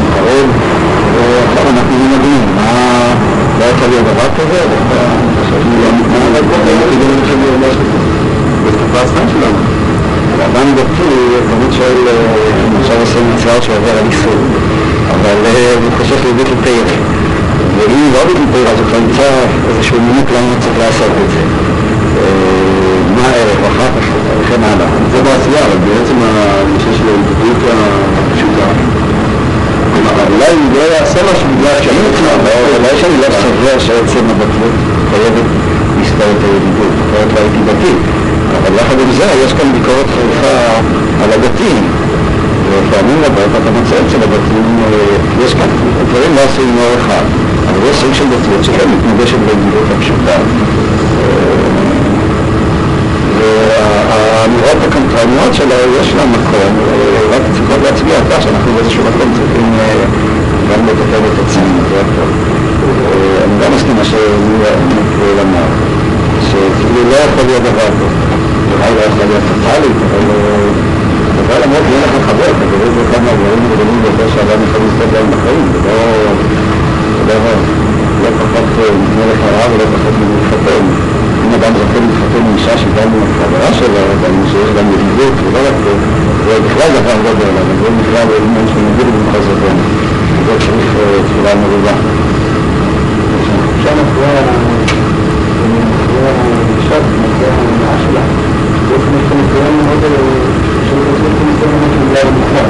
הזמן 9.01 9.27
שלנו. 9.33 9.59
אדם 10.45 10.67
דתי 10.75 11.09
תמיד 11.49 11.71
שואל, 11.77 11.97
עכשיו 12.81 12.95
עושה 12.99 13.19
מצוות 13.33 13.63
שעובר 13.63 13.91
על 13.99 14.05
איסור, 14.11 14.41
אבל 15.11 15.37
הוא 15.83 15.91
חושב 15.97 16.15
לבית 16.29 16.49
לתאר. 16.53 16.87
ואם 17.77 18.09
לא 18.13 18.19
בית 18.27 18.37
לתאר, 18.43 18.67
אז 18.71 18.79
הוא 18.79 18.87
כבר 18.87 18.99
נמצא 18.99 19.27
איזשהו 19.69 19.97
נימוק 19.99 20.27
למה 20.29 20.47
הוא 20.51 20.59
צריך 20.63 20.77
לעשות 20.79 21.13
את 21.23 21.29
זה. 21.33 21.41
מה 23.15 23.27
הערך, 23.27 23.59
אחר 23.71 23.89
כך, 23.95 24.07
וכן 24.39 24.63
הלאה. 24.63 24.87
זה 25.11 25.17
בעשייה, 25.23 25.61
אבל 25.67 25.77
בעצם 25.87 26.17
הנושא 26.23 26.91
של 26.97 27.07
ההתבטאות 27.09 27.61
הפשוטה. 28.17 28.67
אולי 30.33 30.51
הוא 30.59 30.69
לא 30.77 30.83
יעשה 30.93 31.19
משהו 31.31 31.47
בגלל 31.57 31.77
שאני 31.83 32.01
אצלם, 32.09 32.39
אולי 32.77 32.93
שאני 33.01 33.17
לא 33.23 33.27
סובר 33.41 33.79
שעצם 33.79 34.23
הבטלות 34.31 34.75
חייבת 35.09 35.47
להסתרת 35.97 36.39
הידידות, 36.43 36.93
אחרת 37.05 37.29
לא 37.33 37.39
הייתי 37.39 37.59
דתי. 37.69 38.24
אבל 38.65 38.75
יחד 38.75 38.99
עם 38.99 39.11
זה 39.11 39.27
יש 39.45 39.53
כאן 39.53 39.71
ביקורת 39.73 40.05
חריפה 40.15 40.57
על 41.23 41.29
הדתיים. 41.33 41.83
ופעמים 42.69 43.17
רבות 43.25 43.51
אתה 43.61 43.71
מוצא 43.71 43.95
אצל 43.95 44.17
הדתיים, 44.23 44.77
יש 45.45 45.53
כאן 45.53 45.67
דברים 46.09 46.35
לא 46.35 46.41
עשויים 46.41 46.75
מאור 46.75 46.95
אחד, 46.99 47.25
אבל 47.69 47.89
יש 47.89 47.97
סוג 47.97 48.13
של 48.13 48.23
דתיות 48.23 48.63
שכן 48.63 48.87
מתנגשת 48.89 49.37
בידידות 49.37 49.87
הפשוטה. 49.97 50.37
והאמירות 53.39 54.79
הקנטרניות 54.87 55.53
שלו 55.53 55.75
יש 56.01 56.13
לה 56.13 56.25
מקום, 56.25 56.73
רק 57.31 57.41
צריכות 57.53 57.79
להצביע 57.83 58.15
על 58.15 58.23
כך 58.31 58.41
שאנחנו 58.43 58.71
באיזשהו 58.73 59.03
מקום 59.03 59.33
צריכים 59.35 59.73
גם 60.71 60.85
לטפל 60.85 61.21
את 61.33 61.39
עצמנו, 61.47 61.79
זה 61.89 62.01
הכל. 62.01 62.29
אני 63.43 63.65
גם 63.65 63.75
מסכים 63.75 63.95
מה 63.95 64.03
שנקרא 64.03 65.41
אמר, 65.41 65.67
שכאילו 66.41 67.09
לא 67.11 67.15
יכול 67.15 67.45
להיות 67.45 67.63
דבר 67.63 67.87
כזה. 67.87 68.24
אולי 68.71 68.91
לא 68.97 69.01
יכול 69.09 69.25
להיות 69.29 69.45
טוטאלית, 69.49 69.97
אבל 70.07 70.23
דבר 71.39 71.57
למרות 71.63 71.83
שאין 71.89 72.01
לך 72.05 72.15
חבר, 72.27 72.49
אתה 72.55 72.65
קורא 72.71 72.85
לזה 72.89 73.03
כמה 73.11 73.29
דברים 73.39 73.61
גדולים 73.71 73.97
ביותר 74.01 74.27
שאדם 74.33 74.59
יכול 74.65 74.79
לזכות 74.85 75.09
בהם 75.13 75.27
בחיים, 75.33 75.65
זה 75.73 75.79
לא 77.27 77.35
לא 78.23 78.29
פחות 78.41 78.67
נדמה 79.01 79.25
לך 79.31 79.41
רע 79.55 79.65
ולא 79.71 79.85
פחות 79.95 80.13
מלהתחתן. 80.19 80.83
אם 81.43 81.51
אדם 81.57 81.71
זוכה 81.79 81.97
להתחתן 82.03 82.43
עם 82.47 82.53
אישה 82.57 82.75
שגם 82.77 83.09
עם 83.15 83.23
החברה 83.29 83.69
שלו, 83.79 84.01
גם 84.23 84.33
שיש 84.51 84.69
גם 84.77 84.85
ידידות, 84.93 85.35
ולא 85.43 85.59
רק 85.67 85.75
זה, 85.83 85.93
זה 86.45 86.53
בכלל 86.65 86.89
דבר 86.97 87.15
גדול, 87.25 87.53
אבל 87.61 87.75
זה 87.81 87.89
בכלל 87.99 88.27
עניין 88.45 88.67
שנגיד 88.71 89.07
במחוזותינו. 89.13 89.83
זה 90.45 90.53
צריך 90.59 90.89
תפילה 91.27 91.53
מרובה. 91.61 91.95
שם 93.83 93.97
אחרי 94.03 94.25
האישה, 94.25 96.97
אחרי 97.27 97.47
ההנאה 97.53 97.95
שלה, 97.95 97.95
באופן 98.01 98.01
יש 98.01 98.15
לנו 98.15 98.44
ניסיון 98.95 99.73
מאוד, 99.85 100.01
הניסיון 101.43 101.71
מאוד 101.79 101.91
של 101.93 101.99
בגלל 102.05 102.27
המוחלט. 102.27 102.69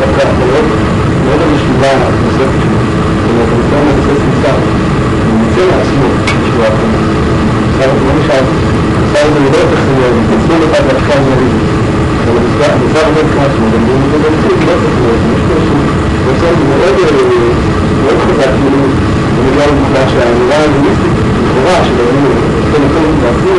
דווקא 0.00 0.22
מאוד, 0.38 0.66
מאוד 1.24 1.40
המשליבה 1.46 1.90
הנוספת 1.90 2.58
שלו. 2.62 2.78
זאת 3.36 3.48
הניסיון 3.54 3.84
לבסס 3.88 4.20
מוסר. 4.28 4.56
הוא 5.26 5.38
מוצא 5.40 5.62
לעצמו 5.70 6.06
שהוא 6.46 6.64
האחר. 6.64 6.90
עכשיו, 7.70 7.90
לא 8.06 8.12
נשאר, 8.18 8.44
עשה 9.04 9.20
את 9.26 9.32
זה 9.34 9.40
לא 9.40 9.58
איך 9.72 9.82
התנצלו 10.20 10.56
לך 10.64 10.72
דווקא 10.88 11.14
מריב. 11.26 11.54
אבל 12.28 12.42
המוסר 12.72 13.02
עובד 13.08 13.26
גם 13.34 13.96
אם 13.96 14.06
זה 14.10 14.18
במציאות, 14.22 14.60
לא 14.66 14.74
צריך 14.80 14.96
להיות, 15.02 15.20
יש 15.34 15.40
פה 15.46 15.54
איזשהו 15.56 15.78
רצון 16.28 16.54
מאוד 16.68 16.94
מאוד 18.04 18.18
חזק, 18.26 18.52
כאילו, 18.60 18.82
בגלל 19.46 19.68
העובדה 19.68 20.02
שהאמירה 20.12 20.56
האנליסטית, 20.56 21.16
לכאורה, 21.44 21.84
של 21.84 21.96
היו 22.00 22.28
עושה 22.58 22.78
מקום 22.84 23.06
בעצמו, 23.22 23.54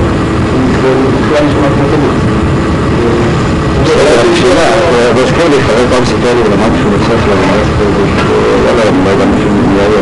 זה 0.85 1.07
בכלל 1.21 1.43
נשמע 1.47 1.67
כמו 1.75 1.85
תמוך. 1.91 2.17
והזכיר 5.15 5.47
לי, 5.51 5.57
חבר 5.67 5.85
פעם 5.91 6.05
סיפר 6.05 6.31
לי, 6.35 6.41
ולמדתי 6.45 6.77
שהוא 6.81 6.91
בית 6.91 7.03
ספר, 7.07 7.33
וואלה, 8.63 8.81
אני 8.89 8.99
לא 9.05 9.09
יודע 9.09 9.25
משהו 9.25 9.49
מי 9.51 9.79
היה, 9.79 9.99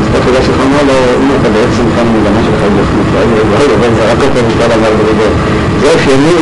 אז 0.00 0.06
אתה 0.10 0.28
יודע 0.28 0.42
שחמור 0.42 0.82
לו, 0.88 0.94
אם 1.22 1.30
אתה 1.40 1.48
בעצם 1.48 1.84
כאן 1.96 2.06
מגמה 2.14 2.40
שלך 2.46 2.60
היא 2.62 2.74
בחוץ, 2.78 3.08
אבל 3.78 3.90
זרק 3.98 4.20
אותו 4.22 4.40
משקל 4.48 4.70
עבר 4.72 4.92
בריבו. 4.98 5.28
זה 5.80 5.86
אופייני 5.92 6.36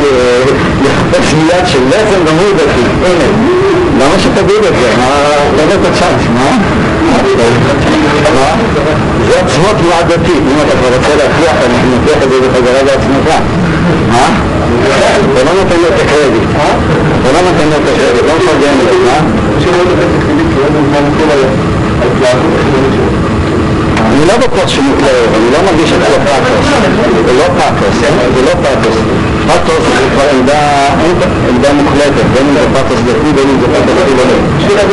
לחפש 0.85 1.35
מיד 1.35 1.67
של 1.67 1.83
בעצם 1.91 2.19
גם 2.27 2.35
הוא 2.41 2.53
דתי, 2.59 2.85
הנה, 3.07 3.29
למה 4.01 4.19
שתגיד 4.19 4.63
את 4.69 4.75
זה? 4.81 4.89
מה, 4.99 5.11
תן 5.57 5.69
את 5.75 5.85
הצ'אנס, 5.87 6.23
מה? 6.35 6.51
זה 9.27 9.41
עצמו 9.41 9.69
תנועה 9.79 10.03
דתית, 10.03 10.43
אם 10.51 10.57
אתה 10.65 10.75
כבר 10.79 10.97
רוצה 10.97 11.15
להכריח, 11.17 11.57
אני 11.67 11.77
מוכיח 11.95 12.23
את 12.23 12.31
זה 12.31 12.37
בחזרה 12.41 12.83
לעצמך. 12.83 13.29
מה? 14.13 14.27
אתה 15.33 15.45
לא 15.45 15.53
נותן 15.63 15.77
לו 15.83 15.89
את 15.89 16.01
הקרדיט, 16.03 16.49
אתה 17.21 17.33
לא 17.35 17.41
נותן 17.49 17.67
לו 17.71 17.77
את 17.77 17.89
הקרדיט, 17.93 18.25
לא 18.29 18.35
מפרגן 18.39 18.75
לו, 18.79 18.85
מה? 19.07 19.19
אני 24.13 24.27
לא 24.27 24.37
בטוח 24.37 24.69
שהוא 24.69 24.85
מתלהב, 24.85 25.29
אני 25.37 25.51
לא 25.53 25.59
מרגיש 25.71 25.93
את 25.93 25.99
זה 25.99 26.07
פאטוס, 26.25 26.67
זה 27.27 27.33
לא 27.33 27.45
פאטוס, 27.59 27.97
זה 28.35 28.43
לא 28.43 28.53
פאטוס. 28.63 28.97
פאטוס 29.49 29.85
זה 29.99 30.07
כבר 30.13 30.29
עמדה 31.51 31.71
מוחלטת, 31.83 32.27
בין 32.35 32.47
אם 32.49 32.55
זה 32.55 32.67
פאטוס 32.75 33.01
דתי, 33.09 33.31
בין 33.37 33.49
אם 33.53 33.59
זה 33.61 33.67
פאטוס 33.75 33.97
חילוני. 34.07 34.39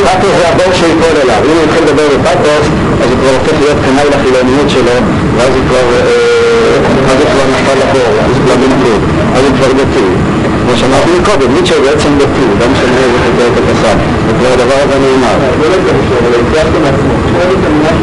פאטוס 0.08 0.34
זה 0.40 0.46
הבור 0.52 0.72
שיפול 0.80 1.16
אליו, 1.24 1.42
אם 1.50 1.56
הוא 1.58 1.64
התחיל 1.66 1.84
לדבר 1.84 2.08
בפאטוס, 2.14 2.66
אז 3.02 3.08
הוא 3.12 3.18
כבר 3.22 3.34
הופך 3.38 3.56
להיות 3.62 3.78
קנאי 3.86 4.08
לחילוניות 4.14 4.70
שלו, 4.76 4.96
ואז 5.36 5.52
הוא 5.56 5.64
כבר 5.70 5.86
נפל 7.54 7.78
לבור, 7.82 8.12
אז 8.26 8.32
הוא 8.38 8.44
כבר 8.46 8.56
בניגוד, 8.62 9.02
אז 9.36 9.42
הוא 9.46 9.54
כבר 9.58 9.72
דתי. 9.80 10.08
כמו 10.64 10.74
שאמרתי 10.80 11.12
מקודם, 11.22 11.50
ניטשה 11.56 11.78
בעצם 11.86 12.12
דתי, 12.22 12.46
לא 12.60 12.66
משנה 12.72 13.00
איזה 13.06 13.18
חוקר 13.26 13.46
את 13.52 13.58
הפסק, 13.62 13.98
וכבר 14.28 14.52
הדבר 14.56 14.80
הזה 14.84 14.96
נאמר. 15.04 15.36
לא 15.62 15.68
לא 15.70 16.38
הצלחת 16.42 16.74
מעצמו. 16.84 17.14
שואל 17.32 17.50
את 17.58 17.64
המניעה 17.68 17.94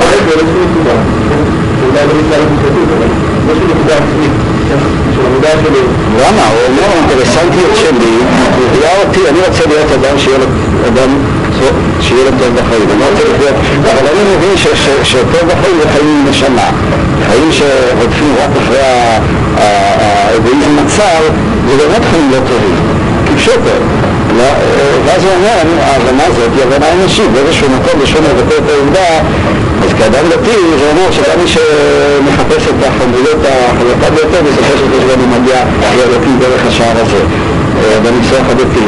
שלו, 0.00 0.14
והצלחת 0.14 0.46
מהחישוב 0.46 0.86
האינטרסנטי. 0.88 1.58
הוא 1.58 1.58
מנסה 1.58 1.58
להחישוב 1.58 1.58
האינטרסנטי. 1.58 1.58
הרי 1.58 1.58
זה 1.58 1.72
איזושהי 1.72 1.74
נקודה, 1.74 1.76
שאולי 1.80 2.02
לא 2.08 2.14
נקרא 2.20 2.36
לזה 2.38 2.56
כתוב, 2.64 2.86
אבל 2.92 3.08
איזושהי 3.48 3.68
נקודה 3.72 3.94
עצמית. 5.54 5.86
למה? 6.20 6.44
הוא 6.52 6.60
אומר, 6.68 6.88
האינטרסנטיות 6.92 7.72
שלי 7.76 8.12
מביאה 8.58 8.94
אותי, 9.02 9.20
אני 9.30 9.38
רוצה 9.48 9.62
להיות 9.66 9.90
אדם 9.92 10.18
שיהיה 12.00 12.24
לו 12.24 12.30
טוב 12.38 12.50
בחיים, 12.58 12.88
אני 12.94 13.02
רוצה 13.10 13.22
לחיות, 13.34 13.56
אבל 13.82 14.06
אני 14.12 14.22
מבין 14.36 14.54
שטוב 15.04 15.42
בחיים 15.48 15.76
זה 15.82 15.88
חיים 15.92 16.26
נשמה, 16.30 16.68
חיים 17.30 17.52
שרודפים 17.52 18.34
רק 18.42 18.50
אחרי 18.62 18.82
האגואיזם 19.56 20.78
הצר, 20.86 21.22
זה 21.68 21.76
באמת 21.76 22.02
חיים 22.10 22.30
לא 22.30 22.36
טובים, 22.36 22.76
כפשוטו. 23.26 23.97
ואז 25.04 25.24
הוא 25.24 25.32
אומר, 25.36 25.56
ההבנה 25.80 26.24
הזאת 26.24 26.50
היא 26.56 26.62
הבנה 26.64 26.86
אנושית, 26.92 27.30
באיזשהו 27.32 27.68
מקום 27.76 28.00
בשביל 28.02 28.22
לבטא 28.22 28.54
את 28.58 28.68
העובדה, 28.74 29.10
אז 29.84 29.90
כאדם 29.98 30.24
דתי 30.30 30.58
זה 30.78 30.86
אומר 30.90 31.08
שגם 31.12 31.36
מי 31.42 31.48
שמחפש 31.54 32.62
את 32.68 32.78
החמודות 32.88 33.40
החזקה 33.44 34.10
ביותר, 34.14 34.40
בסופו 34.46 34.74
של 34.78 34.86
דבר 34.86 35.14
הוא 35.22 35.40
מגיע 35.40 35.58
לאלוקים 35.98 36.38
דרך 36.40 36.66
השער 36.68 36.96
הזה, 37.02 37.20
בניסוח 38.02 38.46
הדתי. 38.50 38.84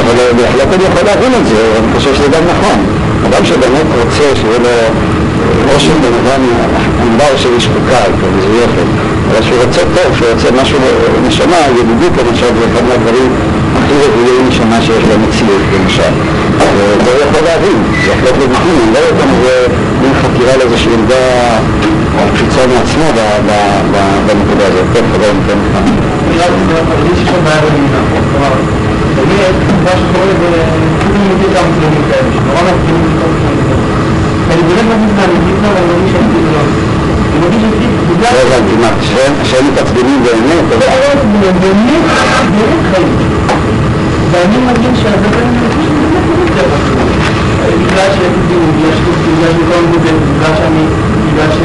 אבל 0.00 0.16
בהחלט 0.36 0.68
אני 0.74 0.84
יכול 0.84 1.02
להבין 1.06 1.32
את 1.40 1.46
זה, 1.46 1.60
אני 1.78 1.88
חושב 1.96 2.14
שזה 2.14 2.28
גם 2.28 2.42
נכון. 2.52 2.78
אדם 3.26 3.44
שבאמת 3.44 3.86
רוצה 4.04 4.26
שיהיה 4.40 4.58
לו 4.58 4.76
או 5.74 5.80
של 5.80 5.96
בן 6.02 6.14
אדם 6.22 6.42
ענבר 7.02 7.36
של 7.36 7.48
איש 7.56 7.66
חוקה, 7.66 8.02
מזויפת, 8.36 8.88
אבל 9.30 9.42
שהוא 9.42 9.58
רוצה 9.64 9.80
טוב, 9.80 10.16
שהוא 10.16 10.28
רוצה 10.34 10.48
משהו 10.62 10.78
נשמה, 11.28 11.56
ידידות 11.80 12.12
למשל, 12.18 12.46
זה 12.58 12.64
אחד 12.72 12.84
מהדברים 12.88 13.30
הכי 13.84 13.94
רבויי 14.04 14.42
נשמה 14.48 14.78
שיש 14.82 15.04
במציאות, 15.04 15.62
למשל. 15.74 16.12
וזה 17.04 17.24
יכול 17.28 17.42
להבין, 17.44 17.78
זה 18.04 18.10
בהחלט 18.10 18.36
לגיטימי, 18.42 18.82
אני 18.84 18.92
לא 18.94 18.98
יודע 18.98 19.24
אם 19.24 19.34
זה 19.42 19.66
מין 20.02 20.12
חקירה 20.22 20.56
לאיזושהי 20.56 20.94
עמדה 20.94 21.24
קפיצה 22.34 22.62
מעצמו 22.66 23.06
בנקודה 24.26 24.64
הזאת. 24.66 24.86
טוב, 24.92 25.04
חבר. 25.12 25.30
אני 25.30 25.90
בעיה 27.44 27.60
במדינה. 27.64 28.00
כלומר, 28.32 28.52
באמת, 29.16 29.54
מה 29.84 29.90
שקורה 30.00 30.32
זה, 30.40 30.48
אני 31.14 31.34
מכיר 31.34 31.48
כמה 31.54 31.68
צדדים 31.74 32.02
כאלה, 32.10 32.28
שנורא 32.34 32.62
באמת 32.62 33.02
שלו, 35.58 35.68
ואני 35.74 35.86
מרגיש 35.92 36.12
שאני 36.12 36.28
כאילו 36.32 36.50
לא. 36.52 36.62
אני 37.32 37.38
מרגיש 37.42 37.62
שאני 37.62 37.86
בגלל... 38.08 38.32
לא 38.34 38.40
הבנתי, 38.46 38.74
מה, 38.80 38.90
שהם 39.44 39.64
מתעצבנים 39.72 40.22
באמת? 40.24 40.64
לא 40.70 40.76
באמת, 41.42 41.54
באמת 41.60 42.82
חיים. 42.94 43.41
ואני 44.32 44.58
מרגיש 44.66 45.02
שהרבה 45.02 45.28
פעמים 45.36 45.58
אני 45.58 45.68
חושב 45.68 45.82
שזה 45.82 46.06
באמת 46.12 46.50
טבע. 46.56 46.78
בגלל 47.82 48.08
שיש 48.14 48.32
לי 48.36 48.42
דיון, 48.48 48.68
בגלל 48.76 48.92
שיש 48.96 49.18
לי 49.24 49.32
בגלל 49.32 49.50
שאני 49.52 49.64
כל 49.68 49.74
הזמן 49.78 49.90
בודק, 49.92 50.16
בגלל 50.30 50.54
שאני... 50.58 50.84
בגלל 51.26 51.50
ש... 51.56 51.58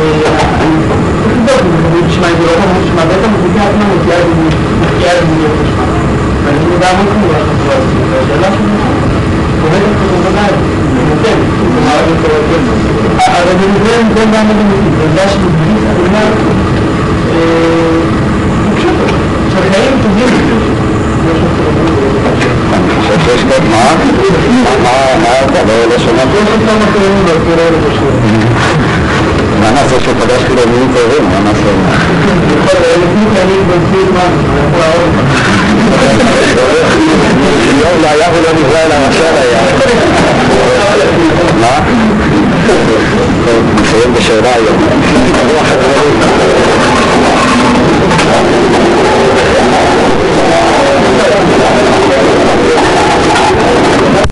אני 0.61 0.75
צריך 0.87 1.31
לבדוק, 1.31 1.61
אני 1.63 1.77
חושב 1.83 2.05
לשמוע 2.07 2.29
את 2.31 2.37
זה, 2.37 2.43
לא 2.45 2.53
חושב 2.59 2.81
לשמוע, 2.83 3.03
בעצם 3.09 3.29
המוזיקה 3.35 3.61
עצמה 3.69 3.85
מוציאה 3.93 4.17
את 4.19 4.25
זה 4.27 4.33
מוציאה 4.81 5.11
את 5.19 5.25
זה 5.27 5.33
מתוך 5.33 5.55
לשמה. 5.63 5.85
ואני 6.43 6.59
מודע 6.71 6.89
המון 6.89 7.07
שיש 23.25 23.43
בו, 23.43 23.53
מה? 23.69 23.95
מה 25.23 25.29
אתה? 25.45 25.59
לא 25.89 25.99
שמעתי. 25.99 26.37
מה 29.61 29.71
נעשה 29.71 29.99
שפגשתי 29.99 30.53
בימים 30.55 30.93
טובים? 30.93 31.29
מה 31.29 31.39
נעשה? 31.39 31.71
יום 37.79 38.01
לא 38.01 38.07
היה 38.07 38.27
ולא 38.33 38.49
נברא 38.53 38.79
אלא 38.85 38.95
רשע 39.07 39.23
היה. 39.41 39.61
מה? 41.61 41.79
נסיים 43.81 44.13
בשאלה 44.13 44.49
היום. 44.55 44.77